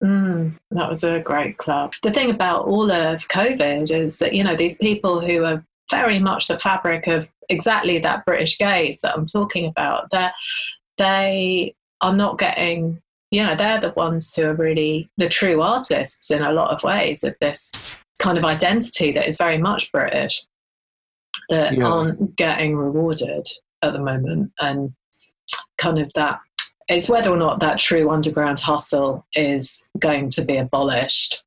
Mm, 0.02 0.54
that 0.70 0.88
was 0.88 1.02
a 1.04 1.20
great 1.20 1.58
club. 1.58 1.92
The 2.02 2.12
thing 2.12 2.30
about 2.30 2.66
all 2.66 2.90
of 2.90 3.26
COVID 3.28 3.90
is 3.90 4.18
that, 4.18 4.32
you 4.32 4.44
know, 4.44 4.54
these 4.54 4.78
people 4.78 5.20
who 5.20 5.44
are 5.44 5.64
very 5.90 6.18
much 6.18 6.48
the 6.48 6.58
fabric 6.58 7.06
of 7.08 7.28
exactly 7.48 7.98
that 7.98 8.24
British 8.24 8.58
gaze 8.58 9.00
that 9.00 9.16
I'm 9.16 9.26
talking 9.26 9.66
about, 9.66 10.10
that 10.10 10.34
they 10.98 11.74
are 12.00 12.14
not 12.14 12.38
getting, 12.38 13.00
you 13.30 13.44
know, 13.44 13.54
they're 13.54 13.80
the 13.80 13.92
ones 13.92 14.34
who 14.34 14.42
are 14.44 14.54
really 14.54 15.10
the 15.16 15.28
true 15.28 15.60
artists 15.60 16.30
in 16.30 16.42
a 16.42 16.52
lot 16.52 16.70
of 16.70 16.82
ways 16.82 17.24
of 17.24 17.34
this 17.40 17.90
kind 18.20 18.38
of 18.38 18.44
identity 18.44 19.12
that 19.12 19.28
is 19.28 19.36
very 19.36 19.58
much 19.58 19.92
British 19.92 20.44
that 21.50 21.76
yeah. 21.76 21.84
aren't 21.84 22.36
getting 22.36 22.76
rewarded 22.76 23.46
at 23.82 23.92
the 23.92 23.98
moment. 23.98 24.50
And 24.60 24.92
kind 25.76 25.98
of 25.98 26.10
that 26.14 26.40
is 26.88 27.08
whether 27.08 27.30
or 27.30 27.36
not 27.36 27.60
that 27.60 27.78
true 27.78 28.10
underground 28.10 28.58
hustle 28.58 29.26
is 29.34 29.86
going 29.98 30.30
to 30.30 30.44
be 30.44 30.56
abolished. 30.56 31.42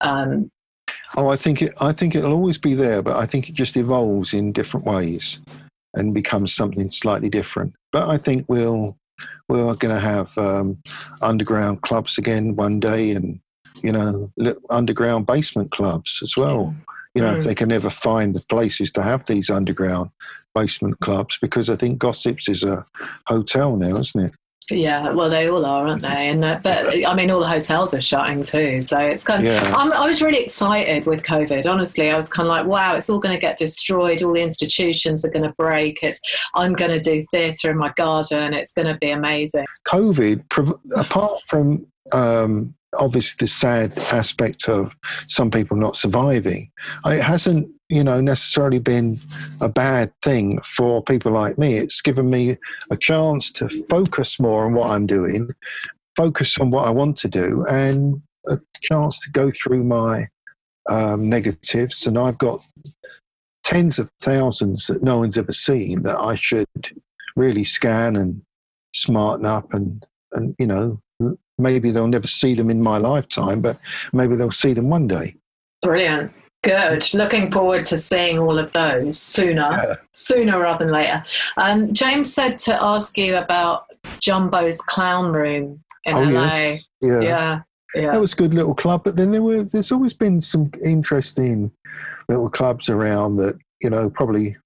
Um, 0.00 0.50
oh 1.16 1.28
i 1.28 1.36
think 1.36 1.62
it 1.62 1.72
i 1.78 1.92
think 1.92 2.14
it'll 2.14 2.32
always 2.32 2.58
be 2.58 2.74
there 2.74 3.00
but 3.00 3.16
i 3.16 3.26
think 3.26 3.48
it 3.48 3.54
just 3.54 3.76
evolves 3.76 4.34
in 4.34 4.52
different 4.52 4.84
ways 4.84 5.38
and 5.94 6.12
becomes 6.12 6.54
something 6.54 6.90
slightly 6.90 7.30
different. 7.30 7.72
But 7.92 8.08
i 8.08 8.18
think 8.18 8.46
we'll 8.48 8.96
we're 9.48 9.74
going 9.74 9.94
to 9.94 10.00
have 10.00 10.36
um, 10.38 10.78
underground 11.22 11.82
clubs 11.82 12.18
again 12.18 12.56
one 12.56 12.80
day 12.80 13.12
and 13.12 13.40
you 13.82 13.92
know 13.92 14.30
underground 14.70 15.26
basement 15.26 15.70
clubs 15.70 16.20
as 16.22 16.36
well 16.36 16.74
you 17.14 17.22
know, 17.22 17.32
mm. 17.32 17.38
if 17.38 17.44
they 17.44 17.54
can 17.54 17.68
never 17.68 17.90
find 17.90 18.34
the 18.34 18.44
places 18.48 18.90
to 18.92 19.02
have 19.02 19.24
these 19.26 19.48
underground 19.48 20.10
basement 20.54 20.98
clubs, 21.00 21.38
because 21.40 21.70
I 21.70 21.76
think 21.76 21.98
Gossips 21.98 22.48
is 22.48 22.64
a 22.64 22.84
hotel 23.26 23.76
now, 23.76 23.96
isn't 23.96 24.20
it? 24.26 24.34
Yeah, 24.70 25.10
well, 25.10 25.28
they 25.28 25.48
all 25.48 25.64
are, 25.66 25.86
aren't 25.86 26.02
they? 26.02 26.28
And 26.28 26.42
that, 26.42 26.62
but 26.62 27.06
I 27.06 27.14
mean, 27.14 27.30
all 27.30 27.40
the 27.40 27.48
hotels 27.48 27.92
are 27.92 28.00
shutting 28.00 28.42
too. 28.42 28.80
So 28.80 28.98
it's 28.98 29.22
kind 29.22 29.46
of. 29.46 29.52
Yeah. 29.52 29.74
i 29.74 30.06
was 30.06 30.22
really 30.22 30.42
excited 30.42 31.06
with 31.06 31.22
COVID. 31.22 31.66
Honestly, 31.70 32.10
I 32.10 32.16
was 32.16 32.30
kind 32.30 32.46
of 32.46 32.50
like, 32.50 32.66
wow, 32.66 32.96
it's 32.96 33.10
all 33.10 33.18
going 33.18 33.34
to 33.34 33.40
get 33.40 33.58
destroyed. 33.58 34.22
All 34.22 34.32
the 34.32 34.42
institutions 34.42 35.24
are 35.24 35.30
going 35.30 35.44
to 35.44 35.54
break. 35.58 35.98
It's. 36.02 36.20
I'm 36.54 36.72
going 36.72 36.90
to 36.90 37.00
do 37.00 37.22
theatre 37.30 37.70
in 37.70 37.76
my 37.76 37.92
garden. 37.96 38.54
It's 38.54 38.72
going 38.72 38.88
to 38.88 38.98
be 38.98 39.10
amazing. 39.10 39.66
COVID, 39.86 40.44
apart 40.96 41.42
from 41.46 41.86
um, 42.12 42.74
obviously 42.98 43.36
the 43.40 43.48
sad 43.48 43.96
aspect 44.12 44.68
of 44.68 44.92
some 45.28 45.50
people 45.50 45.76
not 45.76 45.96
surviving. 45.96 46.70
It 47.04 47.22
hasn't, 47.22 47.68
you 47.88 48.04
know, 48.04 48.20
necessarily 48.20 48.78
been 48.78 49.20
a 49.60 49.68
bad 49.68 50.12
thing 50.22 50.60
for 50.76 51.02
people 51.02 51.32
like 51.32 51.58
me. 51.58 51.76
It's 51.76 52.00
given 52.00 52.30
me 52.30 52.56
a 52.90 52.96
chance 52.96 53.50
to 53.52 53.68
focus 53.88 54.40
more 54.40 54.66
on 54.66 54.74
what 54.74 54.90
I'm 54.90 55.06
doing, 55.06 55.50
focus 56.16 56.58
on 56.58 56.70
what 56.70 56.86
I 56.86 56.90
want 56.90 57.18
to 57.18 57.28
do, 57.28 57.64
and 57.68 58.20
a 58.46 58.58
chance 58.82 59.18
to 59.20 59.30
go 59.30 59.50
through 59.50 59.84
my 59.84 60.28
um, 60.88 61.28
negatives. 61.28 62.06
And 62.06 62.18
I've 62.18 62.38
got 62.38 62.66
tens 63.64 63.98
of 63.98 64.10
thousands 64.20 64.86
that 64.86 65.02
no 65.02 65.18
one's 65.18 65.38
ever 65.38 65.52
seen 65.52 66.02
that 66.02 66.18
I 66.18 66.36
should 66.36 66.68
really 67.36 67.64
scan 67.64 68.16
and 68.16 68.42
smarten 68.94 69.44
up 69.44 69.74
and 69.74 70.06
and 70.32 70.54
you 70.58 70.66
know 70.66 71.00
maybe 71.58 71.90
they'll 71.90 72.08
never 72.08 72.26
see 72.26 72.54
them 72.54 72.70
in 72.70 72.82
my 72.82 72.98
lifetime, 72.98 73.60
but 73.60 73.78
maybe 74.12 74.36
they'll 74.36 74.50
see 74.52 74.74
them 74.74 74.88
one 74.88 75.06
day. 75.06 75.36
Brilliant. 75.82 76.32
Good. 76.62 77.12
Looking 77.12 77.52
forward 77.52 77.84
to 77.86 77.98
seeing 77.98 78.38
all 78.38 78.58
of 78.58 78.72
those 78.72 79.18
sooner, 79.18 79.68
yeah. 79.70 79.94
sooner 80.14 80.60
rather 80.60 80.84
than 80.84 80.92
later. 80.92 81.22
Um, 81.58 81.92
James 81.92 82.32
said 82.32 82.58
to 82.60 82.82
ask 82.82 83.18
you 83.18 83.36
about 83.36 83.84
Jumbo's 84.20 84.80
Clown 84.80 85.32
Room 85.32 85.82
in 86.04 86.14
oh, 86.14 86.22
LA. 86.22 86.46
Yeah. 86.56 86.78
yeah. 87.02 87.20
yeah. 87.20 87.60
Yeah. 87.94 88.10
That 88.10 88.20
was 88.20 88.32
a 88.32 88.36
good 88.36 88.54
little 88.54 88.74
club, 88.74 89.04
but 89.04 89.14
then 89.14 89.30
there 89.30 89.42
were 89.42 89.62
there's 89.62 89.92
always 89.92 90.12
been 90.12 90.40
some 90.40 90.68
interesting 90.84 91.70
little 92.28 92.50
clubs 92.50 92.88
around 92.88 93.36
that, 93.36 93.56
you 93.80 93.88
know, 93.88 94.10
probably 94.10 94.56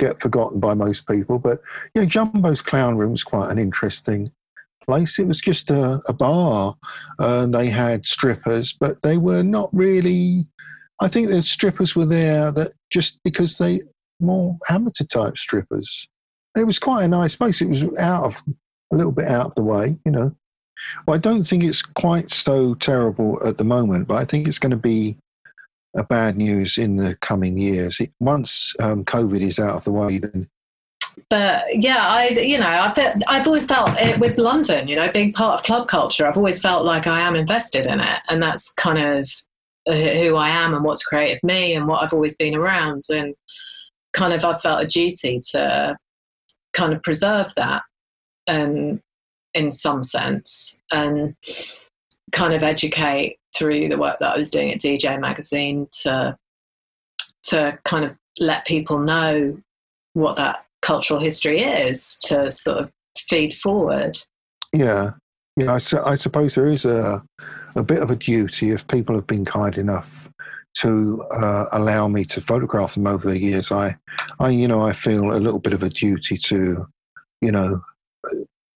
get 0.00 0.20
forgotten 0.20 0.58
by 0.58 0.74
most 0.74 1.06
people. 1.06 1.38
But 1.38 1.60
you 1.94 2.02
know, 2.02 2.08
Jumbo's 2.08 2.60
Clown 2.60 2.96
Room 2.96 3.12
was 3.12 3.22
quite 3.22 3.50
an 3.50 3.58
interesting 3.58 4.32
place. 4.82 5.18
It 5.18 5.26
was 5.26 5.40
just 5.40 5.70
a, 5.70 6.00
a 6.08 6.12
bar, 6.12 6.76
and 7.18 7.54
they 7.54 7.68
had 7.68 8.06
strippers, 8.06 8.74
but 8.78 9.00
they 9.02 9.16
were 9.16 9.42
not 9.42 9.70
really. 9.72 10.46
I 11.00 11.08
think 11.08 11.28
the 11.28 11.42
strippers 11.42 11.96
were 11.96 12.06
there 12.06 12.52
that 12.52 12.72
just 12.90 13.18
because 13.24 13.58
they 13.58 13.80
more 14.20 14.56
amateur 14.70 15.04
type 15.04 15.36
strippers. 15.36 16.08
it 16.56 16.64
was 16.64 16.78
quite 16.78 17.04
a 17.04 17.08
nice 17.08 17.34
place. 17.34 17.60
It 17.60 17.68
was 17.68 17.82
out 17.98 18.24
of 18.24 18.36
a 18.92 18.96
little 18.96 19.12
bit 19.12 19.26
out 19.26 19.46
of 19.46 19.54
the 19.56 19.64
way, 19.64 19.98
you 20.04 20.12
know. 20.12 20.34
Well, 21.06 21.16
I 21.16 21.18
don't 21.18 21.44
think 21.44 21.64
it's 21.64 21.82
quite 21.82 22.30
so 22.30 22.74
terrible 22.74 23.40
at 23.46 23.58
the 23.58 23.64
moment, 23.64 24.08
but 24.08 24.16
I 24.16 24.24
think 24.24 24.48
it's 24.48 24.58
going 24.58 24.70
to 24.70 24.76
be 24.76 25.16
a 25.96 26.04
bad 26.04 26.36
news 26.36 26.78
in 26.78 26.96
the 26.96 27.16
coming 27.20 27.58
years. 27.58 27.98
It, 28.00 28.10
once 28.20 28.74
um, 28.80 29.04
COVID 29.04 29.40
is 29.40 29.58
out 29.58 29.76
of 29.76 29.84
the 29.84 29.92
way, 29.92 30.18
then 30.18 30.48
but 31.28 31.64
yeah, 31.74 31.98
I 32.00 32.28
you 32.28 32.58
know 32.58 32.66
I've 32.66 32.98
I've 33.26 33.46
always 33.46 33.66
felt 33.66 34.00
it 34.00 34.18
with 34.18 34.38
London, 34.38 34.88
you 34.88 34.96
know, 34.96 35.10
being 35.10 35.32
part 35.32 35.60
of 35.60 35.64
club 35.64 35.88
culture. 35.88 36.26
I've 36.26 36.36
always 36.36 36.60
felt 36.60 36.84
like 36.84 37.06
I 37.06 37.20
am 37.20 37.34
invested 37.34 37.86
in 37.86 38.00
it, 38.00 38.20
and 38.28 38.42
that's 38.42 38.72
kind 38.74 38.98
of 38.98 39.30
uh, 39.86 39.92
who 39.92 40.36
I 40.36 40.50
am 40.50 40.74
and 40.74 40.84
what's 40.84 41.04
created 41.04 41.40
me 41.42 41.74
and 41.74 41.86
what 41.86 42.02
I've 42.02 42.12
always 42.12 42.36
been 42.36 42.54
around, 42.54 43.04
and 43.10 43.34
kind 44.12 44.32
of 44.32 44.44
I've 44.44 44.62
felt 44.62 44.84
a 44.84 44.86
duty 44.86 45.40
to 45.52 45.96
kind 46.72 46.92
of 46.92 47.02
preserve 47.02 47.52
that, 47.56 47.82
and 48.46 49.00
in 49.54 49.72
some 49.72 50.02
sense, 50.02 50.76
and 50.90 51.34
kind 52.32 52.54
of 52.54 52.62
educate 52.62 53.38
through 53.56 53.88
the 53.88 53.98
work 53.98 54.18
that 54.18 54.34
I 54.34 54.38
was 54.38 54.50
doing 54.50 54.72
at 54.72 54.80
DJ 54.80 55.20
Magazine 55.20 55.86
to 56.02 56.36
to 57.44 57.78
kind 57.84 58.04
of 58.04 58.16
let 58.38 58.64
people 58.66 58.98
know 58.98 59.58
what 60.14 60.36
that 60.36 60.64
cultural 60.82 61.20
history 61.20 61.62
is 61.62 62.18
to 62.24 62.50
sort 62.50 62.78
of 62.78 62.90
feed 63.16 63.54
forward. 63.54 64.18
Yeah, 64.72 65.12
yeah. 65.56 65.74
I, 65.74 65.78
su- 65.78 66.02
I 66.04 66.16
suppose 66.16 66.54
there 66.54 66.70
is 66.70 66.84
a 66.84 67.22
a 67.74 67.82
bit 67.82 68.02
of 68.02 68.10
a 68.10 68.16
duty 68.16 68.70
if 68.70 68.86
people 68.88 69.14
have 69.14 69.26
been 69.26 69.44
kind 69.44 69.78
enough 69.78 70.08
to 70.74 71.22
uh, 71.32 71.66
allow 71.72 72.08
me 72.08 72.24
to 72.24 72.40
photograph 72.42 72.94
them 72.94 73.06
over 73.06 73.28
the 73.28 73.38
years. 73.38 73.70
I, 73.70 73.96
I, 74.40 74.50
you 74.50 74.68
know, 74.68 74.80
I 74.80 74.94
feel 74.94 75.32
a 75.32 75.38
little 75.38 75.58
bit 75.58 75.72
of 75.72 75.82
a 75.82 75.90
duty 75.90 76.38
to, 76.38 76.86
you 77.40 77.52
know, 77.52 77.80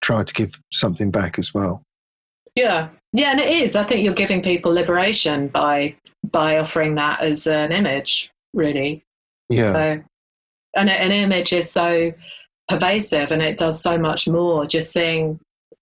try 0.03 0.23
to 0.25 0.33
give 0.35 0.53
something 0.73 1.11
back 1.11 1.39
as 1.39 1.55
well. 1.55 1.83
Yeah, 2.55 2.89
yeah, 3.13 3.33
and 3.33 3.41
it 3.41 3.51
is. 3.51 3.77
I 3.77 3.85
think 3.85 4.05
you're 4.05 4.15
giving 4.15 4.43
people 4.43 4.73
liberation 4.73 5.49
by 5.49 5.95
by 6.31 6.59
offering 6.59 6.95
that 6.97 7.21
as 7.21 7.47
an 7.47 7.73
image, 7.73 8.31
really. 8.53 9.05
Yeah. 9.49 9.73
So 9.73 10.03
and 10.77 10.91
an 10.91 11.11
image 11.11 11.53
is 11.53 11.71
so 11.71 12.13
pervasive 12.69 13.31
and 13.31 13.43
it 13.43 13.57
does 13.57 13.81
so 13.81 13.99
much 13.99 14.29
more 14.29 14.67
just 14.67 14.93
seeing 14.93 15.39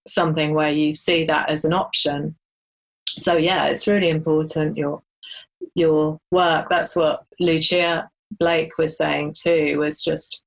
something 0.06 0.54
where 0.54 0.70
you 0.70 0.94
see 0.94 1.24
that 1.24 1.50
as 1.50 1.64
an 1.64 1.72
option. 1.72 2.34
So 3.08 3.36
yeah 3.36 3.66
it's 3.66 3.86
really 3.86 4.10
important 4.10 4.76
your 4.76 5.02
your 5.74 6.18
work. 6.30 6.68
That's 6.68 6.94
what 6.94 7.24
lucia 7.40 8.08
blake 8.38 8.78
was 8.78 8.96
saying 8.96 9.34
too 9.40 9.78
was 9.78 10.02
just 10.02 10.42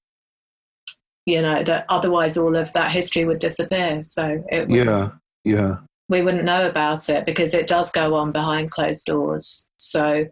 you 1.25 1.41
know 1.41 1.63
that 1.63 1.85
otherwise 1.89 2.37
all 2.37 2.55
of 2.55 2.71
that 2.73 2.91
history 2.91 3.25
would 3.25 3.39
disappear. 3.39 4.03
So 4.05 4.43
it 4.49 4.69
yeah 4.69 5.11
yeah. 5.43 5.77
we 6.09 6.21
wouldn't 6.21 6.43
know 6.43 6.67
about 6.67 7.09
it 7.09 7.25
because 7.25 7.53
it 7.53 7.67
does 7.67 7.91
go 7.91 8.15
on 8.15 8.31
behind 8.31 8.71
closed 8.71 9.05
doors. 9.05 9.67
So 9.77 10.25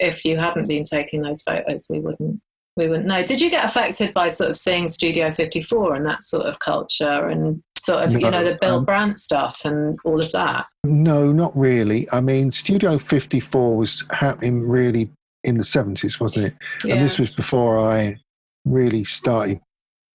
if 0.00 0.24
you 0.24 0.38
hadn't 0.38 0.68
been 0.68 0.84
taking 0.84 1.22
those 1.22 1.42
photos 1.42 1.86
we 1.90 2.00
wouldn't 2.00 2.40
we 2.76 2.88
wouldn't 2.88 3.06
know. 3.06 3.24
Did 3.24 3.40
you 3.40 3.48
get 3.48 3.64
affected 3.64 4.12
by 4.12 4.28
sort 4.28 4.50
of 4.50 4.56
seeing 4.56 4.88
Studio 4.88 5.32
54 5.32 5.94
and 5.94 6.06
that 6.06 6.22
sort 6.22 6.46
of 6.46 6.58
culture 6.58 7.28
and 7.28 7.62
sort 7.78 8.04
of, 8.04 8.12
no, 8.12 8.18
you 8.18 8.30
know, 8.30 8.44
the 8.44 8.58
Bill 8.60 8.76
um, 8.76 8.84
Brandt 8.84 9.18
stuff 9.18 9.62
and 9.64 9.98
all 10.04 10.22
of 10.22 10.30
that? 10.32 10.66
No, 10.84 11.32
not 11.32 11.56
really. 11.56 12.06
I 12.12 12.20
mean, 12.20 12.52
Studio 12.52 12.98
54 12.98 13.76
was 13.76 14.04
happening 14.10 14.60
really 14.62 15.10
in 15.44 15.56
the 15.56 15.64
70s, 15.64 16.20
wasn't 16.20 16.46
it? 16.46 16.54
Yeah. 16.84 16.96
And 16.96 17.04
this 17.04 17.18
was 17.18 17.34
before 17.34 17.78
I 17.78 18.18
really 18.66 19.04
started 19.04 19.60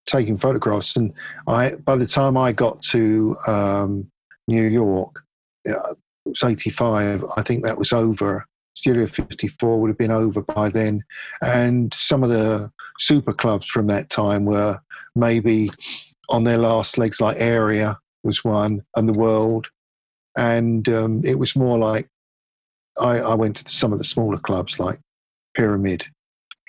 taking 0.05 0.38
photographs. 0.38 0.95
And 0.95 1.14
I, 1.47 1.72
by 1.76 1.95
the 1.95 2.07
time 2.07 2.38
I 2.38 2.51
got 2.51 2.82
to 2.91 3.36
um, 3.47 4.07
New 4.47 4.68
York, 4.68 5.24
it 5.66 5.76
was 6.26 6.43
85, 6.43 7.26
I 7.38 7.43
think 7.43 7.64
that 7.64 7.78
was 7.78 7.91
over. 7.91 8.45
Studio 8.74 9.07
54 9.07 9.80
would 9.80 9.89
have 9.89 9.97
been 9.97 10.11
over 10.11 10.41
by 10.41 10.69
then. 10.69 11.03
And 11.41 11.93
some 11.97 12.24
of 12.24 12.30
the 12.30 12.72
super 12.99 13.34
clubs 13.34 13.67
from 13.67 13.88
that 13.88 14.09
time 14.09 14.45
were 14.45 14.80
maybe 15.15 15.69
on 16.30 16.43
their 16.43 16.57
last 16.57 16.97
legs, 16.97 17.19
like 17.19 17.38
Area 17.39 17.99
was 18.24 18.43
one, 18.43 18.84
and 18.95 19.09
The 19.09 19.19
World. 19.19 19.67
And 20.38 20.88
um, 20.89 21.22
it 21.26 21.38
was 21.38 21.55
more 21.55 21.78
like 21.78 22.07
I, 22.99 23.17
I 23.19 23.36
went 23.36 23.57
to 23.57 23.69
some 23.69 23.91
of 23.91 23.99
the 23.99 24.05
smaller 24.05 24.39
clubs 24.39 24.80
like 24.80 24.99
Pyramid, 25.55 26.03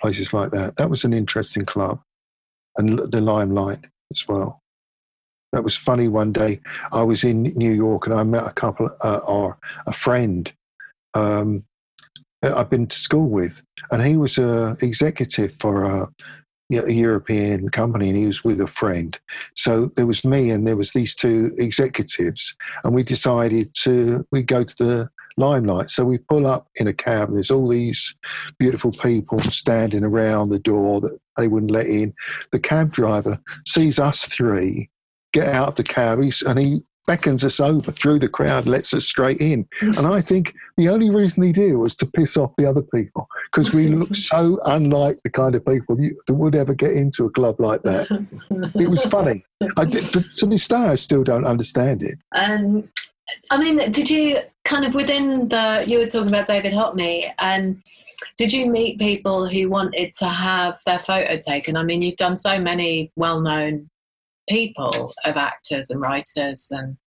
places 0.01 0.33
like 0.33 0.51
that. 0.51 0.75
That 0.77 0.89
was 0.89 1.03
an 1.03 1.13
interesting 1.13 1.65
club, 1.65 2.01
and 2.77 2.99
the 2.99 3.21
Limelight 3.21 3.85
as 4.11 4.27
well. 4.27 4.61
That 5.53 5.63
was 5.63 5.75
funny. 5.75 6.07
One 6.07 6.33
day 6.33 6.59
I 6.91 7.03
was 7.03 7.23
in 7.23 7.43
New 7.43 7.71
York 7.71 8.07
and 8.07 8.15
I 8.15 8.23
met 8.23 8.47
a 8.47 8.53
couple 8.53 8.89
uh, 9.03 9.17
or 9.17 9.57
a 9.85 9.93
friend 9.93 10.51
um, 11.13 11.63
Uh, 12.43 12.53
I've 12.55 12.69
been 12.69 12.87
to 12.87 12.97
school 12.97 13.29
with, 13.29 13.61
and 13.91 14.05
he 14.05 14.17
was 14.17 14.37
a 14.37 14.75
executive 14.81 15.53
for 15.59 15.83
a, 15.83 16.07
a 16.71 16.91
European 16.91 17.69
company, 17.69 18.09
and 18.09 18.17
he 18.17 18.27
was 18.27 18.43
with 18.43 18.59
a 18.61 18.67
friend. 18.67 19.17
So 19.55 19.89
there 19.95 20.05
was 20.05 20.25
me, 20.25 20.49
and 20.49 20.67
there 20.67 20.77
was 20.77 20.91
these 20.91 21.15
two 21.15 21.51
executives, 21.57 22.53
and 22.83 22.93
we 22.93 23.03
decided 23.03 23.73
to 23.83 24.25
we 24.31 24.43
go 24.43 24.63
to 24.63 24.75
the 24.77 25.09
limelight. 25.37 25.89
So 25.89 26.05
we 26.05 26.17
pull 26.17 26.45
up 26.45 26.67
in 26.75 26.87
a 26.87 26.93
cab, 26.93 27.29
and 27.29 27.37
there's 27.37 27.51
all 27.51 27.69
these 27.69 28.13
beautiful 28.59 28.91
people 28.91 29.41
standing 29.43 30.03
around 30.03 30.49
the 30.49 30.59
door 30.59 31.01
that 31.01 31.17
they 31.37 31.47
wouldn't 31.47 31.71
let 31.71 31.87
in. 31.87 32.13
The 32.51 32.59
cab 32.59 32.91
driver 32.91 33.39
sees 33.65 33.99
us 33.99 34.25
three 34.25 34.89
get 35.33 35.47
out 35.47 35.69
of 35.69 35.75
the 35.75 35.83
cab, 35.83 36.19
and 36.19 36.59
he 36.59 36.83
beckons 37.05 37.43
us 37.43 37.59
over 37.59 37.91
through 37.91 38.19
the 38.19 38.27
crowd, 38.27 38.65
lets 38.65 38.93
us 38.93 39.05
straight 39.05 39.39
in. 39.39 39.67
And 39.81 40.07
I 40.07 40.21
think 40.21 40.53
the 40.77 40.89
only 40.89 41.09
reason 41.09 41.43
he 41.43 41.51
did 41.51 41.75
was 41.75 41.95
to 41.97 42.05
piss 42.05 42.37
off 42.37 42.53
the 42.57 42.65
other 42.65 42.81
people 42.81 43.27
because 43.51 43.73
we 43.73 43.89
look 43.89 44.15
so 44.15 44.59
unlike 44.65 45.19
the 45.23 45.29
kind 45.29 45.55
of 45.55 45.65
people 45.65 45.99
you, 45.99 46.15
that 46.27 46.33
would 46.33 46.55
ever 46.55 46.73
get 46.73 46.91
into 46.91 47.25
a 47.25 47.29
club 47.29 47.59
like 47.59 47.81
that. 47.83 48.07
it 48.75 48.89
was 48.89 49.03
funny. 49.03 49.43
I 49.77 49.85
did, 49.85 50.03
to 50.37 50.45
this 50.45 50.67
day, 50.67 50.75
I 50.75 50.95
still 50.95 51.23
don't 51.23 51.45
understand 51.45 52.03
it. 52.03 52.17
Um, 52.35 52.89
I 53.51 53.57
mean, 53.57 53.91
did 53.91 54.09
you 54.09 54.39
kind 54.65 54.85
of 54.85 54.93
within 54.93 55.47
the, 55.47 55.83
you 55.87 55.99
were 55.99 56.07
talking 56.07 56.27
about 56.27 56.47
David 56.47 56.73
Hockney, 56.73 57.31
and 57.39 57.81
did 58.37 58.51
you 58.51 58.69
meet 58.69 58.99
people 58.99 59.47
who 59.47 59.69
wanted 59.69 60.13
to 60.19 60.27
have 60.27 60.79
their 60.85 60.99
photo 60.99 61.37
taken? 61.37 61.77
I 61.77 61.83
mean, 61.83 62.01
you've 62.01 62.17
done 62.17 62.37
so 62.37 62.59
many 62.59 63.11
well 63.15 63.41
known 63.41 63.89
people 64.49 65.13
of 65.25 65.37
actors 65.37 65.89
and 65.89 66.01
writers 66.01 66.67
and 66.71 66.97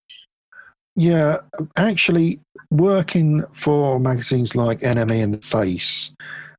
yeah 0.94 1.38
actually 1.76 2.40
working 2.70 3.44
for 3.62 4.00
magazines 4.00 4.56
like 4.56 4.80
NME 4.80 5.22
and 5.22 5.34
the 5.34 5.46
face 5.46 6.10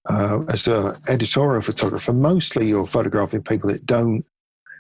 uh, 0.10 0.44
as 0.50 0.68
an 0.68 0.96
editorial 1.08 1.62
photographer 1.62 2.14
mostly 2.14 2.68
you're 2.68 2.88
photographing 2.88 3.42
people 3.42 3.72
that 3.72 3.86
don't 3.86 4.24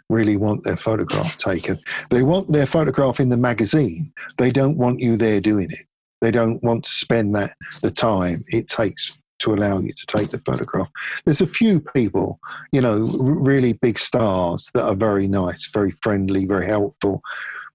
really 0.10 0.38
want 0.38 0.64
their 0.64 0.78
photograph 0.78 1.38
taken. 1.38 1.80
They 2.10 2.24
want 2.24 2.52
their 2.52 2.66
photograph 2.66 3.20
in 3.20 3.30
the 3.30 3.38
magazine. 3.38 4.14
They 4.38 4.52
don't 4.52 4.78
want 4.78 5.00
you 5.00 5.18
there 5.18 5.42
doing 5.42 5.72
it. 5.72 5.86
They 6.22 6.32
don't 6.32 6.64
want 6.64 6.86
to 6.86 6.90
spend 6.90 7.36
that 7.36 7.54
the 7.82 7.92
time. 7.92 8.44
It 8.48 8.70
takes 8.70 9.18
to 9.40 9.54
allow 9.54 9.80
you 9.80 9.94
to 9.94 10.18
take 10.18 10.30
the 10.30 10.40
photograph. 10.40 10.90
There's 11.26 11.42
a 11.42 11.48
few 11.48 11.80
people, 11.80 12.40
you 12.72 12.82
know, 12.82 13.00
really 13.20 13.74
big 13.74 14.00
stars 14.00 14.70
that 14.74 14.84
are 14.84 14.96
very 14.96 15.28
nice, 15.28 15.70
very 15.74 15.92
friendly, 16.02 16.46
very 16.46 16.68
helpful. 16.68 17.22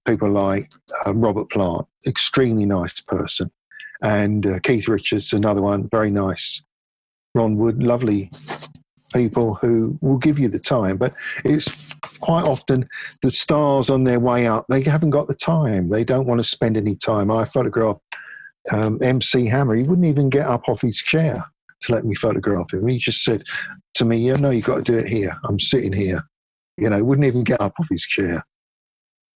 People 0.05 0.31
like 0.31 0.71
uh, 1.05 1.13
Robert 1.13 1.49
Plant, 1.49 1.85
extremely 2.07 2.65
nice 2.65 2.99
person, 3.01 3.49
and 4.01 4.45
uh, 4.45 4.59
Keith 4.59 4.87
Richards, 4.87 5.31
another 5.31 5.61
one, 5.61 5.87
very 5.89 6.11
nice. 6.11 6.61
Ron 7.35 7.55
Wood, 7.57 7.81
lovely 7.81 8.29
people 9.13 9.55
who 9.55 9.97
will 10.01 10.17
give 10.17 10.39
you 10.39 10.49
the 10.49 10.59
time, 10.59 10.97
but 10.97 11.13
it's 11.45 11.69
quite 12.19 12.45
often 12.45 12.87
the 13.21 13.31
stars 13.31 13.89
on 13.89 14.03
their 14.03 14.19
way 14.19 14.45
out, 14.47 14.65
They 14.69 14.81
haven't 14.81 15.11
got 15.11 15.27
the 15.27 15.35
time. 15.35 15.89
They 15.89 16.03
don't 16.03 16.25
want 16.25 16.39
to 16.39 16.43
spend 16.43 16.75
any 16.75 16.95
time. 16.95 17.31
I 17.31 17.45
photographed 17.45 18.01
um, 18.71 19.01
MC 19.01 19.45
Hammer. 19.45 19.75
He 19.75 19.83
wouldn't 19.83 20.07
even 20.07 20.29
get 20.29 20.47
up 20.47 20.67
off 20.67 20.81
his 20.81 20.97
chair 20.97 21.45
to 21.83 21.93
let 21.93 22.05
me 22.05 22.15
photograph 22.15 22.73
him. 22.73 22.87
He 22.87 22.99
just 22.99 23.23
said 23.23 23.43
to 23.95 24.05
me, 24.05 24.17
"Yeah, 24.17 24.35
no, 24.35 24.49
you've 24.49 24.65
got 24.65 24.83
to 24.85 24.91
do 24.91 24.97
it 24.97 25.07
here. 25.07 25.35
I'm 25.45 25.59
sitting 25.59 25.93
here." 25.93 26.23
You 26.77 26.89
know, 26.89 27.03
wouldn't 27.03 27.27
even 27.27 27.43
get 27.43 27.61
up 27.61 27.73
off 27.79 27.87
his 27.89 28.03
chair. 28.03 28.43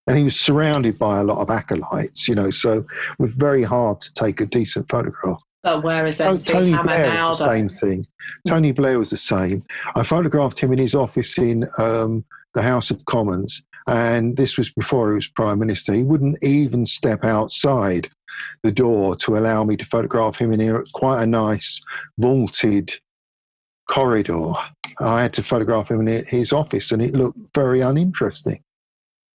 And 0.08 0.18
he 0.18 0.24
was 0.24 0.40
surrounded 0.40 0.98
by 0.98 1.20
a 1.20 1.24
lot 1.24 1.40
of 1.40 1.50
acolytes, 1.50 2.28
you 2.28 2.36
know, 2.36 2.50
so 2.50 2.80
it 2.80 2.86
was 3.20 3.32
very 3.36 3.62
hard 3.62 4.00
to 4.02 4.14
take 4.14 4.40
a 4.40 4.46
decent 4.46 4.90
photograph. 4.90 5.42
But 5.64 5.84
where 5.84 6.08
is 6.08 6.22
MC 6.22 6.54
Tony 6.54 6.72
Hammer 6.72 6.84
Blair 6.84 7.14
now? 7.14 7.30
was 7.30 7.40
the 7.40 7.50
same 7.50 7.70
thing. 7.70 8.06
Tony 8.48 8.72
Blair 8.72 9.00
was 9.00 9.10
the 9.10 9.18
same. 9.18 9.64
I 9.96 10.04
photographed 10.04 10.60
him 10.60 10.72
in 10.72 10.80
his 10.80 10.96
office 10.96 11.38
in 11.38 11.68
um, 11.78 12.24
the 12.54 12.62
House 12.62 12.90
of 12.90 13.04
Commons, 13.06 13.62
and 13.86 14.38
this 14.38 14.58
was 14.58 14.72
before 14.72 15.10
he 15.10 15.16
was 15.16 15.28
Prime 15.28 15.60
Minister. 15.60 15.94
He 15.94 16.04
wouldn't 16.04 16.42
even 16.42 16.88
step 16.88 17.26
outside 17.26 18.10
the 18.64 18.72
door 18.72 19.16
to 19.18 19.38
allow 19.38 19.64
me 19.64 19.78
to 19.78 19.86
photograph 19.86 20.36
him 20.36 20.52
in 20.52 20.62
a, 20.62 20.84
quite 20.94 21.24
a 21.24 21.28
nice 21.28 21.82
vaulted 22.18 22.92
corridor. 23.90 24.54
I 25.00 25.22
had 25.22 25.34
to 25.34 25.44
photograph 25.44 25.90
him 25.90 26.08
in 26.08 26.26
his 26.26 26.52
office, 26.52 26.92
and 26.92 27.02
it 27.02 27.14
looked 27.14 27.40
very 27.56 27.82
uninteresting. 27.82 28.62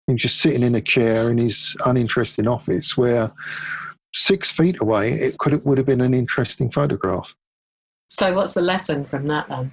He 0.06 0.14
was 0.14 0.22
just 0.22 0.40
sitting 0.40 0.62
in 0.62 0.74
a 0.74 0.80
chair 0.80 1.30
in 1.30 1.38
his 1.38 1.76
uninteresting 1.86 2.48
office, 2.48 2.96
where 2.96 3.30
six 4.14 4.50
feet 4.50 4.80
away 4.80 5.12
it 5.12 5.38
could 5.38 5.52
have, 5.52 5.64
would 5.64 5.78
have 5.78 5.86
been 5.86 6.00
an 6.00 6.14
interesting 6.14 6.70
photograph. 6.70 7.32
So, 8.08 8.34
what's 8.34 8.52
the 8.52 8.60
lesson 8.60 9.04
from 9.04 9.26
that 9.26 9.48
then? 9.48 9.72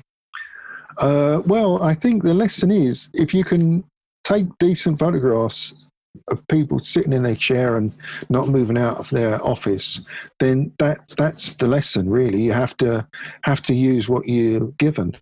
Uh, 0.98 1.42
well, 1.46 1.82
I 1.82 1.96
think 1.96 2.24
the 2.24 2.34
lesson 2.34 2.72
is 2.72 3.10
if 3.14 3.34
you 3.34 3.44
can 3.44 3.84
take 4.24 4.46
decent 4.60 5.00
photographs 5.00 5.89
of 6.30 6.46
people 6.48 6.80
sitting 6.80 7.14
in 7.14 7.24
their 7.24 7.36
chair 7.36 7.78
and 7.78 7.96
not 8.30 8.50
moving 8.50 8.78
out 8.78 8.98
of 8.98 9.10
their 9.10 9.44
office, 9.46 10.00
then 10.40 10.72
that 10.80 11.00
that's 11.18 11.56
the 11.56 11.68
lesson 11.68 12.10
really. 12.10 12.42
You 12.42 12.54
have 12.54 12.76
to 12.78 13.08
have 13.44 13.62
to 13.64 13.74
use 13.74 14.10
what 14.10 14.28
you're 14.28 14.68
given 14.80 15.16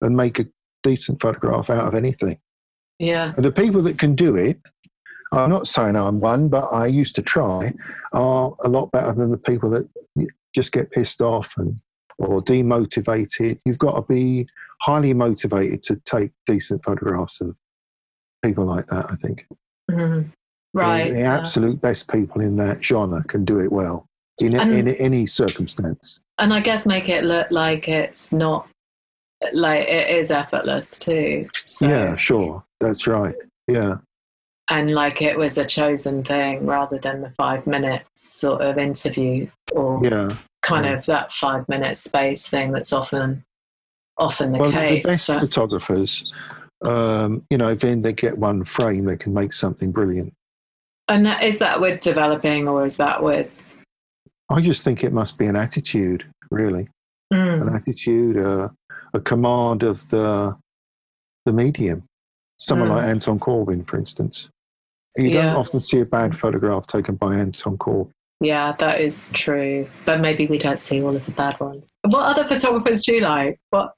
and 0.00 0.16
make 0.16 0.38
a 0.38 0.46
decent 0.82 1.20
photograph 1.20 1.70
out 1.70 1.86
of 1.86 1.94
anything. 1.94 2.38
Yeah. 2.98 3.32
And 3.36 3.44
the 3.44 3.52
people 3.52 3.82
that 3.82 3.98
can 3.98 4.14
do 4.14 4.36
it, 4.36 4.60
I'm 5.32 5.50
not 5.50 5.66
saying 5.66 5.96
I'm 5.96 6.20
one, 6.20 6.48
but 6.48 6.66
I 6.66 6.86
used 6.86 7.16
to 7.16 7.22
try, 7.22 7.72
are 8.12 8.54
a 8.62 8.68
lot 8.68 8.92
better 8.92 9.12
than 9.12 9.30
the 9.30 9.36
people 9.36 9.70
that 9.70 9.88
just 10.54 10.72
get 10.72 10.92
pissed 10.92 11.20
off 11.20 11.50
and 11.56 11.80
or 12.18 12.40
demotivated. 12.42 13.58
You've 13.64 13.78
got 13.78 13.96
to 13.96 14.02
be 14.02 14.46
highly 14.80 15.12
motivated 15.12 15.82
to 15.84 15.96
take 16.04 16.30
decent 16.46 16.84
photographs 16.84 17.40
of 17.40 17.56
people 18.44 18.64
like 18.64 18.86
that, 18.86 19.06
I 19.10 19.16
think. 19.16 19.46
Mm-hmm. 19.90 20.28
Right. 20.72 21.08
The, 21.08 21.14
the 21.14 21.22
absolute 21.22 21.80
best 21.80 22.08
people 22.10 22.40
in 22.40 22.56
that 22.56 22.84
genre 22.84 23.22
can 23.24 23.44
do 23.44 23.60
it 23.60 23.70
well 23.70 24.06
in, 24.40 24.58
And- 24.58 24.72
in 24.72 24.88
any 24.96 25.26
circumstance. 25.26 26.20
And 26.38 26.52
I 26.52 26.60
guess 26.60 26.84
make 26.84 27.08
it 27.08 27.24
look 27.24 27.48
like 27.52 27.88
it's 27.88 28.32
not 28.32 28.68
like 29.52 29.88
it 29.88 30.10
is 30.10 30.30
effortless 30.32 30.98
too. 30.98 31.48
So, 31.64 31.88
Yeah, 31.88 32.16
sure. 32.16 32.64
That's 32.80 33.06
right. 33.06 33.36
Yeah. 33.68 33.96
And 34.70 34.90
like 34.90 35.22
it 35.22 35.38
was 35.38 35.58
a 35.58 35.64
chosen 35.64 36.24
thing 36.24 36.66
rather 36.66 36.98
than 36.98 37.20
the 37.20 37.30
five 37.36 37.66
minutes 37.66 38.08
sort 38.16 38.62
of 38.62 38.78
interview 38.78 39.46
or 39.72 40.00
Yeah. 40.02 40.34
kind 40.62 40.86
yeah. 40.86 40.92
of 40.94 41.06
that 41.06 41.32
five 41.32 41.68
minute 41.68 41.96
space 41.96 42.48
thing 42.48 42.72
that's 42.72 42.92
often 42.92 43.44
often 44.16 44.52
the 44.52 44.58
well, 44.58 44.72
case. 44.72 45.04
the 45.04 45.12
best 45.12 45.26
but- 45.28 45.40
photographers, 45.40 46.32
um, 46.82 47.44
you 47.50 47.58
know, 47.58 47.74
then 47.74 48.02
they 48.02 48.12
get 48.12 48.36
one 48.36 48.64
frame, 48.64 49.04
they 49.04 49.16
can 49.16 49.32
make 49.32 49.52
something 49.52 49.90
brilliant. 49.92 50.32
and 51.08 51.24
that, 51.26 51.42
is 51.44 51.58
that 51.58 51.80
with 51.80 52.00
developing 52.00 52.66
or 52.68 52.84
is 52.86 52.96
that 52.96 53.22
with 53.22 53.74
I 54.50 54.60
just 54.60 54.84
think 54.84 55.04
it 55.04 55.12
must 55.12 55.36
be 55.38 55.46
an 55.46 55.56
attitude, 55.56 56.24
really, 56.50 56.88
Mm, 57.32 57.62
an 57.68 57.74
attitude, 57.74 58.36
uh, 58.38 58.68
a 59.14 59.20
command 59.20 59.82
of 59.82 60.06
the 60.10 60.54
the 61.46 61.52
medium. 61.52 62.02
Someone 62.58 62.88
Mm. 62.88 62.92
like 62.96 63.04
Anton 63.04 63.38
Corbijn, 63.38 63.86
for 63.88 63.98
instance. 63.98 64.48
You 65.18 65.28
Yeah. 65.28 65.42
don't 65.52 65.56
often 65.56 65.80
see 65.80 66.00
a 66.00 66.06
bad 66.06 66.36
photograph 66.38 66.86
taken 66.86 67.16
by 67.16 67.36
Anton 67.36 67.76
Corbijn. 67.78 68.10
yeah, 68.40 68.72
that 68.78 69.00
is 69.00 69.30
true. 69.32 69.86
But 70.06 70.20
maybe 70.20 70.46
we 70.46 70.58
don't 70.58 70.78
see 70.78 71.02
all 71.02 71.14
of 71.16 71.24
the 71.24 71.32
bad 71.32 71.58
ones. 71.60 71.88
What 72.02 72.24
other 72.24 72.44
photographers 72.44 73.02
do 73.02 73.14
you 73.14 73.20
like? 73.20 73.58
What 73.70 73.94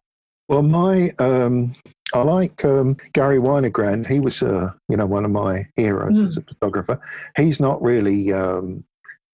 Well, 0.49 0.63
my 0.63 1.11
um, 1.19 1.75
I 2.15 2.23
like 2.23 2.65
um, 2.65 2.97
Garry 3.13 3.39
Winogrand. 3.39 4.07
He 4.07 4.21
was, 4.21 4.43
uh, 4.43 4.71
you 4.89 4.97
know, 4.97 5.07
one 5.07 5.25
of 5.25 5.31
my 5.31 5.67
heroes 5.77 6.17
Mm. 6.17 6.29
as 6.29 6.37
a 6.37 6.43
photographer. 6.43 7.01
He's 7.37 7.61
not 7.61 7.83
really, 7.83 8.33
um, 8.33 8.85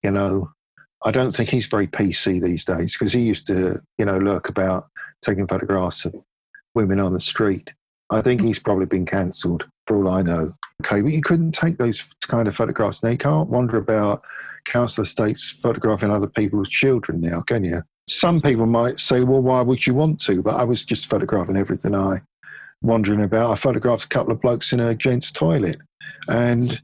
you 0.03 0.11
know, 0.11 0.51
I 1.05 1.11
don't 1.11 1.33
think 1.33 1.49
he's 1.51 1.67
very 1.67 1.87
PC 1.87 2.41
these 2.43 2.65
days 2.65 2.93
because 2.97 3.13
he 3.13 3.21
used 3.21 3.47
to, 3.49 3.81
you 3.99 4.05
know, 4.05 4.19
lurk 4.19 4.49
about 4.49 4.85
taking 5.23 5.47
photographs 5.47 6.05
of 6.05 6.15
women 6.75 6.99
on 7.01 7.13
the 7.13 7.21
street. 7.21 7.71
I 8.11 8.23
think 8.23 8.41
he's 8.41 8.59
probably 8.59 8.87
been 8.87 9.07
cancelled 9.07 9.65
for 9.87 9.97
all 9.97 10.09
I 10.09 10.23
know. 10.23 10.55
Okay, 10.85 11.03
but 11.03 11.13
you 11.13 11.23
couldn't 11.23 11.53
take 11.53 11.79
those 11.79 12.03
kind 12.23 12.47
of 12.49 12.55
photographs 12.57 13.03
now. 13.03 13.11
You 13.11 13.19
can't 13.19 13.49
wander 13.49 13.77
about 13.79 14.23
council 14.65 15.03
estates 15.05 15.51
photographing 15.63 16.11
other 16.11 16.27
people's 16.29 16.69
children 16.69 17.21
now, 17.21 17.43
can 17.43 17.65
you? 17.65 17.83
Some 18.09 18.41
people 18.41 18.67
might 18.67 18.99
say, 18.99 19.23
well, 19.25 19.43
why 19.43 19.61
would 19.61 19.87
you 19.87 19.95
want 19.95 20.21
to? 20.23 20.43
But 20.43 20.57
I 20.57 20.65
was 20.65 20.83
just 20.85 21.09
photographing 21.09 21.57
everything 21.57 21.95
I 21.95 22.21
wandering 22.83 23.23
about. 23.23 23.53
I 23.53 23.61
photographed 23.61 24.05
a 24.05 24.09
couple 24.09 24.33
of 24.33 24.41
blokes 24.41 24.73
in 24.73 24.81
a 24.81 24.95
gents' 24.95 25.33
toilet. 25.33 25.79
And 26.29 26.81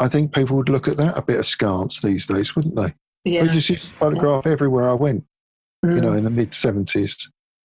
I 0.00 0.08
think 0.08 0.34
people 0.34 0.56
would 0.56 0.68
look 0.68 0.88
at 0.88 0.96
that 0.96 1.16
a 1.16 1.22
bit 1.22 1.38
askance 1.38 2.00
these 2.00 2.26
days, 2.26 2.56
wouldn't 2.56 2.76
they? 2.76 2.94
Yeah. 3.24 3.42
We 3.42 3.48
just 3.50 3.70
used 3.70 3.84
to 3.84 3.98
photograph 3.98 4.46
everywhere 4.46 4.88
I 4.88 4.94
went, 4.94 5.24
mm. 5.84 5.94
you 5.94 6.00
know, 6.00 6.10
mm. 6.10 6.18
in 6.18 6.24
the 6.24 6.30
mid 6.30 6.52
70s. 6.52 7.14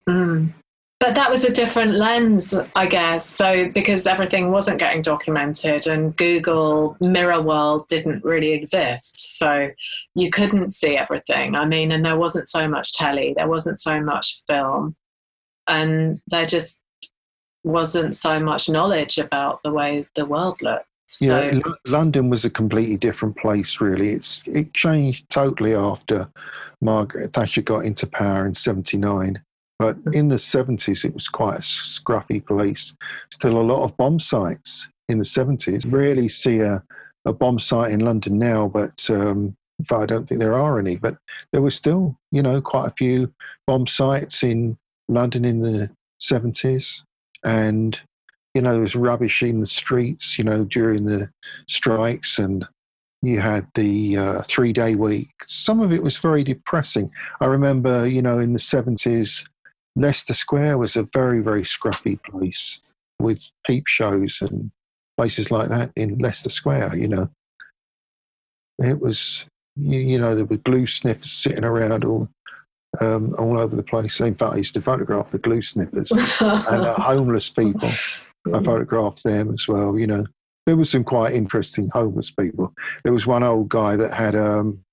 Mm. 0.08 0.54
But 1.00 1.16
that 1.16 1.32
was 1.32 1.46
a 1.46 1.54
different 1.54 1.94
lens, 1.94 2.54
I 2.76 2.86
guess. 2.86 3.26
So, 3.26 3.70
because 3.70 4.06
everything 4.06 4.52
wasn't 4.52 4.80
getting 4.80 5.02
documented 5.02 5.88
and 5.88 6.14
Google 6.18 6.98
Mirror 7.00 7.42
World 7.42 7.88
didn't 7.88 8.24
really 8.26 8.52
exist. 8.52 9.38
So, 9.38 9.70
you 10.16 10.30
couldn't 10.30 10.72
see 10.72 10.98
everything. 10.98 11.56
I 11.56 11.64
mean, 11.66 11.94
and 11.94 12.04
there 12.04 12.18
wasn't 12.18 12.50
so 12.50 12.68
much 12.68 12.94
telly, 12.94 13.34
there 13.36 13.48
wasn't 13.48 13.80
so 13.80 14.02
much 14.02 14.42
film, 14.50 14.98
and 15.68 16.20
there 16.28 16.46
just 16.46 16.80
wasn't 17.64 18.16
so 18.16 18.40
much 18.40 18.70
knowledge 18.70 19.18
about 19.18 19.62
the 19.64 19.72
way 19.72 20.08
the 20.16 20.26
world 20.26 20.62
looked. 20.62 20.86
So, 21.08 21.26
yeah, 21.26 21.60
L- 21.66 21.78
London 21.88 22.30
was 22.30 22.46
a 22.46 22.50
completely 22.50 22.98
different 22.98 23.36
place, 23.38 23.82
really. 23.82 24.12
It's 24.12 24.44
it 24.46 24.74
changed 24.74 25.30
totally 25.30 25.74
after 25.74 26.30
Margaret 26.82 27.34
Thatcher 27.34 27.64
got 27.64 27.86
into 27.86 28.06
power 28.06 28.46
in 28.46 28.54
'79 28.54 29.42
but 29.80 29.98
in 30.12 30.28
the 30.28 30.36
70s, 30.36 31.06
it 31.06 31.14
was 31.14 31.30
quite 31.30 31.60
a 31.60 31.62
scruffy 31.62 32.46
place. 32.46 32.94
Still 33.32 33.58
a 33.58 33.64
lot 33.64 33.84
of 33.84 33.96
bomb 33.96 34.20
sites 34.20 34.88
in 35.08 35.18
the 35.18 35.24
70s. 35.24 35.90
Rarely 35.90 36.28
see 36.28 36.60
a, 36.60 36.84
a 37.24 37.32
bomb 37.32 37.60
site 37.60 37.94
in 37.94 38.02
London 38.02 38.38
now, 38.38 38.68
but 38.68 39.10
um, 39.10 39.56
I 39.90 40.06
don't 40.06 40.28
think 40.28 40.42
there 40.42 40.54
are 40.54 40.80
any. 40.80 40.98
But 40.98 41.18
there 41.54 41.62
were 41.62 41.72
still, 41.72 42.18
you 42.32 42.44
know, 42.44 42.62
quite 42.62 42.90
a 42.90 42.96
few 42.98 43.34
bomb 43.68 43.88
sites 43.88 44.44
in 44.44 44.78
London 45.08 45.46
in 45.46 45.62
the 45.62 45.90
70s. 46.22 47.02
And, 47.44 47.98
you 48.54 48.62
know, 48.62 48.74
there 48.74 48.82
was 48.82 48.96
rubbish 48.96 49.42
in 49.44 49.62
the 49.62 49.68
streets, 49.68 50.38
you 50.38 50.44
know, 50.44 50.66
during 50.66 51.06
the 51.06 51.30
strikes 51.68 52.38
and 52.40 52.66
you 53.22 53.40
had 53.40 53.68
the 53.76 54.18
uh, 54.18 54.44
three 54.44 54.74
day 54.74 54.96
week. 54.96 55.30
Some 55.46 55.82
of 55.82 55.92
it 55.92 56.04
was 56.04 56.18
very 56.18 56.44
depressing. 56.44 57.12
I 57.42 57.48
remember, 57.48 58.08
you 58.08 58.22
know, 58.22 58.40
in 58.40 58.54
the 58.54 58.60
70s, 58.60 59.44
Leicester 59.96 60.34
Square 60.34 60.78
was 60.78 60.96
a 60.96 61.08
very, 61.14 61.42
very 61.42 61.64
scruffy 61.64 62.22
place 62.24 62.80
with 63.20 63.42
peep 63.66 63.86
shows 63.88 64.38
and 64.42 64.72
places 65.18 65.52
like 65.52 65.68
that 65.70 65.92
in 65.96 66.18
Leicester 66.18 66.50
Square, 66.50 66.96
you 66.96 67.08
know. 67.08 67.30
It 68.78 69.02
was, 69.02 69.44
you, 69.76 70.00
you 70.00 70.20
know, 70.20 70.36
there 70.36 70.46
were 70.46 70.58
glue 70.58 70.88
sniffers 70.88 71.34
sitting 71.34 71.66
around 71.66 72.06
all 72.06 72.30
um, 73.02 73.36
all 73.38 73.60
over 73.60 73.76
the 73.76 73.84
place. 73.84 74.20
In 74.20 74.36
fact, 74.36 74.54
I 74.54 74.58
used 74.58 74.74
to 74.74 74.82
photograph 74.82 75.32
the 75.32 75.40
glue 75.40 75.62
snippers 75.62 76.12
and 76.12 76.86
uh, 76.86 76.94
homeless 77.00 77.50
people. 77.50 77.90
I 78.54 78.64
photographed 78.64 79.24
them 79.24 79.54
as 79.54 79.68
well, 79.68 79.98
you 79.98 80.08
know. 80.08 80.26
There 80.66 80.78
was 80.78 80.90
some 80.90 81.04
quite 81.04 81.34
interesting 81.34 81.90
homeless 81.94 82.32
people. 82.32 82.74
There 83.04 83.14
was 83.14 83.26
one 83.26 83.44
old 83.44 83.70
guy 83.70 83.96
that 83.96 84.14
had 84.14 84.36
um, 84.36 84.84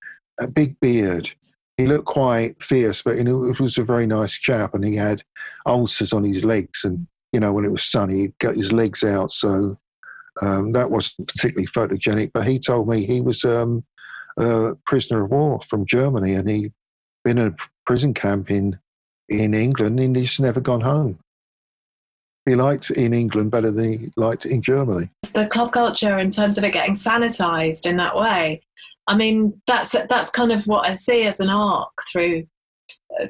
a 0.41 0.47
big 0.47 0.79
beard 0.81 1.29
he 1.77 1.87
looked 1.87 2.07
quite 2.07 2.63
fierce, 2.63 3.03
but 3.03 3.17
you 3.17 3.25
know, 3.25 3.45
it 3.45 3.61
was 3.61 3.77
a 3.77 3.85
very 3.85 4.07
nice 4.07 4.33
chap, 4.33 4.75
and 4.75 4.85
he 4.85 4.97
had 4.97 5.23
ulcers 5.67 6.13
on 6.13 6.25
his 6.25 6.43
legs, 6.43 6.85
and 6.85 7.07
you 7.33 7.41
know, 7.41 7.53
when 7.53 7.65
it 7.65 7.73
was 7.73 7.85
sunny, 7.85 8.21
he'd 8.21 8.39
got 8.39 8.57
his 8.57 8.73
legs 8.73 9.05
out, 9.05 9.31
so 9.31 9.77
um, 10.41 10.73
that 10.73 10.91
wasn't 10.91 11.29
particularly 11.29 11.69
photogenic. 11.77 12.31
But 12.33 12.47
he 12.47 12.59
told 12.59 12.89
me 12.89 13.05
he 13.05 13.21
was 13.21 13.45
um, 13.45 13.85
a 14.39 14.73
prisoner 14.87 15.25
of 15.25 15.31
war 15.31 15.61
from 15.69 15.87
Germany, 15.87 16.35
and 16.35 16.49
he'd 16.49 16.73
been 17.27 17.39
in 17.39 17.49
a 17.49 17.57
prison 17.87 18.15
camp 18.15 18.51
in 18.51 18.79
in 19.29 19.53
England, 19.53 19.99
and 19.99 20.15
he's 20.17 20.39
never 20.39 20.61
gone 20.61 20.81
home. 20.81 21.19
He 22.47 22.55
liked 22.55 22.91
in 22.91 23.13
England 23.13 23.51
better 23.51 23.73
than 23.73 23.93
he 23.93 24.13
liked 24.17 24.47
in 24.47 24.63
Germany. 24.63 25.11
The 25.35 25.49
club 25.49 25.73
culture, 25.73 26.19
in 26.19 26.31
terms 26.31 26.57
of 26.57 26.63
it 26.63 26.73
getting 26.73 26.95
sanitized 26.95 27.87
in 27.87 27.97
that 27.97 28.15
way, 28.15 28.63
I 29.09 29.17
mean, 29.17 29.61
that's 29.67 29.93
that's 30.09 30.31
kind 30.31 30.53
of 30.53 30.67
what 30.69 30.87
I 30.87 30.95
see 30.95 31.25
as 31.25 31.41
an 31.41 31.51
arc 31.51 31.91
through 32.13 32.47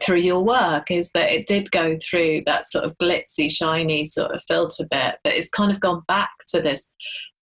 through 0.02 0.18
your 0.18 0.42
work 0.42 0.90
is 0.90 1.10
that 1.12 1.32
it 1.32 1.46
did 1.46 1.70
go 1.70 1.98
through 2.02 2.42
that 2.44 2.66
sort 2.66 2.84
of 2.84 2.96
glitzy, 2.98 3.50
shiny 3.50 4.04
sort 4.04 4.32
of 4.32 4.42
filter 4.46 4.84
bit, 4.90 5.16
but 5.24 5.34
it's 5.34 5.48
kind 5.48 5.72
of 5.72 5.80
gone 5.80 6.02
back 6.08 6.30
to 6.48 6.60
this 6.60 6.92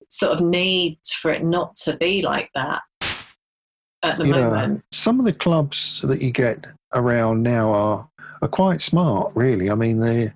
sort 0.08 0.32
of 0.32 0.40
need 0.40 0.98
for 1.20 1.32
it 1.32 1.42
not 1.42 1.74
to 1.74 1.96
be 1.96 2.22
like 2.22 2.50
that 2.54 2.82
at 4.04 4.18
the 4.18 4.26
yeah. 4.26 4.48
moment. 4.48 4.84
Some 4.92 5.18
of 5.18 5.24
the 5.24 5.32
clubs 5.32 6.02
that 6.02 6.22
you 6.22 6.30
get 6.30 6.66
around 6.94 7.42
now 7.42 7.70
are 7.70 8.08
are 8.42 8.48
quite 8.48 8.80
smart, 8.80 9.32
really. 9.34 9.70
I 9.70 9.74
mean, 9.74 10.00
they 10.00 10.32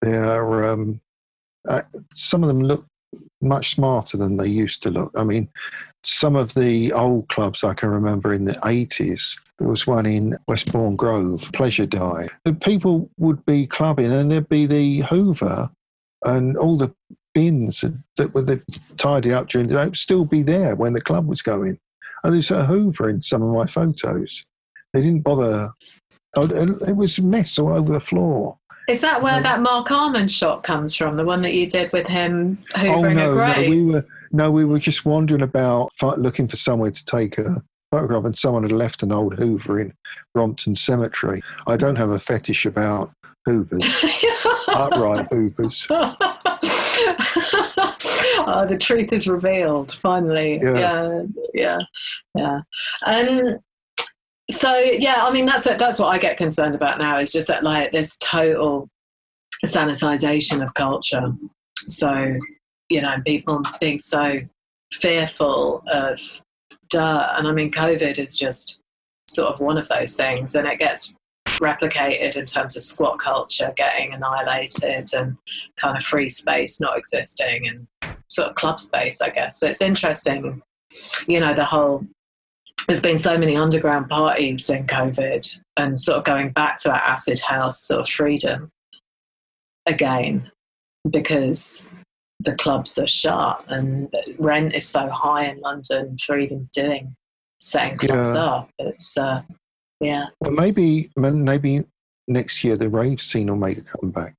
they 0.00 0.14
are 0.14 0.64
um, 0.64 1.00
uh, 1.68 1.82
some 2.14 2.42
of 2.42 2.48
them 2.48 2.62
look 2.62 2.84
much 3.40 3.74
smarter 3.74 4.16
than 4.16 4.36
they 4.36 4.46
used 4.46 4.82
to 4.82 4.90
look. 4.90 5.12
I 5.14 5.24
mean, 5.24 5.48
some 6.04 6.36
of 6.36 6.54
the 6.54 6.92
old 6.92 7.28
clubs 7.28 7.62
I 7.62 7.74
can 7.74 7.90
remember 7.90 8.32
in 8.32 8.44
the 8.44 8.54
80s, 8.54 9.36
there 9.58 9.68
was 9.68 9.86
one 9.86 10.06
in 10.06 10.34
Westbourne 10.48 10.96
Grove, 10.96 11.42
Pleasure 11.52 11.86
Dive. 11.86 12.30
The 12.44 12.54
people 12.54 13.10
would 13.18 13.44
be 13.44 13.66
clubbing 13.66 14.10
and 14.12 14.30
there'd 14.30 14.48
be 14.48 14.66
the 14.66 15.02
Hoover 15.02 15.70
and 16.24 16.56
all 16.56 16.78
the 16.78 16.92
bins 17.34 17.84
that 18.16 18.34
were 18.34 18.60
tidy 18.96 19.32
up 19.32 19.48
during 19.48 19.68
the 19.68 19.74
day 19.74 19.84
would 19.84 19.96
still 19.96 20.24
be 20.24 20.42
there 20.42 20.74
when 20.74 20.92
the 20.92 21.00
club 21.00 21.26
was 21.26 21.42
going. 21.42 21.78
And 22.24 22.34
there's 22.34 22.50
a 22.50 22.64
Hoover 22.64 23.08
in 23.08 23.22
some 23.22 23.42
of 23.42 23.54
my 23.54 23.66
photos. 23.66 24.42
They 24.92 25.00
didn't 25.00 25.22
bother. 25.22 25.70
Oh, 26.34 26.44
it 26.44 26.96
was 26.96 27.18
a 27.18 27.22
mess 27.22 27.58
all 27.58 27.74
over 27.74 27.92
the 27.92 28.00
floor. 28.00 28.56
Is 28.88 29.00
that 29.00 29.22
where 29.22 29.40
that 29.40 29.60
Marc 29.60 29.90
Almond 29.90 30.32
shot 30.32 30.64
comes 30.64 30.96
from? 30.96 31.16
The 31.16 31.24
one 31.24 31.42
that 31.42 31.54
you 31.54 31.68
did 31.68 31.92
with 31.92 32.06
him 32.06 32.58
oh, 32.74 32.78
hoovering 32.78 33.20
oh, 33.20 33.22
no, 33.24 33.32
a 33.32 33.34
grave? 33.34 33.68
No, 33.68 33.70
we 33.70 33.82
were 33.82 34.06
no, 34.32 34.50
we 34.50 34.64
were 34.64 34.78
just 34.78 35.04
wandering 35.04 35.42
about 35.42 35.92
looking 36.16 36.48
for 36.48 36.56
somewhere 36.56 36.90
to 36.90 37.04
take 37.04 37.38
a 37.38 37.62
photograph, 37.90 38.24
and 38.24 38.36
someone 38.36 38.62
had 38.62 38.72
left 38.72 39.02
an 39.02 39.12
old 39.12 39.34
Hoover 39.34 39.80
in 39.80 39.92
Brompton 40.34 40.74
Cemetery. 40.74 41.42
I 41.66 41.76
don't 41.76 41.96
have 41.96 42.10
a 42.10 42.18
fetish 42.18 42.64
about 42.64 43.12
Hoovers, 43.46 43.84
upright 44.68 45.28
Hoovers. 45.30 45.86
oh, 48.46 48.66
the 48.68 48.76
truth 48.76 49.12
is 49.12 49.26
revealed 49.26 49.94
finally. 49.94 50.60
Yeah, 50.62 50.78
yeah, 50.78 51.22
yeah. 51.54 51.78
yeah. 52.36 52.60
Um, 53.06 53.58
so 54.50 54.76
yeah, 54.76 55.24
I 55.24 55.32
mean 55.32 55.46
that's 55.46 55.64
that's 55.64 55.98
what 55.98 56.08
I 56.08 56.18
get 56.18 56.36
concerned 56.36 56.74
about 56.74 56.98
now 56.98 57.18
is 57.18 57.32
just 57.32 57.48
that 57.48 57.64
like 57.64 57.92
this 57.92 58.18
total 58.18 58.88
sanitization 59.64 60.62
of 60.62 60.74
culture. 60.74 61.32
So 61.88 62.36
you 62.88 63.00
know, 63.00 63.16
people 63.26 63.62
being 63.80 63.98
so 63.98 64.40
fearful 64.92 65.82
of 65.86 66.20
dirt, 66.90 67.34
and 67.38 67.48
I 67.48 67.52
mean, 67.52 67.70
COVID 67.70 68.18
is 68.18 68.36
just 68.36 68.80
sort 69.28 69.52
of 69.52 69.60
one 69.60 69.78
of 69.78 69.88
those 69.88 70.14
things, 70.14 70.54
and 70.54 70.68
it 70.68 70.78
gets 70.78 71.14
replicated 71.60 72.36
in 72.36 72.44
terms 72.44 72.76
of 72.76 72.84
squat 72.84 73.18
culture 73.18 73.72
getting 73.76 74.12
annihilated 74.12 75.08
and 75.14 75.36
kind 75.76 75.96
of 75.96 76.02
free 76.02 76.28
space 76.28 76.80
not 76.80 76.96
existing 76.96 77.68
and 77.68 77.86
sort 78.32 78.48
of 78.48 78.54
club 78.54 78.80
space, 78.80 79.20
I 79.20 79.30
guess. 79.30 79.60
So 79.60 79.66
it's 79.66 79.82
interesting, 79.82 80.62
you 81.26 81.40
know, 81.40 81.54
the 81.54 81.64
whole 81.64 82.04
there's 82.88 83.00
been 83.00 83.18
so 83.18 83.38
many 83.38 83.56
underground 83.56 84.08
parties 84.08 84.68
in 84.68 84.86
COVID 84.86 85.60
and 85.76 85.98
sort 85.98 86.18
of 86.18 86.24
going 86.24 86.50
back 86.50 86.78
to 86.78 86.88
that 86.88 87.04
acid 87.04 87.40
house 87.40 87.80
sort 87.80 88.00
of 88.00 88.08
freedom 88.08 88.70
again 89.86 90.50
because 91.08 91.90
the 92.40 92.54
clubs 92.56 92.98
are 92.98 93.06
shut 93.06 93.64
and 93.68 94.12
rent 94.38 94.74
is 94.74 94.88
so 94.88 95.08
high 95.08 95.46
in 95.46 95.60
London 95.60 96.16
for 96.24 96.38
even 96.38 96.68
doing 96.74 97.14
setting 97.60 97.98
clubs 97.98 98.34
yeah. 98.34 98.44
up. 98.44 98.70
It's 98.78 99.16
uh, 99.16 99.42
yeah. 100.00 100.26
Well, 100.40 100.50
maybe 100.50 101.10
maybe 101.16 101.84
next 102.26 102.64
year 102.64 102.76
the 102.76 102.88
rave 102.88 103.20
scene 103.20 103.48
will 103.48 103.56
make 103.56 103.78
a 103.78 103.82
comeback. 103.82 104.34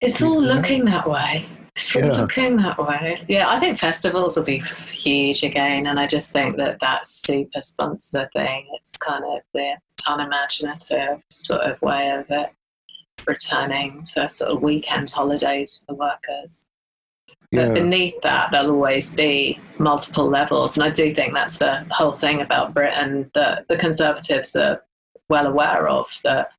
It's 0.00 0.20
all 0.20 0.40
looking 0.40 0.84
that 0.86 1.08
way. 1.08 1.46
It's 1.74 1.94
yeah. 1.94 2.20
looking 2.20 2.56
that 2.56 2.78
way. 2.78 3.24
Yeah, 3.28 3.48
I 3.48 3.58
think 3.58 3.78
festivals 3.78 4.36
will 4.36 4.44
be 4.44 4.62
huge 4.86 5.42
again, 5.42 5.86
and 5.86 5.98
I 5.98 6.06
just 6.06 6.30
think 6.32 6.56
that 6.58 6.78
that 6.80 7.06
super 7.06 7.62
sponsor 7.62 8.28
thing, 8.34 8.66
it's 8.74 8.96
kind 8.98 9.24
of 9.24 9.40
the 9.54 9.76
unimaginative 10.06 11.22
sort 11.30 11.62
of 11.62 11.80
way 11.80 12.10
of 12.10 12.26
it 12.28 12.50
returning 13.26 14.02
to 14.02 14.24
a 14.24 14.28
sort 14.28 14.50
of 14.50 14.62
weekend 14.62 15.10
holiday 15.10 15.64
for 15.64 15.84
the 15.88 15.94
workers. 15.94 16.64
Yeah. 17.50 17.66
But 17.66 17.74
beneath 17.74 18.20
that, 18.22 18.50
there'll 18.50 18.70
always 18.70 19.14
be 19.14 19.60
multiple 19.78 20.28
levels. 20.28 20.76
And 20.76 20.84
I 20.84 20.90
do 20.90 21.14
think 21.14 21.34
that's 21.34 21.58
the 21.58 21.86
whole 21.90 22.12
thing 22.12 22.40
about 22.40 22.74
Britain 22.74 23.30
that 23.34 23.66
the 23.68 23.76
Conservatives 23.76 24.56
are 24.56 24.82
well 25.28 25.46
aware 25.46 25.88
of 25.88 26.08
that, 26.24 26.50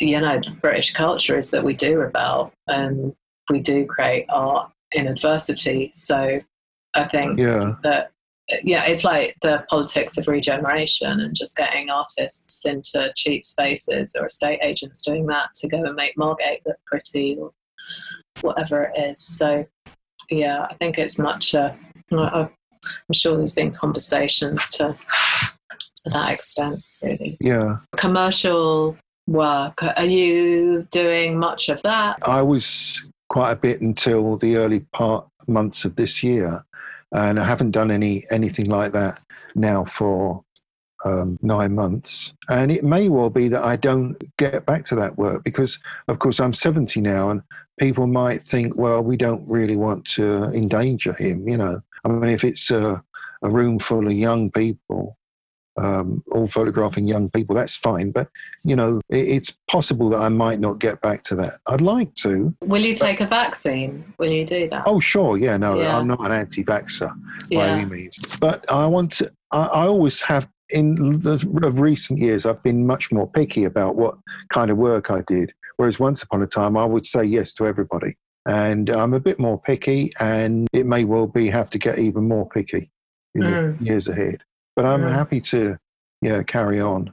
you 0.00 0.20
know, 0.20 0.40
British 0.60 0.92
culture 0.92 1.38
is 1.38 1.50
that 1.50 1.64
we 1.64 1.74
do 1.74 1.98
rebel 1.98 2.52
and 2.68 3.14
we 3.50 3.60
do 3.60 3.86
create 3.86 4.26
art 4.28 4.70
in 4.92 5.06
adversity. 5.06 5.90
So 5.92 6.40
I 6.94 7.04
think 7.08 7.38
yeah. 7.38 7.74
that 7.82 8.12
yeah, 8.62 8.84
it's 8.84 9.02
like 9.02 9.34
the 9.42 9.64
politics 9.68 10.16
of 10.18 10.28
regeneration 10.28 11.20
and 11.20 11.34
just 11.34 11.56
getting 11.56 11.90
artists 11.90 12.64
into 12.64 13.12
cheap 13.16 13.44
spaces 13.44 14.14
or 14.18 14.26
estate 14.26 14.60
agents 14.62 15.02
doing 15.02 15.26
that 15.26 15.48
to 15.56 15.68
go 15.68 15.82
and 15.82 15.96
make 15.96 16.16
Margate 16.16 16.64
look 16.64 16.76
pretty 16.86 17.36
or 17.40 17.50
whatever 18.42 18.92
it 18.94 19.00
is. 19.00 19.20
So, 19.20 19.66
yeah, 20.30 20.64
I 20.70 20.74
think 20.74 20.96
it's 20.96 21.18
much. 21.18 21.56
Uh, 21.56 21.72
I'm 22.12 22.48
sure 23.12 23.36
there's 23.36 23.54
been 23.54 23.72
conversations 23.72 24.70
to 24.72 24.96
to 26.06 26.10
that 26.10 26.34
extent, 26.34 26.80
really. 27.02 27.36
Yeah. 27.40 27.78
Commercial 27.96 28.96
work, 29.26 29.82
are 29.82 30.04
you 30.04 30.86
doing 30.92 31.36
much 31.36 31.68
of 31.68 31.82
that? 31.82 32.18
I 32.22 32.42
was 32.42 33.02
quite 33.28 33.52
a 33.52 33.56
bit 33.56 33.80
until 33.80 34.38
the 34.38 34.56
early 34.56 34.80
part 34.92 35.26
months 35.46 35.84
of 35.84 35.96
this 35.96 36.22
year, 36.22 36.64
and 37.12 37.38
I 37.38 37.44
haven't 37.44 37.72
done 37.72 37.90
any 37.90 38.24
anything 38.30 38.66
like 38.66 38.92
that 38.92 39.20
now 39.54 39.84
for 39.84 40.44
um, 41.04 41.38
nine 41.42 41.74
months. 41.74 42.32
And 42.48 42.70
it 42.70 42.84
may 42.84 43.08
well 43.08 43.30
be 43.30 43.48
that 43.48 43.64
I 43.64 43.76
don't 43.76 44.16
get 44.38 44.66
back 44.66 44.86
to 44.86 44.94
that 44.96 45.16
work 45.16 45.44
because, 45.44 45.78
of 46.08 46.18
course, 46.18 46.40
I'm 46.40 46.54
70 46.54 47.00
now, 47.00 47.30
and 47.30 47.42
people 47.78 48.06
might 48.06 48.46
think, 48.46 48.76
well, 48.76 49.02
we 49.02 49.16
don't 49.16 49.48
really 49.48 49.76
want 49.76 50.04
to 50.14 50.44
endanger 50.52 51.12
him. 51.14 51.48
You 51.48 51.58
know, 51.58 51.80
I 52.04 52.08
mean, 52.08 52.30
if 52.30 52.44
it's 52.44 52.70
a, 52.70 53.02
a 53.42 53.50
room 53.50 53.78
full 53.78 54.06
of 54.06 54.12
young 54.12 54.50
people, 54.50 55.16
um, 55.78 56.22
all 56.32 56.48
photographing 56.48 57.06
young 57.06 57.30
people, 57.30 57.54
that's 57.54 57.76
fine. 57.76 58.10
But, 58.10 58.28
you 58.64 58.76
know, 58.76 59.00
it, 59.08 59.28
it's 59.28 59.52
possible 59.70 60.08
that 60.10 60.18
I 60.18 60.28
might 60.28 60.60
not 60.60 60.78
get 60.78 61.00
back 61.00 61.22
to 61.24 61.36
that. 61.36 61.60
I'd 61.66 61.80
like 61.80 62.14
to. 62.16 62.54
Will 62.62 62.82
you 62.82 62.94
take 62.94 63.20
a 63.20 63.26
vaccine? 63.26 64.12
Will 64.18 64.30
you 64.30 64.46
do 64.46 64.68
that? 64.70 64.84
Oh, 64.86 65.00
sure. 65.00 65.36
Yeah, 65.38 65.56
no, 65.56 65.78
Yeah. 65.78 65.96
I'm 65.96 66.06
not 66.06 66.20
an 66.20 66.32
anti 66.32 66.64
vaxxer 66.64 67.10
by 67.50 67.56
yeah. 67.56 67.64
any 67.66 67.84
means. 67.84 68.18
But 68.40 68.64
I 68.70 68.86
want 68.86 69.12
to, 69.12 69.30
I, 69.52 69.66
I 69.66 69.86
always 69.86 70.20
have, 70.20 70.48
in 70.70 71.20
the 71.20 71.34
of 71.62 71.78
recent 71.78 72.18
years, 72.18 72.44
I've 72.46 72.62
been 72.62 72.86
much 72.86 73.12
more 73.12 73.30
picky 73.30 73.64
about 73.64 73.96
what 73.96 74.16
kind 74.50 74.70
of 74.70 74.76
work 74.76 75.10
I 75.10 75.22
did. 75.28 75.52
Whereas 75.76 75.98
once 76.00 76.22
upon 76.22 76.42
a 76.42 76.46
time, 76.46 76.76
I 76.76 76.84
would 76.84 77.06
say 77.06 77.22
yes 77.24 77.52
to 77.54 77.66
everybody. 77.66 78.16
And 78.48 78.88
I'm 78.90 79.12
a 79.12 79.20
bit 79.20 79.38
more 79.38 79.60
picky, 79.60 80.12
and 80.20 80.68
it 80.72 80.86
may 80.86 81.04
well 81.04 81.26
be 81.26 81.48
have 81.50 81.68
to 81.70 81.78
get 81.78 81.98
even 81.98 82.26
more 82.28 82.48
picky 82.48 82.90
in 83.34 83.42
Mm. 83.42 83.78
the 83.78 83.84
years 83.84 84.08
ahead. 84.08 84.42
But 84.76 84.84
I'm 84.84 85.00
Mm. 85.02 85.12
happy 85.12 85.40
to, 85.40 85.76
yeah, 86.22 86.42
carry 86.42 86.80
on 86.80 87.12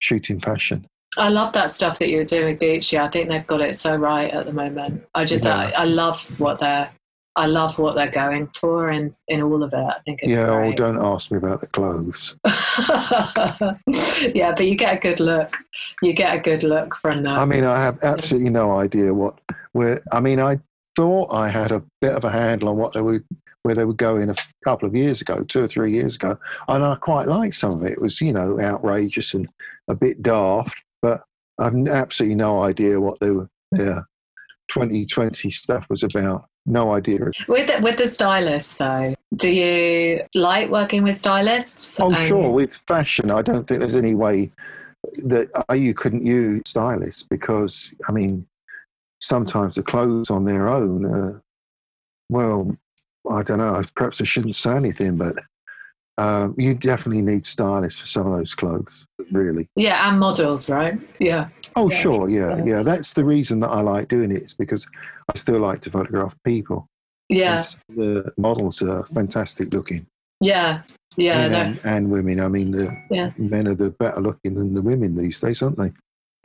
shooting 0.00 0.40
fashion. 0.40 0.86
I 1.16 1.28
love 1.28 1.52
that 1.52 1.70
stuff 1.70 1.98
that 2.00 2.10
you're 2.10 2.24
doing 2.24 2.46
with 2.46 2.58
Gucci. 2.58 2.98
I 3.00 3.08
think 3.08 3.28
they've 3.30 3.46
got 3.46 3.60
it 3.60 3.76
so 3.76 3.94
right 3.94 4.32
at 4.34 4.46
the 4.46 4.52
moment. 4.52 5.04
I 5.14 5.24
just, 5.24 5.44
Yeah. 5.44 5.56
I, 5.56 5.70
I 5.82 5.84
love 5.84 6.20
what 6.40 6.58
they're, 6.58 6.90
I 7.36 7.46
love 7.46 7.78
what 7.78 7.94
they're 7.96 8.10
going 8.10 8.48
for, 8.54 8.90
and 8.90 9.12
in 9.26 9.42
all 9.42 9.62
of 9.64 9.72
it, 9.72 9.76
I 9.76 9.96
think 10.04 10.20
it's 10.22 10.32
yeah, 10.32 10.48
oh, 10.50 10.72
don't 10.72 11.02
ask 11.04 11.32
me 11.32 11.38
about 11.38 11.60
the 11.60 11.66
clothes. 11.68 12.36
yeah, 14.34 14.52
but 14.56 14.66
you 14.66 14.76
get 14.76 14.96
a 14.96 15.00
good 15.00 15.18
look. 15.18 15.56
You 16.02 16.12
get 16.12 16.36
a 16.36 16.40
good 16.40 16.62
look 16.62 16.94
from 17.02 17.22
that. 17.24 17.36
I 17.38 17.44
mean, 17.44 17.64
I 17.64 17.80
have 17.82 17.98
absolutely 18.04 18.50
no 18.50 18.72
idea 18.78 19.12
what 19.12 19.40
where. 19.72 20.00
I 20.12 20.20
mean, 20.20 20.38
I 20.40 20.60
thought 20.96 21.32
I 21.32 21.48
had 21.48 21.72
a 21.72 21.82
bit 22.00 22.12
of 22.12 22.24
a 22.24 22.30
handle 22.30 22.68
on 22.68 22.76
what 22.76 22.94
they 22.94 23.00
would 23.02 23.24
where 23.62 23.74
they 23.74 23.84
were 23.84 23.94
going 23.94 24.28
a 24.28 24.34
couple 24.64 24.86
of 24.86 24.94
years 24.94 25.22
ago, 25.22 25.42
two 25.44 25.62
or 25.62 25.68
three 25.68 25.92
years 25.92 26.16
ago, 26.16 26.36
and 26.68 26.84
I 26.84 26.96
quite 26.96 27.28
liked 27.28 27.56
some 27.56 27.72
of 27.72 27.82
it. 27.82 27.92
It 27.92 28.00
was 28.00 28.20
you 28.20 28.32
know 28.32 28.60
outrageous 28.60 29.34
and 29.34 29.48
a 29.88 29.94
bit 29.94 30.22
daft, 30.22 30.82
but 31.02 31.22
I've 31.58 31.74
absolutely 31.88 32.36
no 32.36 32.62
idea 32.62 33.00
what 33.00 33.18
they 33.20 33.30
were 33.30 33.48
their 33.72 34.06
2020 34.70 35.50
stuff 35.50 35.86
was 35.88 36.02
about. 36.02 36.46
No 36.66 36.92
idea. 36.92 37.18
with 37.46 37.66
the, 37.66 37.82
with 37.82 37.98
the 37.98 38.08
stylists, 38.08 38.76
though, 38.76 39.14
do 39.36 39.50
you 39.50 40.22
like 40.34 40.70
working 40.70 41.02
with 41.02 41.16
stylists? 41.16 42.00
Oh, 42.00 42.10
And- 42.10 42.26
sure. 42.28 42.50
With 42.50 42.74
fashion, 42.88 43.30
I 43.30 43.42
don't 43.42 43.66
think 43.68 43.80
there's 43.80 43.96
any 43.96 44.14
way 44.14 44.50
that 45.24 45.50
uh, 45.70 45.74
you 45.74 45.92
couldn't 45.92 46.24
use 46.24 46.62
stylists 46.64 47.22
because, 47.22 47.92
I 48.08 48.12
mean, 48.12 48.46
sometimes 49.24 49.74
the 49.74 49.82
clothes 49.82 50.30
on 50.30 50.44
their 50.44 50.68
own, 50.68 51.04
uh, 51.06 51.38
well, 52.28 52.76
I 53.30 53.42
don't 53.42 53.58
know. 53.58 53.82
Perhaps 53.96 54.20
I 54.20 54.24
shouldn't 54.24 54.56
say 54.56 54.74
anything, 54.76 55.16
but 55.16 55.36
um, 56.18 56.54
you 56.58 56.74
definitely 56.74 57.22
need 57.22 57.46
stylists 57.46 58.00
for 58.00 58.06
some 58.06 58.26
of 58.30 58.36
those 58.38 58.54
clothes, 58.54 59.06
really. 59.32 59.68
Yeah, 59.76 60.08
and 60.08 60.20
models, 60.20 60.70
right? 60.70 60.98
Yeah. 61.18 61.48
Oh, 61.76 61.90
Yeah. 61.90 61.96
sure. 61.98 62.28
Yeah, 62.28 62.56
Yeah. 62.58 62.64
yeah. 62.64 62.82
That's 62.82 63.12
the 63.14 63.24
reason 63.24 63.60
that 63.60 63.68
I 63.70 63.80
like 63.80 64.08
doing 64.08 64.30
it, 64.30 64.42
is 64.42 64.54
because 64.54 64.86
I 65.34 65.38
still 65.38 65.58
like 65.60 65.80
to 65.82 65.90
photograph 65.90 66.34
people. 66.44 66.86
Yeah. 67.28 67.64
And 67.88 67.98
the 67.98 68.32
models 68.36 68.82
are 68.82 69.06
fantastic 69.14 69.72
looking. 69.72 70.06
Yeah. 70.40 70.82
Yeah. 71.16 71.44
and, 71.46 71.80
and 71.84 72.10
women. 72.10 72.40
I 72.40 72.48
mean, 72.48 72.70
the 72.72 72.94
Yeah. 73.10 73.30
men 73.38 73.66
are 73.68 73.74
the 73.74 73.90
better 73.90 74.20
looking 74.20 74.54
than 74.54 74.74
the 74.74 74.82
women 74.82 75.16
these 75.16 75.40
days, 75.40 75.62
aren't 75.62 75.78
they? 75.78 75.92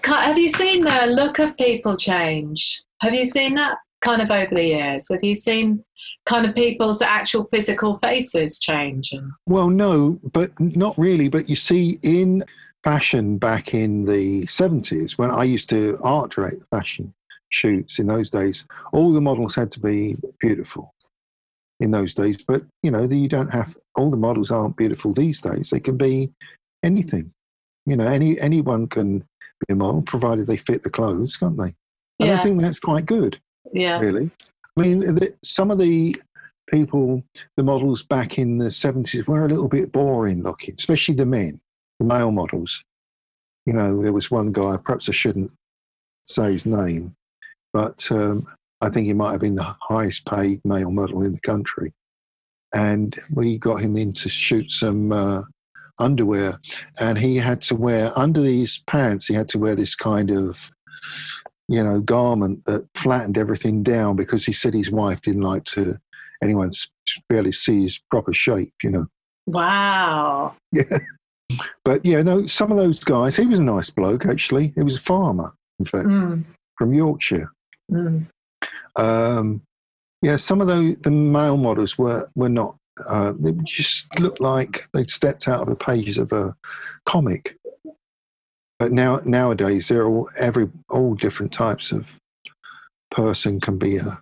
Have 0.04 0.38
you 0.38 0.50
seen 0.50 0.84
the 0.84 1.08
look 1.08 1.40
of 1.40 1.56
people 1.58 1.98
change? 1.98 2.82
Have 3.02 3.14
you 3.14 3.26
seen 3.26 3.56
that 3.56 3.78
kind 4.02 4.22
of 4.22 4.32
over 4.32 4.54
the 4.54 4.64
years? 4.64 5.08
Have 5.10 5.24
you 5.24 5.36
seen 5.36 5.84
kind 6.26 6.46
of 6.46 6.56
people's 6.56 7.02
actual 7.02 7.46
physical 7.46 7.98
faces 7.98 8.60
change? 8.60 9.14
Well, 9.48 9.70
no, 9.70 10.20
but 10.34 10.52
not 10.60 10.98
really. 10.98 11.30
But 11.30 11.50
you 11.50 11.56
see, 11.56 12.00
in 12.04 12.44
fashion 12.84 13.38
back 13.38 13.74
in 13.74 14.06
the 14.06 14.46
70s, 14.48 15.18
when 15.18 15.32
I 15.32 15.44
used 15.44 15.70
to 15.70 16.00
art 16.04 16.32
direct 16.32 16.62
fashion 16.70 17.14
shoots 17.50 18.00
in 18.00 18.08
those 18.08 18.30
days, 18.30 18.64
all 18.94 19.12
the 19.12 19.22
models 19.22 19.56
had 19.56 19.72
to 19.74 19.80
be 19.80 20.16
beautiful 20.40 20.94
in 21.80 21.92
those 21.92 22.14
days. 22.14 22.38
But, 22.48 22.64
you 22.84 22.92
know, 22.92 23.04
you 23.04 23.28
don't 23.28 23.50
have, 23.50 23.76
all 23.96 24.12
the 24.12 24.18
models 24.18 24.52
aren't 24.52 24.78
beautiful 24.78 25.14
these 25.14 25.42
days. 25.42 25.70
They 25.72 25.80
can 25.80 25.98
be 25.98 26.32
anything. 26.84 27.34
You 27.86 27.96
know, 27.96 28.08
any 28.08 28.40
anyone 28.40 28.88
can 28.88 29.24
be 29.68 29.74
a 29.74 29.76
model 29.76 30.02
provided 30.02 30.48
they 30.48 30.58
fit 30.58 30.84
the 30.84 30.90
clothes, 30.90 31.38
can't 31.38 31.58
they? 31.58 31.74
And 32.20 32.32
I 32.32 32.44
think 32.44 32.62
that's 32.62 32.80
quite 32.80 33.06
good. 33.06 33.40
Yeah. 33.74 34.00
really. 34.00 34.30
I 34.78 34.82
mean, 34.82 35.00
the, 35.00 35.34
some 35.44 35.72
of 35.72 35.78
the 35.78 36.16
people, 36.70 37.24
the 37.58 37.64
models 37.64 38.04
back 38.04 38.38
in 38.38 38.58
the 38.58 38.70
70s 38.70 39.28
were 39.28 39.46
a 39.46 39.50
little 39.50 39.68
bit 39.68 39.92
boring 39.92 40.44
looking, 40.44 40.76
especially 40.78 41.16
the 41.16 41.26
men, 41.26 41.60
the 42.00 42.06
male 42.06 42.32
models. 42.32 42.84
You 43.66 43.74
know, 43.74 44.02
there 44.02 44.14
was 44.14 44.32
one 44.32 44.52
guy, 44.52 44.78
perhaps 44.78 45.10
I 45.10 45.12
shouldn't 45.12 45.52
say 46.24 46.54
his 46.54 46.66
name, 46.66 47.16
but 47.74 48.08
um, 48.12 48.48
I 48.82 48.90
think 48.90 49.08
he 49.08 49.14
might 49.14 49.32
have 49.32 49.42
been 49.42 49.56
the 49.56 49.76
highest 49.82 50.26
paid 50.26 50.64
male 50.64 50.92
model 50.92 51.24
in 51.24 51.34
the 51.34 51.42
country. 51.42 51.94
And 52.74 53.20
we 53.34 53.58
got 53.58 53.82
him 53.82 53.98
in 53.98 54.14
to 54.14 54.30
shoot 54.30 54.72
some 54.72 55.12
uh, 55.12 55.42
underwear, 56.00 56.60
and 57.00 57.18
he 57.18 57.36
had 57.38 57.62
to 57.64 57.76
wear, 57.76 58.12
under 58.18 58.42
these 58.42 58.82
pants, 58.88 59.28
he 59.28 59.34
had 59.34 59.50
to 59.50 59.60
wear 59.60 59.76
this 59.76 59.96
kind 59.96 60.32
of 60.32 60.56
you 61.72 61.84
know, 61.84 62.00
garment 62.00 62.66
that 62.66 62.88
flattened 62.98 63.38
everything 63.38 63.84
down 63.84 64.16
because 64.16 64.44
he 64.44 64.52
said 64.54 64.74
his 64.74 64.90
wife 64.90 65.22
didn't 65.22 65.44
like 65.44 65.64
to 65.66 65.94
anyone 66.42 66.72
barely 67.30 67.52
see 67.52 67.84
his 67.84 68.00
proper 68.10 68.34
shape, 68.34 68.74
you 68.84 68.90
know. 68.92 69.06
Wow. 69.48 70.56
Yeah. 70.74 71.00
But 71.84 72.06
yeah, 72.06 72.22
no, 72.22 72.46
some 72.46 72.72
of 72.72 72.78
those 72.78 73.04
guys, 73.04 73.36
he 73.36 73.48
was 73.48 73.58
a 73.60 73.64
nice 73.64 73.90
bloke 73.90 74.26
actually. 74.28 74.72
He 74.76 74.84
was 74.84 74.98
a 74.98 75.02
farmer, 75.02 75.52
in 75.80 75.86
fact, 75.86 76.08
Mm, 76.08 76.44
from 76.78 76.94
Yorkshire. 76.94 77.52
mm. 77.92 78.28
Um, 78.96 79.62
yeah, 80.22 80.38
some 80.38 80.62
of 80.62 80.68
the 80.68 80.96
the 81.04 81.10
male 81.12 81.58
models 81.58 81.98
were 81.98 82.30
were 82.36 82.50
not. 82.50 82.76
Uh, 83.08 83.34
they 83.40 83.54
just 83.66 84.08
looked 84.20 84.42
like 84.42 84.84
they'd 84.94 85.10
stepped 85.10 85.48
out 85.48 85.62
of 85.62 85.70
the 85.70 85.76
pages 85.76 86.18
of 86.18 86.32
a 86.32 86.56
comic. 87.08 87.58
But 88.80 88.92
now 88.92 89.22
nowadays, 89.26 89.88
they're 89.88 90.08
all 90.08 90.30
every 90.38 90.70
all 90.90 91.16
different 91.16 91.52
types 91.52 91.92
of 91.92 92.06
person 93.12 93.60
can 93.60 93.78
be 93.78 93.98
a 93.98 94.22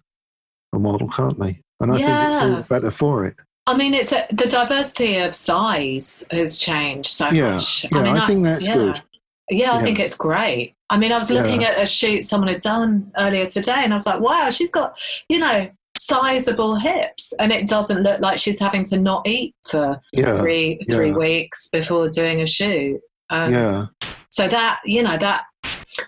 a 0.73 0.79
model, 0.79 1.09
can't 1.15 1.39
they? 1.39 1.61
And 1.79 1.91
I 1.91 1.97
think 1.97 2.09
it's 2.09 2.43
all 2.43 2.61
better 2.63 2.91
for 2.91 3.25
it. 3.25 3.35
I 3.67 3.75
mean, 3.75 3.93
it's 3.93 4.11
a, 4.11 4.25
the 4.31 4.47
diversity 4.47 5.17
of 5.17 5.35
size 5.35 6.25
has 6.31 6.57
changed 6.57 7.09
so 7.09 7.29
Yeah, 7.29 7.53
much. 7.53 7.85
yeah, 7.91 8.01
mean, 8.01 8.17
I 8.17 8.27
think 8.27 8.43
that's 8.43 8.65
yeah. 8.65 8.73
good. 8.73 9.01
Yeah, 9.49 9.73
I 9.73 9.77
Yeah. 9.79 9.83
think 9.83 9.99
it's 9.99 10.15
great. 10.15 10.73
I 10.89 10.97
mean, 10.97 11.11
I 11.11 11.17
was 11.17 11.29
looking 11.29 11.61
Yeah. 11.61 11.69
at 11.69 11.81
a 11.81 11.85
shoot 11.85 12.23
someone 12.25 12.47
had 12.47 12.61
done 12.61 13.11
earlier 13.17 13.45
today, 13.45 13.81
and 13.83 13.93
I 13.93 13.97
was 13.97 14.05
like, 14.05 14.19
wow, 14.21 14.49
she's 14.49 14.71
got, 14.71 14.97
you 15.29 15.39
know, 15.39 15.69
sizable 15.99 16.75
hips, 16.75 17.33
and 17.39 17.51
it 17.51 17.67
doesn't 17.67 18.03
look 18.03 18.19
like 18.21 18.39
she's 18.39 18.59
having 18.59 18.83
to 18.85 18.97
not 18.97 19.27
eat 19.27 19.55
for 19.69 19.99
Yeah, 20.13 20.39
three 20.39 20.79
three 20.89 21.09
yeah. 21.09 21.17
weeks 21.17 21.69
before 21.69 22.09
doing 22.09 22.41
a 22.41 22.47
shoot. 22.47 22.99
Um, 23.29 23.53
yeah, 23.53 23.87
So 24.29 24.47
that, 24.47 24.79
you 24.85 25.03
know, 25.03 25.17
that. 25.17 25.43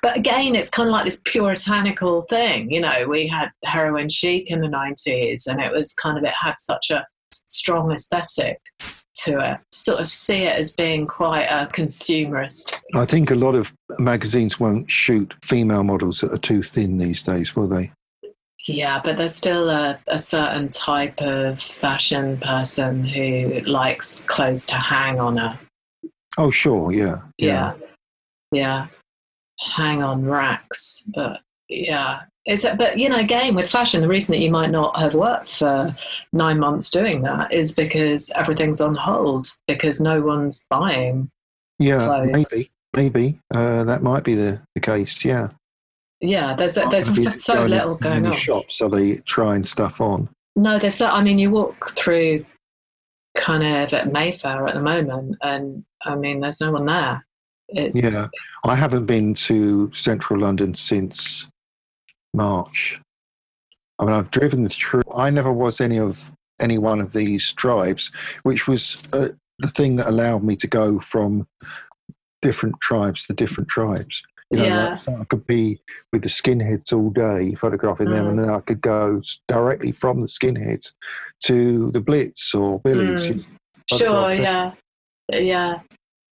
But 0.01 0.15
again, 0.15 0.55
it's 0.55 0.69
kind 0.69 0.87
of 0.87 0.93
like 0.93 1.05
this 1.05 1.21
puritanical 1.25 2.21
thing. 2.29 2.71
You 2.71 2.79
know, 2.81 3.07
we 3.07 3.27
had 3.27 3.49
heroin 3.65 4.07
chic 4.07 4.49
in 4.49 4.61
the 4.61 4.67
'90s, 4.67 5.47
and 5.47 5.59
it 5.59 5.71
was 5.71 5.93
kind 5.93 6.17
of 6.17 6.23
it 6.23 6.33
had 6.39 6.55
such 6.57 6.91
a 6.91 7.05
strong 7.45 7.91
aesthetic 7.91 8.59
to 9.23 9.39
it. 9.39 9.57
Sort 9.71 9.99
of 9.99 10.09
see 10.09 10.43
it 10.43 10.57
as 10.57 10.73
being 10.73 11.07
quite 11.07 11.45
a 11.45 11.67
consumerist 11.73 12.79
I 12.95 13.05
think 13.05 13.31
a 13.31 13.35
lot 13.35 13.55
of 13.55 13.71
magazines 13.99 14.59
won't 14.59 14.89
shoot 14.89 15.33
female 15.47 15.83
models 15.83 16.21
that 16.21 16.31
are 16.31 16.39
too 16.39 16.63
thin 16.63 16.97
these 16.97 17.23
days, 17.23 17.55
will 17.55 17.67
they? 17.67 17.91
Yeah, 18.67 18.99
but 19.03 19.17
there's 19.17 19.35
still 19.35 19.69
a, 19.69 19.99
a 20.07 20.19
certain 20.19 20.69
type 20.69 21.21
of 21.21 21.61
fashion 21.61 22.37
person 22.39 23.05
who 23.05 23.61
likes 23.61 24.23
clothes 24.25 24.65
to 24.67 24.75
hang 24.75 25.19
on 25.19 25.37
a 25.37 25.59
Oh, 26.37 26.51
sure, 26.51 26.91
yeah, 26.91 27.17
yeah 27.37 27.73
yeah 28.51 28.87
hang 29.59 30.01
on 30.01 30.25
racks. 30.25 31.03
But 31.13 31.41
yeah, 31.67 32.21
it's 32.45 32.63
but 32.63 32.97
you 32.97 33.09
know 33.09 33.17
again 33.17 33.55
with 33.55 33.69
fashion, 33.69 34.01
the 34.01 34.07
reason 34.07 34.31
that 34.33 34.39
you 34.39 34.51
might 34.51 34.71
not 34.71 34.97
have 34.99 35.13
worked 35.13 35.49
for 35.49 35.95
nine 36.33 36.59
months 36.59 36.91
doing 36.91 37.21
that 37.23 37.53
is 37.53 37.73
because 37.73 38.31
everything's 38.35 38.81
on 38.81 38.95
hold 38.95 39.47
because 39.67 40.01
no 40.01 40.21
one's 40.21 40.65
buying 40.69 41.29
Yeah, 41.77 42.05
clothes. 42.05 42.31
maybe, 42.31 42.69
maybe 42.93 43.41
uh, 43.53 43.83
that 43.83 44.01
might 44.01 44.23
be 44.23 44.35
the, 44.35 44.61
the 44.75 44.81
case. 44.81 45.23
Yeah, 45.23 45.49
Yeah, 46.21 46.55
there's 46.55 46.75
there's 46.75 47.43
so 47.43 47.53
going 47.53 47.71
little 47.71 47.95
in 47.95 47.97
going 47.99 48.25
on. 48.25 48.35
shops, 48.35 48.81
are 48.81 48.89
they 48.89 49.17
trying 49.19 49.63
stuff 49.63 50.01
on. 50.01 50.29
No, 50.55 50.77
there's. 50.77 51.01
I 51.01 51.23
mean, 51.23 51.39
you 51.39 51.49
walk 51.49 51.91
through 51.95 52.45
kind 53.37 53.63
of 53.63 53.93
at 53.93 54.11
Mayfair 54.11 54.67
at 54.67 54.73
the 54.73 54.81
moment, 54.81 55.35
and 55.41 55.83
I 56.03 56.15
mean, 56.15 56.41
there's 56.41 56.59
no 56.59 56.71
one 56.71 56.85
there. 56.85 57.25
It's, 57.69 58.01
Yeah, 58.01 58.27
I 58.63 58.75
haven't 58.75 59.05
been 59.05 59.33
to 59.35 59.91
central 59.93 60.39
London 60.39 60.73
since 60.73 61.47
March. 62.33 62.99
I 63.99 64.05
mean, 64.05 64.13
I've 64.13 64.31
driven 64.31 64.67
through. 64.67 65.03
I 65.15 65.29
never 65.29 65.53
was 65.53 65.79
any 65.79 65.99
of 65.99 66.17
any 66.59 66.77
one 66.77 66.99
of 66.99 67.13
these 67.13 67.53
tribes, 67.53 68.11
which 68.43 68.67
was 68.67 69.07
uh, 69.13 69.29
the 69.59 69.71
thing 69.71 69.95
that 69.97 70.07
allowed 70.07 70.43
me 70.43 70.55
to 70.57 70.67
go 70.67 70.99
from 71.09 71.47
different 72.41 72.75
tribes 72.81 73.25
to 73.25 73.33
different 73.33 73.69
tribes. 73.69 74.21
You 74.51 74.57
know, 74.57 74.65
Yeah. 74.65 74.89
like, 74.89 74.99
so 74.99 75.15
I 75.15 75.23
could 75.25 75.45
be 75.45 75.79
with 76.11 76.23
the 76.23 76.29
skinheads 76.29 76.91
all 76.91 77.11
day, 77.11 77.53
photographing 77.55 78.09
them, 78.09 78.25
Mm. 78.25 78.29
and 78.29 78.39
then 78.39 78.49
I 78.49 78.59
could 78.61 78.81
go 78.81 79.21
directly 79.47 79.91
from 79.91 80.21
the 80.21 80.27
skinheads 80.27 80.91
to 81.43 81.91
the 81.91 82.01
Blitz 82.01 82.55
or 82.55 82.79
Billy's. 82.79 83.27
Mm. 83.27 83.45
Sure, 83.95 84.33
yeah, 84.33 84.71
yeah, 85.31 85.81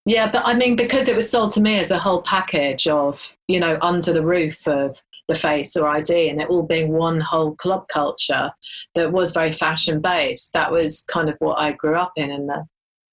yeah. 0.06 0.30
But 0.30 0.46
I 0.46 0.54
mean, 0.54 0.76
because 0.76 1.08
it 1.08 1.16
was 1.16 1.30
sold 1.30 1.52
to 1.52 1.60
me 1.60 1.78
as 1.78 1.90
a 1.90 1.98
whole 1.98 2.22
package 2.22 2.88
of, 2.88 3.34
you 3.48 3.60
know, 3.60 3.78
under 3.82 4.12
the 4.12 4.24
roof 4.24 4.66
of 4.66 5.00
the 5.28 5.34
face 5.34 5.76
or 5.76 5.88
ID, 5.88 6.30
and 6.30 6.40
it 6.40 6.48
all 6.48 6.62
being 6.62 6.92
one 6.92 7.20
whole 7.20 7.54
club 7.56 7.86
culture 7.88 8.50
that 8.94 9.12
was 9.12 9.32
very 9.32 9.52
fashion 9.52 10.00
based. 10.00 10.52
That 10.54 10.70
was 10.70 11.02
kind 11.10 11.28
of 11.28 11.36
what 11.40 11.58
I 11.60 11.72
grew 11.72 11.96
up 11.96 12.12
in, 12.16 12.30
and 12.30 12.48
the 12.48 12.64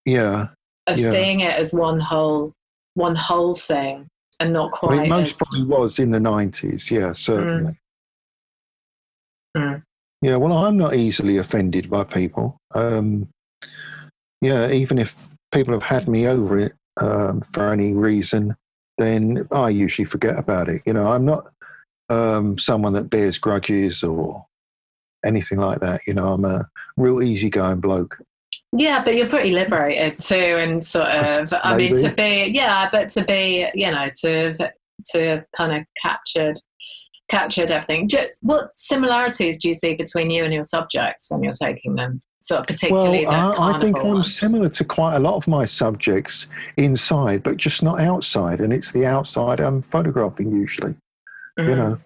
Yeah, 0.06 0.48
of 0.88 0.98
Yeah. 1.00 1.12
seeing 1.12 1.40
it 1.42 1.56
as 1.56 1.74
one 1.74 2.00
whole, 2.00 2.54
one 2.94 3.16
whole 3.16 3.56
thing, 3.56 4.08
and 4.40 4.54
not 4.54 4.72
quite 4.72 5.06
it 5.06 5.10
most 5.10 5.32
as. 5.32 5.48
probably 5.48 5.64
was 5.66 6.00
in 6.00 6.12
the 6.12 6.20
nineties. 6.20 6.90
Yeah, 6.90 7.14
certainly. 7.14 7.74
Mm. 9.56 9.84
Yeah, 10.22 10.38
well, 10.38 10.54
I'm 10.54 10.78
not 10.78 10.96
easily 10.96 11.38
offended 11.38 11.90
by 11.90 12.06
people. 12.06 12.58
Um, 12.74 13.28
yeah, 14.42 14.72
even 14.72 14.98
if 14.98 15.14
people 15.54 15.74
have 15.74 15.84
had 15.84 16.08
me 16.08 16.28
over 16.28 16.58
it 16.58 16.74
um, 17.00 17.44
for 17.54 17.72
any 17.72 17.94
reason, 17.94 18.56
then 18.98 19.48
I 19.52 19.70
usually 19.70 20.06
forget 20.06 20.38
about 20.38 20.70
it. 20.70 20.82
You 20.86 20.94
know, 20.94 21.08
I'm 21.08 21.26
not 21.26 21.52
um, 22.10 22.58
someone 22.58 22.94
that 22.94 23.10
bears 23.10 23.38
grudges 23.38 24.04
or 24.04 24.46
anything 25.26 25.60
like 25.60 25.80
that. 25.82 26.02
You 26.08 26.14
know, 26.14 26.34
I'm 26.34 26.46
a 26.46 26.70
real 26.98 27.22
easygoing 27.22 27.80
bloke. 27.80 28.18
Yeah, 28.72 29.04
but 29.04 29.16
you're 29.16 29.30
pretty 29.30 29.52
liberated 29.52 30.20
too, 30.20 30.36
and 30.36 30.84
sort 30.84 31.08
of. 31.10 31.54
I 31.64 31.78
mean, 31.78 31.94
to 31.96 32.14
be 32.14 32.52
yeah, 32.54 32.90
but 32.92 33.10
to 33.10 33.26
be 33.26 33.68
you 33.74 33.92
know 33.92 34.10
to 34.22 34.72
to 35.12 35.46
kind 35.58 35.74
of 35.80 35.86
captured 36.02 36.60
captured 37.30 37.72
everything. 37.72 38.10
What 38.42 38.70
similarities 38.76 39.60
do 39.62 39.70
you 39.70 39.76
see 39.76 39.96
between 39.96 40.30
you 40.30 40.44
and 40.44 40.54
your 40.54 40.64
subjects 40.64 41.30
when 41.30 41.44
you're 41.44 41.54
taking 41.54 41.96
them? 41.96 42.22
Sort 42.42 42.62
of 42.62 42.68
particularly 42.68 43.26
well, 43.26 43.54
the 43.54 43.58
I, 43.62 43.76
I 43.76 43.80
think 43.80 43.96
carnival 43.96 44.18
I'm 44.18 44.24
similar 44.26 44.70
to 44.70 44.84
quite 44.84 45.16
a 45.16 45.20
lot 45.20 45.38
of 45.38 45.48
my 45.48 45.66
subjects 45.66 46.48
inside, 46.76 47.42
but 47.42 47.56
just 47.56 47.82
not 47.82 48.02
outside. 48.02 48.60
And 48.60 48.74
it's 48.74 48.92
the 48.92 49.06
outside 49.06 49.62
I'm 49.62 49.82
photographing 49.82 50.52
usually. 50.52 50.96
You 51.58 51.64
Mm, 51.66 51.78
know. 51.78 52.00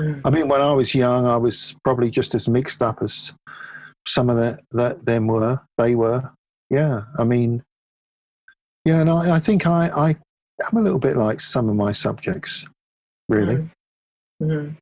mm. 0.00 0.20
I 0.24 0.30
mean, 0.30 0.46
when 0.46 0.60
I 0.60 0.72
was 0.72 0.94
young, 0.94 1.26
I 1.26 1.36
was 1.36 1.74
probably 1.82 2.10
just 2.10 2.34
as 2.34 2.46
mixed 2.46 2.82
up 2.82 3.02
as 3.02 3.32
some 4.06 4.30
of 4.30 4.36
the, 4.36 4.58
that 4.72 5.04
them 5.04 5.26
were. 5.26 5.60
They 5.78 5.94
were. 5.94 6.30
Yeah. 6.70 7.02
I 7.18 7.24
mean, 7.24 7.62
yeah, 8.84 9.00
and 9.00 9.10
I, 9.10 9.36
I 9.36 9.40
think 9.40 9.66
I, 9.66 9.88
I, 9.88 10.08
I'm 10.66 10.78
a 10.78 10.82
little 10.82 10.98
bit 10.98 11.16
like 11.16 11.40
some 11.40 11.68
of 11.68 11.76
my 11.76 11.92
subjects, 11.92 12.66
really. 13.28 13.56
Mm. 13.56 13.70
Mhm. 14.42 14.76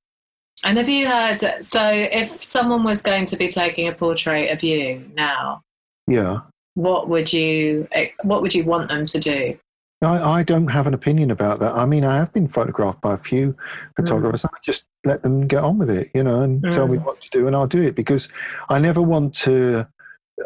And 0.64 0.76
have 0.78 0.88
you 0.88 1.06
heard? 1.08 1.38
So, 1.64 1.82
if 1.90 2.44
someone 2.44 2.84
was 2.84 3.00
going 3.02 3.24
to 3.26 3.36
be 3.36 3.48
taking 3.48 3.88
a 3.88 3.92
portrait 3.92 4.50
of 4.50 4.62
you 4.62 5.10
now, 5.14 5.62
Yeah. 6.06 6.40
what 6.74 7.08
would 7.08 7.32
you 7.32 7.88
eh, 7.92 8.08
what 8.24 8.42
would 8.42 8.54
you 8.54 8.64
want 8.64 8.88
them 8.90 9.06
to 9.06 9.18
do? 9.18 9.58
I, 10.02 10.38
I 10.40 10.42
don't 10.42 10.68
have 10.68 10.86
an 10.86 10.94
opinion 10.94 11.30
about 11.30 11.60
that. 11.60 11.72
I 11.74 11.84
mean, 11.84 12.04
I 12.04 12.16
have 12.16 12.32
been 12.32 12.48
photographed 12.48 13.00
by 13.02 13.14
a 13.14 13.18
few 13.18 13.54
photographers. 13.96 14.44
I 14.44 14.48
just 14.64 14.84
let 15.04 15.22
them 15.22 15.46
get 15.46 15.62
on 15.62 15.78
with 15.78 15.90
it, 15.90 16.10
you 16.14 16.22
know, 16.22 16.40
and 16.42 16.62
tell 16.62 16.88
me 16.88 16.98
Mm. 16.98 17.04
what 17.04 17.20
to 17.20 17.30
do, 17.30 17.46
and 17.46 17.54
I'll 17.54 17.66
do 17.66 17.82
it 17.82 17.94
because 17.94 18.28
I 18.68 18.78
never 18.78 19.02
want 19.02 19.34
to 19.36 19.86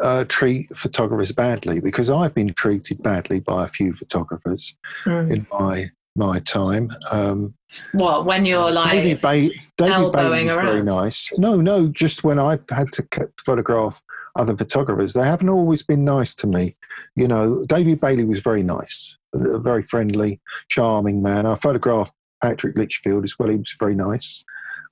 uh, 0.01 0.25
treat 0.25 0.67
photographers 0.75 1.31
badly 1.31 1.79
because 1.79 2.09
I've 2.09 2.33
been 2.33 2.53
treated 2.55 3.01
badly 3.01 3.39
by 3.39 3.63
a 3.63 3.69
few 3.69 3.93
photographers 3.93 4.75
Mm. 5.05 5.31
in 5.31 5.47
my 5.51 5.85
my 6.17 6.39
time. 6.41 6.89
Um, 7.11 7.53
What 7.91 8.25
when 8.25 8.45
you're 8.45 8.71
like 8.71 8.91
David, 8.91 9.21
ba- 9.21 9.49
David 9.77 9.93
elbowing 9.93 10.13
Bailey 10.13 10.45
was 10.45 10.55
very 10.55 10.81
nice. 10.83 11.29
No, 11.37 11.59
no, 11.61 11.87
just 11.87 12.23
when 12.23 12.39
I've 12.39 12.63
had 12.69 12.87
to 12.93 13.05
photograph 13.45 14.01
other 14.37 14.55
photographers, 14.55 15.13
they 15.13 15.23
haven't 15.25 15.49
always 15.49 15.83
been 15.83 16.03
nice 16.05 16.33
to 16.35 16.47
me. 16.47 16.75
You 17.17 17.27
know, 17.27 17.63
David 17.67 17.99
Bailey 18.01 18.23
was 18.25 18.39
very 18.39 18.63
nice, 18.63 19.15
a 19.35 19.59
very 19.59 19.83
friendly, 19.83 20.39
charming 20.69 21.21
man. 21.21 21.45
I 21.45 21.55
photographed 21.55 22.13
Patrick 22.41 22.75
Lichfield 22.77 23.23
as 23.23 23.35
well. 23.37 23.49
He 23.49 23.57
was 23.57 23.75
very 23.79 23.95
nice. 23.95 24.43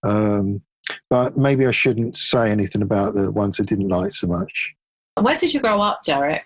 Um, 0.03 0.61
but 1.09 1.37
maybe 1.37 1.65
I 1.65 1.71
shouldn't 1.71 2.17
say 2.17 2.51
anything 2.51 2.81
about 2.81 3.13
the 3.15 3.31
ones 3.31 3.59
I 3.59 3.63
didn't 3.63 3.87
like 3.89 4.13
so 4.13 4.27
much. 4.27 4.73
Where 5.19 5.37
did 5.37 5.53
you 5.53 5.59
grow 5.61 5.81
up, 5.81 6.01
Derek? 6.03 6.43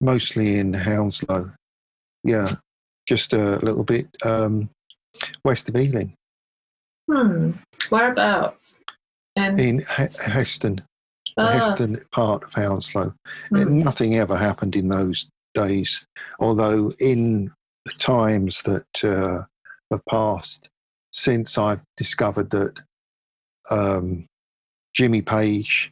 Mostly 0.00 0.58
in 0.58 0.72
Hounslow. 0.72 1.50
Yeah, 2.22 2.52
just 3.08 3.32
a 3.32 3.56
little 3.62 3.84
bit 3.84 4.06
um, 4.24 4.68
west 5.44 5.68
of 5.68 5.76
Ealing, 5.76 6.14
Hmm. 7.10 7.52
Whereabouts? 7.88 8.80
In 9.36 9.78
He- 9.78 10.22
Heston. 10.24 10.82
Ah, 11.38 11.70
Heston 11.70 12.04
part 12.12 12.42
of 12.42 12.52
Hounslow. 12.52 13.14
Hmm. 13.50 13.78
Nothing 13.80 14.16
ever 14.16 14.36
happened 14.36 14.74
in 14.76 14.88
those 14.88 15.28
days, 15.56 16.00
although 16.38 16.92
in 17.00 17.50
the 17.86 17.92
times 17.98 18.62
that 18.64 19.04
uh, 19.04 19.42
have 19.90 20.04
passed 20.08 20.68
since 21.12 21.58
I've 21.58 21.80
discovered 21.96 22.50
that 22.50 22.74
um, 23.70 24.26
Jimmy 24.94 25.22
Page 25.22 25.90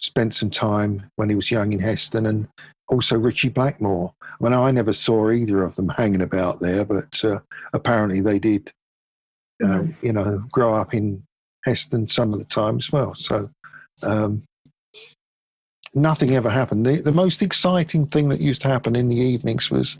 spent 0.00 0.34
some 0.34 0.50
time 0.50 1.10
when 1.16 1.28
he 1.28 1.34
was 1.36 1.50
young 1.50 1.72
in 1.72 1.80
Heston 1.80 2.26
and 2.26 2.46
also 2.88 3.18
Ritchie 3.18 3.48
Blackmore. 3.48 4.12
I 4.22 4.44
mean, 4.44 4.52
I 4.52 4.70
never 4.70 4.92
saw 4.92 5.30
either 5.30 5.62
of 5.64 5.74
them 5.76 5.88
hanging 5.88 6.22
about 6.22 6.60
there, 6.60 6.84
but 6.84 7.24
uh, 7.24 7.38
apparently 7.72 8.20
they 8.20 8.38
did, 8.38 8.70
uh, 9.62 9.80
Mhm. 9.80 10.02
you 10.02 10.12
know, 10.12 10.38
grow 10.52 10.74
up 10.74 10.94
in 10.94 11.22
Heston 11.64 12.08
some 12.08 12.32
of 12.32 12.38
the 12.38 12.44
time 12.44 12.78
as 12.78 12.92
well. 12.92 13.14
So 13.14 13.50
um, 14.02 14.42
nothing 15.94 16.34
ever 16.34 16.50
happened. 16.50 16.84
The, 16.86 17.02
the 17.02 17.12
most 17.12 17.42
exciting 17.42 18.06
thing 18.08 18.28
that 18.28 18.40
used 18.40 18.62
to 18.62 18.68
happen 18.68 18.96
in 18.96 19.08
the 19.08 19.16
evenings 19.16 19.70
was 19.70 19.96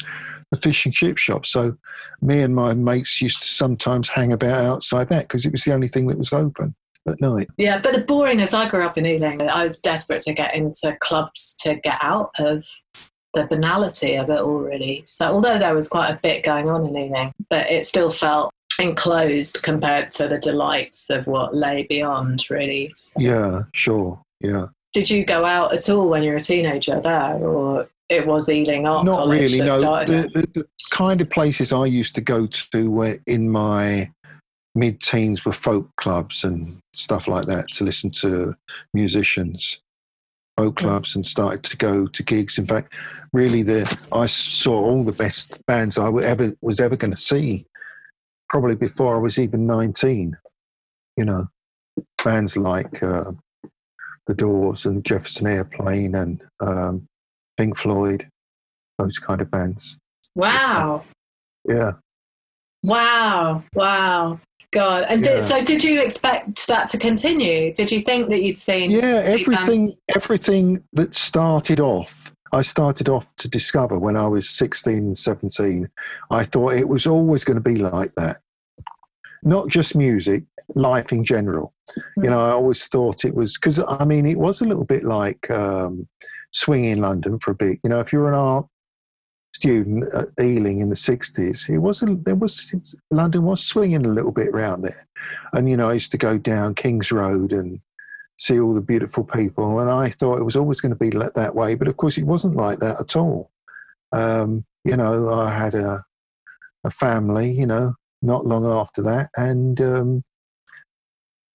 the 0.50 0.58
fish 0.58 0.84
and 0.84 0.94
chip 0.94 1.18
shop. 1.18 1.46
So 1.46 1.76
me 2.22 2.40
and 2.40 2.54
my 2.54 2.74
mates 2.74 3.20
used 3.20 3.42
to 3.42 3.48
sometimes 3.48 4.08
hang 4.08 4.32
about 4.32 4.64
outside 4.64 5.08
that 5.08 5.28
because 5.28 5.46
it 5.46 5.52
was 5.52 5.64
the 5.64 5.72
only 5.72 5.88
thing 5.88 6.06
that 6.08 6.18
was 6.18 6.32
open 6.32 6.74
at 7.06 7.20
night. 7.20 7.48
yeah, 7.58 7.78
but 7.78 7.92
the 7.92 8.02
boringness. 8.02 8.54
I 8.54 8.68
grew 8.68 8.82
up 8.84 8.96
in 8.96 9.04
Ealing. 9.04 9.42
I 9.42 9.64
was 9.64 9.78
desperate 9.78 10.22
to 10.22 10.32
get 10.32 10.54
into 10.54 10.96
clubs 11.00 11.54
to 11.60 11.74
get 11.76 11.98
out 12.00 12.30
of 12.38 12.64
the 13.34 13.44
banality 13.44 14.14
of 14.14 14.30
it 14.30 14.40
all, 14.40 14.60
really. 14.60 15.02
So, 15.04 15.26
although 15.26 15.58
there 15.58 15.74
was 15.74 15.88
quite 15.88 16.10
a 16.10 16.20
bit 16.22 16.44
going 16.44 16.70
on 16.70 16.86
in 16.86 16.96
Ealing, 16.96 17.32
but 17.50 17.70
it 17.70 17.84
still 17.84 18.08
felt 18.10 18.52
enclosed 18.80 19.62
compared 19.62 20.12
to 20.12 20.28
the 20.28 20.38
delights 20.38 21.10
of 21.10 21.26
what 21.26 21.54
lay 21.54 21.82
beyond, 21.88 22.44
really. 22.48 22.90
So- 22.96 23.20
Yeah, 23.20 23.62
sure. 23.74 24.20
Yeah. 24.40 24.66
Did 24.94 25.10
you 25.10 25.24
go 25.24 25.44
out 25.44 25.74
at 25.74 25.90
all 25.90 26.08
when 26.08 26.22
you 26.22 26.30
were 26.30 26.36
a 26.36 26.42
teenager 26.42 27.00
there, 27.00 27.34
or 27.34 27.88
it 28.08 28.26
was 28.26 28.48
Ealing 28.48 28.86
Art 28.86 29.04
Not 29.04 29.18
College 29.18 29.52
really, 29.52 29.58
no. 29.58 29.80
The, 30.04 30.30
the, 30.32 30.60
the 30.60 30.68
kind 30.92 31.20
of 31.20 31.28
places 31.30 31.72
I 31.72 31.86
used 31.86 32.14
to 32.14 32.20
go 32.20 32.46
to 32.72 32.90
were 32.90 33.18
in 33.26 33.50
my 33.50 34.10
mid 34.76 35.00
teens 35.00 35.44
were 35.44 35.52
folk 35.52 35.88
clubs 35.96 36.44
and 36.44 36.78
stuff 36.94 37.26
like 37.26 37.46
that 37.46 37.66
to 37.72 37.84
listen 37.84 38.10
to 38.22 38.54
musicians. 38.92 39.78
Folk 40.56 40.78
Hmm. 40.78 40.86
clubs 40.86 41.16
and 41.16 41.26
started 41.26 41.64
to 41.64 41.76
go 41.76 42.06
to 42.06 42.22
gigs. 42.22 42.58
In 42.58 42.66
fact, 42.68 42.94
really, 43.32 43.64
the 43.64 43.82
I 44.12 44.26
saw 44.26 44.78
all 44.78 45.02
the 45.02 45.10
best 45.10 45.58
bands 45.66 45.98
I 45.98 46.08
ever 46.22 46.54
was 46.62 46.78
ever 46.78 46.96
going 46.96 47.10
to 47.10 47.20
see, 47.20 47.66
probably 48.50 48.76
before 48.76 49.16
I 49.16 49.18
was 49.18 49.40
even 49.40 49.66
nineteen. 49.66 50.36
You 51.16 51.24
know, 51.24 51.48
bands 52.22 52.56
like 52.56 53.02
uh, 53.02 53.32
the 54.26 54.34
Doors 54.34 54.86
and 54.86 55.04
Jefferson 55.04 55.46
Airplane 55.46 56.14
and 56.14 56.42
um, 56.60 57.06
Pink 57.58 57.76
Floyd, 57.76 58.26
those 58.98 59.18
kind 59.18 59.40
of 59.40 59.50
bands. 59.50 59.98
Wow. 60.34 61.04
Yeah. 61.66 61.92
Wow, 62.82 63.64
wow, 63.74 64.38
God! 64.70 65.06
And 65.08 65.22
did, 65.22 65.42
so, 65.42 65.64
did 65.64 65.82
you 65.82 66.02
expect 66.02 66.66
that 66.66 66.90
to 66.90 66.98
continue? 66.98 67.72
Did 67.72 67.90
you 67.90 68.02
think 68.02 68.28
that 68.28 68.42
you'd 68.42 68.58
seen? 68.58 68.90
Yeah, 68.90 69.00
bands- 69.00 69.26
everything 69.28 69.96
everything 70.14 70.84
that 70.92 71.16
started 71.16 71.80
off 71.80 72.12
I 72.54 72.62
started 72.62 73.08
off 73.08 73.26
to 73.38 73.48
discover 73.48 73.98
when 73.98 74.16
I 74.16 74.28
was 74.28 74.48
16, 74.48 75.16
17. 75.16 75.88
I 76.30 76.44
thought 76.44 76.74
it 76.74 76.88
was 76.88 77.04
always 77.04 77.42
going 77.44 77.56
to 77.56 77.60
be 77.60 77.74
like 77.74 78.14
that. 78.14 78.40
Not 79.44 79.68
just 79.68 79.94
music, 79.94 80.44
life 80.74 81.12
in 81.12 81.24
general. 81.24 81.74
You 82.16 82.30
know, 82.30 82.40
I 82.40 82.50
always 82.50 82.86
thought 82.86 83.24
it 83.24 83.34
was 83.34 83.54
because 83.54 83.78
I 83.78 84.04
mean, 84.04 84.26
it 84.26 84.38
was 84.38 84.60
a 84.60 84.64
little 84.64 84.84
bit 84.84 85.04
like 85.04 85.50
um, 85.50 86.08
swing 86.52 86.86
in 86.86 87.00
London 87.00 87.38
for 87.38 87.50
a 87.50 87.54
bit. 87.54 87.78
You 87.84 87.90
know, 87.90 88.00
if 88.00 88.12
you're 88.12 88.28
an 88.28 88.38
art 88.38 88.66
student 89.54 90.04
at 90.14 90.28
Ealing 90.42 90.80
in 90.80 90.88
the 90.88 90.96
60s, 90.96 91.68
it 91.68 91.78
was 91.78 92.02
a, 92.02 92.06
there 92.24 92.34
was 92.34 92.74
London 93.10 93.44
was 93.44 93.64
swinging 93.64 94.06
a 94.06 94.08
little 94.08 94.32
bit 94.32 94.48
around 94.48 94.82
there, 94.82 95.06
and 95.52 95.68
you 95.68 95.76
know, 95.76 95.90
I 95.90 95.94
used 95.94 96.12
to 96.12 96.18
go 96.18 96.38
down 96.38 96.74
King's 96.74 97.12
Road 97.12 97.52
and 97.52 97.80
see 98.38 98.58
all 98.58 98.74
the 98.74 98.80
beautiful 98.80 99.24
people. 99.24 99.78
And 99.78 99.90
I 99.90 100.10
thought 100.10 100.38
it 100.38 100.44
was 100.44 100.56
always 100.56 100.80
going 100.80 100.90
to 100.90 100.98
be 100.98 101.10
that 101.10 101.54
way, 101.54 101.74
but 101.74 101.88
of 101.88 101.96
course 101.96 102.18
it 102.18 102.26
wasn't 102.26 102.56
like 102.56 102.80
that 102.80 103.00
at 103.00 103.14
all. 103.14 103.50
Um, 104.12 104.64
you 104.84 104.96
know, 104.96 105.30
I 105.30 105.56
had 105.56 105.74
a 105.74 106.04
a 106.84 106.90
family, 106.90 107.50
you 107.50 107.66
know, 107.66 107.94
not 108.24 108.46
long 108.46 108.66
after 108.66 109.02
that, 109.02 109.30
and 109.36 109.80
um, 109.80 110.24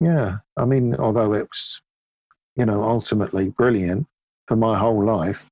yeah, 0.00 0.38
I 0.56 0.64
mean, 0.64 0.94
although 0.96 1.34
it 1.34 1.42
was, 1.42 1.80
you 2.56 2.64
know, 2.64 2.82
ultimately 2.82 3.50
brilliant 3.50 4.06
for 4.48 4.56
my 4.56 4.78
whole 4.78 5.04
life, 5.04 5.44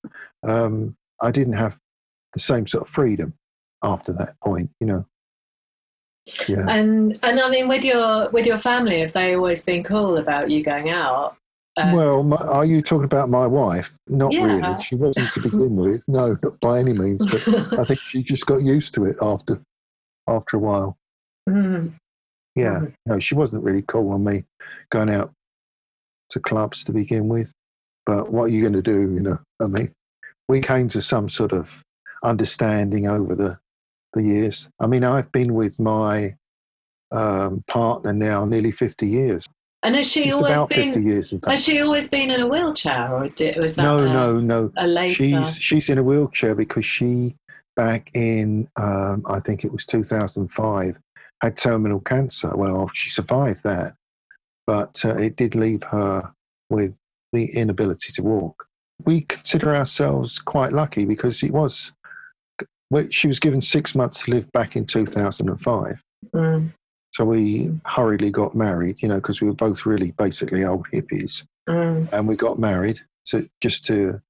um, 0.46 0.96
I 1.20 1.30
didn't 1.30 1.54
have 1.54 1.78
the 2.32 2.40
same 2.40 2.66
sort 2.66 2.88
of 2.88 2.94
freedom 2.94 3.34
after 3.82 4.12
that 4.14 4.34
point, 4.42 4.70
you 4.80 4.86
know. 4.86 5.06
Yeah. 6.46 6.66
And 6.68 7.18
and 7.22 7.40
I 7.40 7.48
mean, 7.48 7.68
with 7.68 7.84
your 7.84 8.28
with 8.30 8.46
your 8.46 8.58
family, 8.58 9.00
have 9.00 9.12
they 9.12 9.34
always 9.34 9.64
been 9.64 9.82
cool 9.82 10.18
about 10.18 10.50
you 10.50 10.62
going 10.62 10.90
out? 10.90 11.36
Um, 11.78 11.92
well, 11.92 12.22
my, 12.22 12.36
are 12.36 12.64
you 12.64 12.82
talking 12.82 13.04
about 13.04 13.30
my 13.30 13.46
wife? 13.46 13.90
Not 14.08 14.32
yeah. 14.32 14.44
really. 14.44 14.82
She 14.82 14.94
wasn't 14.94 15.32
to 15.32 15.40
begin 15.40 15.76
with. 15.76 16.02
No, 16.08 16.36
not 16.42 16.60
by 16.60 16.80
any 16.80 16.92
means. 16.92 17.24
But 17.26 17.78
I 17.80 17.84
think 17.84 18.00
she 18.00 18.22
just 18.22 18.46
got 18.46 18.62
used 18.62 18.94
to 18.94 19.04
it 19.06 19.16
after 19.22 19.62
after 20.26 20.56
a 20.56 20.60
while. 20.60 20.97
Mm. 21.48 21.94
Yeah. 22.54 22.80
Mm. 22.80 22.94
No, 23.06 23.18
she 23.20 23.34
wasn't 23.34 23.64
really 23.64 23.82
cool 23.82 24.12
on 24.12 24.24
me 24.24 24.44
going 24.90 25.10
out 25.10 25.32
to 26.30 26.40
clubs 26.40 26.84
to 26.84 26.92
begin 26.92 27.28
with. 27.28 27.50
But 28.06 28.32
what 28.32 28.44
are 28.44 28.48
you 28.48 28.62
going 28.62 28.74
to 28.74 28.82
do? 28.82 29.12
You 29.12 29.20
know, 29.20 29.38
I 29.60 29.66
mean, 29.66 29.92
we 30.48 30.60
came 30.60 30.88
to 30.90 31.00
some 31.00 31.28
sort 31.28 31.52
of 31.52 31.68
understanding 32.24 33.06
over 33.06 33.34
the 33.34 33.58
the 34.14 34.22
years. 34.22 34.68
I 34.80 34.86
mean, 34.86 35.04
I've 35.04 35.30
been 35.32 35.54
with 35.54 35.78
my 35.78 36.34
um, 37.12 37.62
partner 37.68 38.12
now 38.12 38.44
nearly 38.44 38.72
50 38.72 39.06
years. 39.06 39.46
And 39.82 39.94
has 39.94 40.10
she 40.10 40.24
Just 40.24 40.34
always 40.34 40.66
been? 40.68 41.06
Years, 41.06 41.32
has 41.46 41.64
she 41.64 41.80
always 41.80 42.08
been 42.08 42.32
in 42.32 42.40
a 42.40 42.48
wheelchair, 42.48 43.14
or 43.14 43.28
did, 43.28 43.56
was 43.58 43.76
that 43.76 43.84
no, 43.84 43.98
a, 43.98 44.04
no, 44.06 44.40
no? 44.40 44.72
A 44.76 44.86
later. 44.88 45.14
She's 45.14 45.56
she's 45.56 45.88
in 45.88 45.98
a 45.98 46.02
wheelchair 46.02 46.56
because 46.56 46.84
she 46.84 47.36
back 47.76 48.10
in 48.14 48.68
um, 48.74 49.22
I 49.28 49.38
think 49.38 49.64
it 49.64 49.70
was 49.70 49.86
2005 49.86 50.96
had 51.40 51.56
terminal 51.56 52.00
cancer. 52.00 52.50
Well, 52.54 52.90
she 52.94 53.10
survived 53.10 53.62
that, 53.64 53.94
but 54.66 55.00
uh, 55.04 55.16
it 55.16 55.36
did 55.36 55.54
leave 55.54 55.82
her 55.84 56.32
with 56.70 56.96
the 57.32 57.46
inability 57.46 58.12
to 58.14 58.22
walk. 58.22 58.66
We 59.04 59.22
consider 59.22 59.74
ourselves 59.74 60.38
quite 60.38 60.72
lucky 60.72 61.04
because 61.04 61.42
it 61.42 61.52
was 61.52 61.92
she 63.10 63.28
was 63.28 63.38
given 63.38 63.60
six 63.60 63.94
months 63.94 64.24
to 64.24 64.30
live 64.30 64.50
back 64.52 64.76
in 64.76 64.86
2005. 64.86 66.02
Mm. 66.34 66.72
So 67.12 67.24
we 67.24 67.70
hurriedly 67.84 68.30
got 68.30 68.54
married, 68.54 68.96
you 69.00 69.08
know, 69.08 69.16
because 69.16 69.40
we 69.40 69.48
were 69.48 69.54
both 69.54 69.86
really 69.86 70.12
basically 70.12 70.64
old 70.64 70.86
hippies. 70.92 71.42
Mm. 71.68 72.08
And 72.12 72.28
we 72.28 72.36
got 72.36 72.58
married 72.58 72.98
to, 73.26 73.48
just 73.62 73.84
to, 73.86 74.20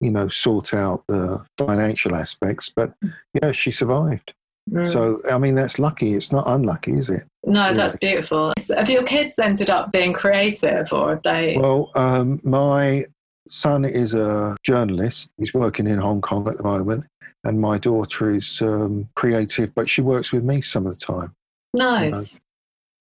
you 0.00 0.10
know, 0.10 0.28
sort 0.28 0.74
out 0.74 1.04
the 1.08 1.44
financial 1.58 2.14
aspects. 2.14 2.70
But, 2.74 2.94
yeah, 3.40 3.52
she 3.52 3.70
survived. 3.70 4.32
Mm. 4.70 4.90
So, 4.90 5.20
I 5.30 5.38
mean, 5.38 5.54
that's 5.54 5.78
lucky. 5.78 6.14
It's 6.14 6.32
not 6.32 6.44
unlucky, 6.46 6.94
is 6.94 7.10
it? 7.10 7.24
No, 7.44 7.64
really? 7.64 7.76
that's 7.76 7.96
beautiful. 7.96 8.52
Have 8.74 8.88
your 8.88 9.04
kids 9.04 9.38
ended 9.38 9.70
up 9.70 9.92
being 9.92 10.12
creative 10.12 10.92
or 10.92 11.10
have 11.10 11.22
they? 11.22 11.56
Well, 11.58 11.90
um, 11.94 12.40
my 12.42 13.04
son 13.46 13.84
is 13.84 14.14
a 14.14 14.56
journalist. 14.64 15.30
He's 15.36 15.52
working 15.52 15.86
in 15.86 15.98
Hong 15.98 16.22
Kong 16.22 16.48
at 16.48 16.56
the 16.56 16.62
moment 16.62 17.04
and 17.44 17.60
my 17.60 17.78
daughter 17.78 18.34
is 18.34 18.60
um, 18.62 19.08
creative, 19.14 19.74
but 19.74 19.88
she 19.88 20.00
works 20.00 20.32
with 20.32 20.44
me 20.44 20.62
some 20.62 20.86
of 20.86 20.98
the 20.98 21.04
time. 21.04 21.34
Nice. 21.74 22.34
You 22.34 22.38
know? 22.38 22.40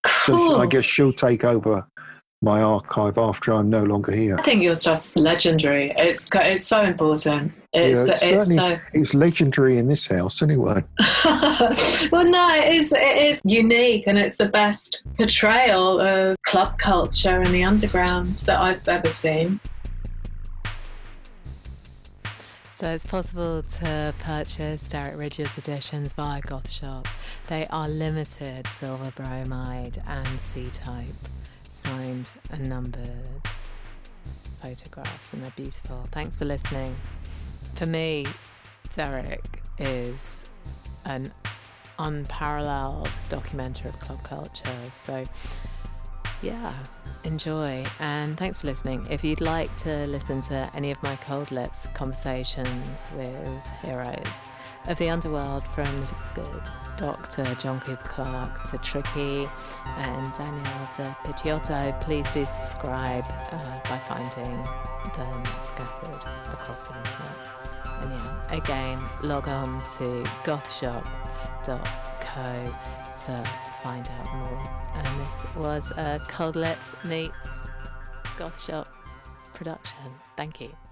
Cool. 0.05 0.55
So 0.55 0.61
I 0.61 0.65
guess 0.65 0.83
she'll 0.83 1.13
take 1.13 1.45
over 1.45 1.85
my 2.43 2.61
archive 2.61 3.17
after 3.17 3.53
I'm 3.53 3.69
no 3.69 3.83
longer 3.83 4.11
here. 4.11 4.37
I 4.37 4.43
think 4.43 4.61
your 4.61 4.75
stuff's 4.75 5.15
legendary. 5.15 5.93
It's 5.97 6.27
it's 6.33 6.67
so 6.67 6.81
important. 6.81 7.53
It's 7.71 8.07
yeah, 8.07 8.13
it's, 8.13 8.23
it's, 8.23 8.55
so... 8.55 8.77
it's 8.91 9.13
legendary 9.13 9.77
in 9.79 9.87
this 9.87 10.05
house 10.05 10.41
anyway. 10.41 10.83
well, 12.11 12.25
no, 12.25 12.53
it 12.55 12.75
is 12.75 12.91
it 12.91 13.17
is 13.17 13.41
unique, 13.45 14.03
and 14.07 14.17
it's 14.17 14.35
the 14.35 14.49
best 14.49 15.03
portrayal 15.17 16.01
of 16.01 16.35
club 16.43 16.77
culture 16.77 17.41
in 17.41 17.51
the 17.51 17.63
underground 17.63 18.35
that 18.37 18.59
I've 18.59 18.87
ever 18.87 19.09
seen. 19.09 19.59
So 22.71 22.89
it's 22.89 23.05
possible 23.05 23.63
to 23.79 24.13
purchase 24.19 24.89
Derek 24.89 25.17
Ridgers 25.17 25.57
editions 25.57 26.11
via 26.11 26.41
Goth 26.41 26.69
Shop. 26.69 27.07
They 27.47 27.65
are 27.67 27.87
limited 27.87 28.67
silver 28.67 29.11
bromide 29.15 30.01
and 30.05 30.39
C 30.39 30.69
type, 30.69 31.05
signed 31.73 32.29
and 32.51 32.69
numbered 32.69 33.41
photographs, 34.61 35.33
and 35.33 35.43
they're 35.43 35.53
beautiful. 35.55 36.05
Thanks 36.11 36.37
for 36.37 36.45
listening. 36.45 36.95
For 37.75 37.85
me, 37.85 38.25
Derek 38.95 39.61
is 39.79 40.45
an 41.05 41.31
unparalleled 41.99 43.09
documenter 43.29 43.85
of 43.85 43.99
club 43.99 44.23
culture. 44.23 44.89
So 44.91 45.23
yeah, 46.41 46.73
enjoy. 47.23 47.85
And 47.99 48.37
thanks 48.37 48.57
for 48.57 48.67
listening. 48.67 49.07
If 49.09 49.23
you'd 49.23 49.41
like 49.41 49.75
to 49.77 50.05
listen 50.07 50.41
to 50.41 50.69
any 50.75 50.91
of 50.91 51.01
my 51.03 51.15
Cold 51.17 51.51
Lips 51.51 51.87
conversations 51.93 53.09
with 53.15 53.67
heroes 53.83 54.49
of 54.87 54.97
the 54.97 55.09
underworld 55.09 55.67
from 55.69 56.05
Dr. 56.97 57.55
John 57.55 57.79
Cooper 57.79 58.03
Clarke 58.03 58.63
to 58.65 58.77
Tricky 58.79 59.49
and 59.97 60.33
Danielle 60.33 60.89
de 60.95 61.15
Picciotto, 61.23 61.99
please 62.01 62.27
do 62.31 62.45
subscribe 62.45 63.25
uh, 63.51 63.79
by 63.89 63.99
finding 64.07 64.63
them 65.15 65.43
scattered 65.59 66.23
across 66.51 66.83
the 66.87 66.97
internet. 66.97 67.37
And 68.01 68.11
yeah, 68.11 68.51
again, 68.51 68.99
log 69.21 69.47
on 69.47 69.81
to 69.97 70.23
gothshop.co 70.43 71.73
to 73.25 73.43
find 73.83 74.09
out 74.09 74.33
more. 74.35 74.63
And 74.95 75.25
this 75.25 75.45
was 75.55 75.91
a 75.91 76.21
Cold 76.27 76.55
Lips 76.55 76.95
meets 77.05 77.67
Goth 78.37 78.61
Shop 78.61 78.87
production. 79.53 80.13
Thank 80.35 80.61
you. 80.61 80.82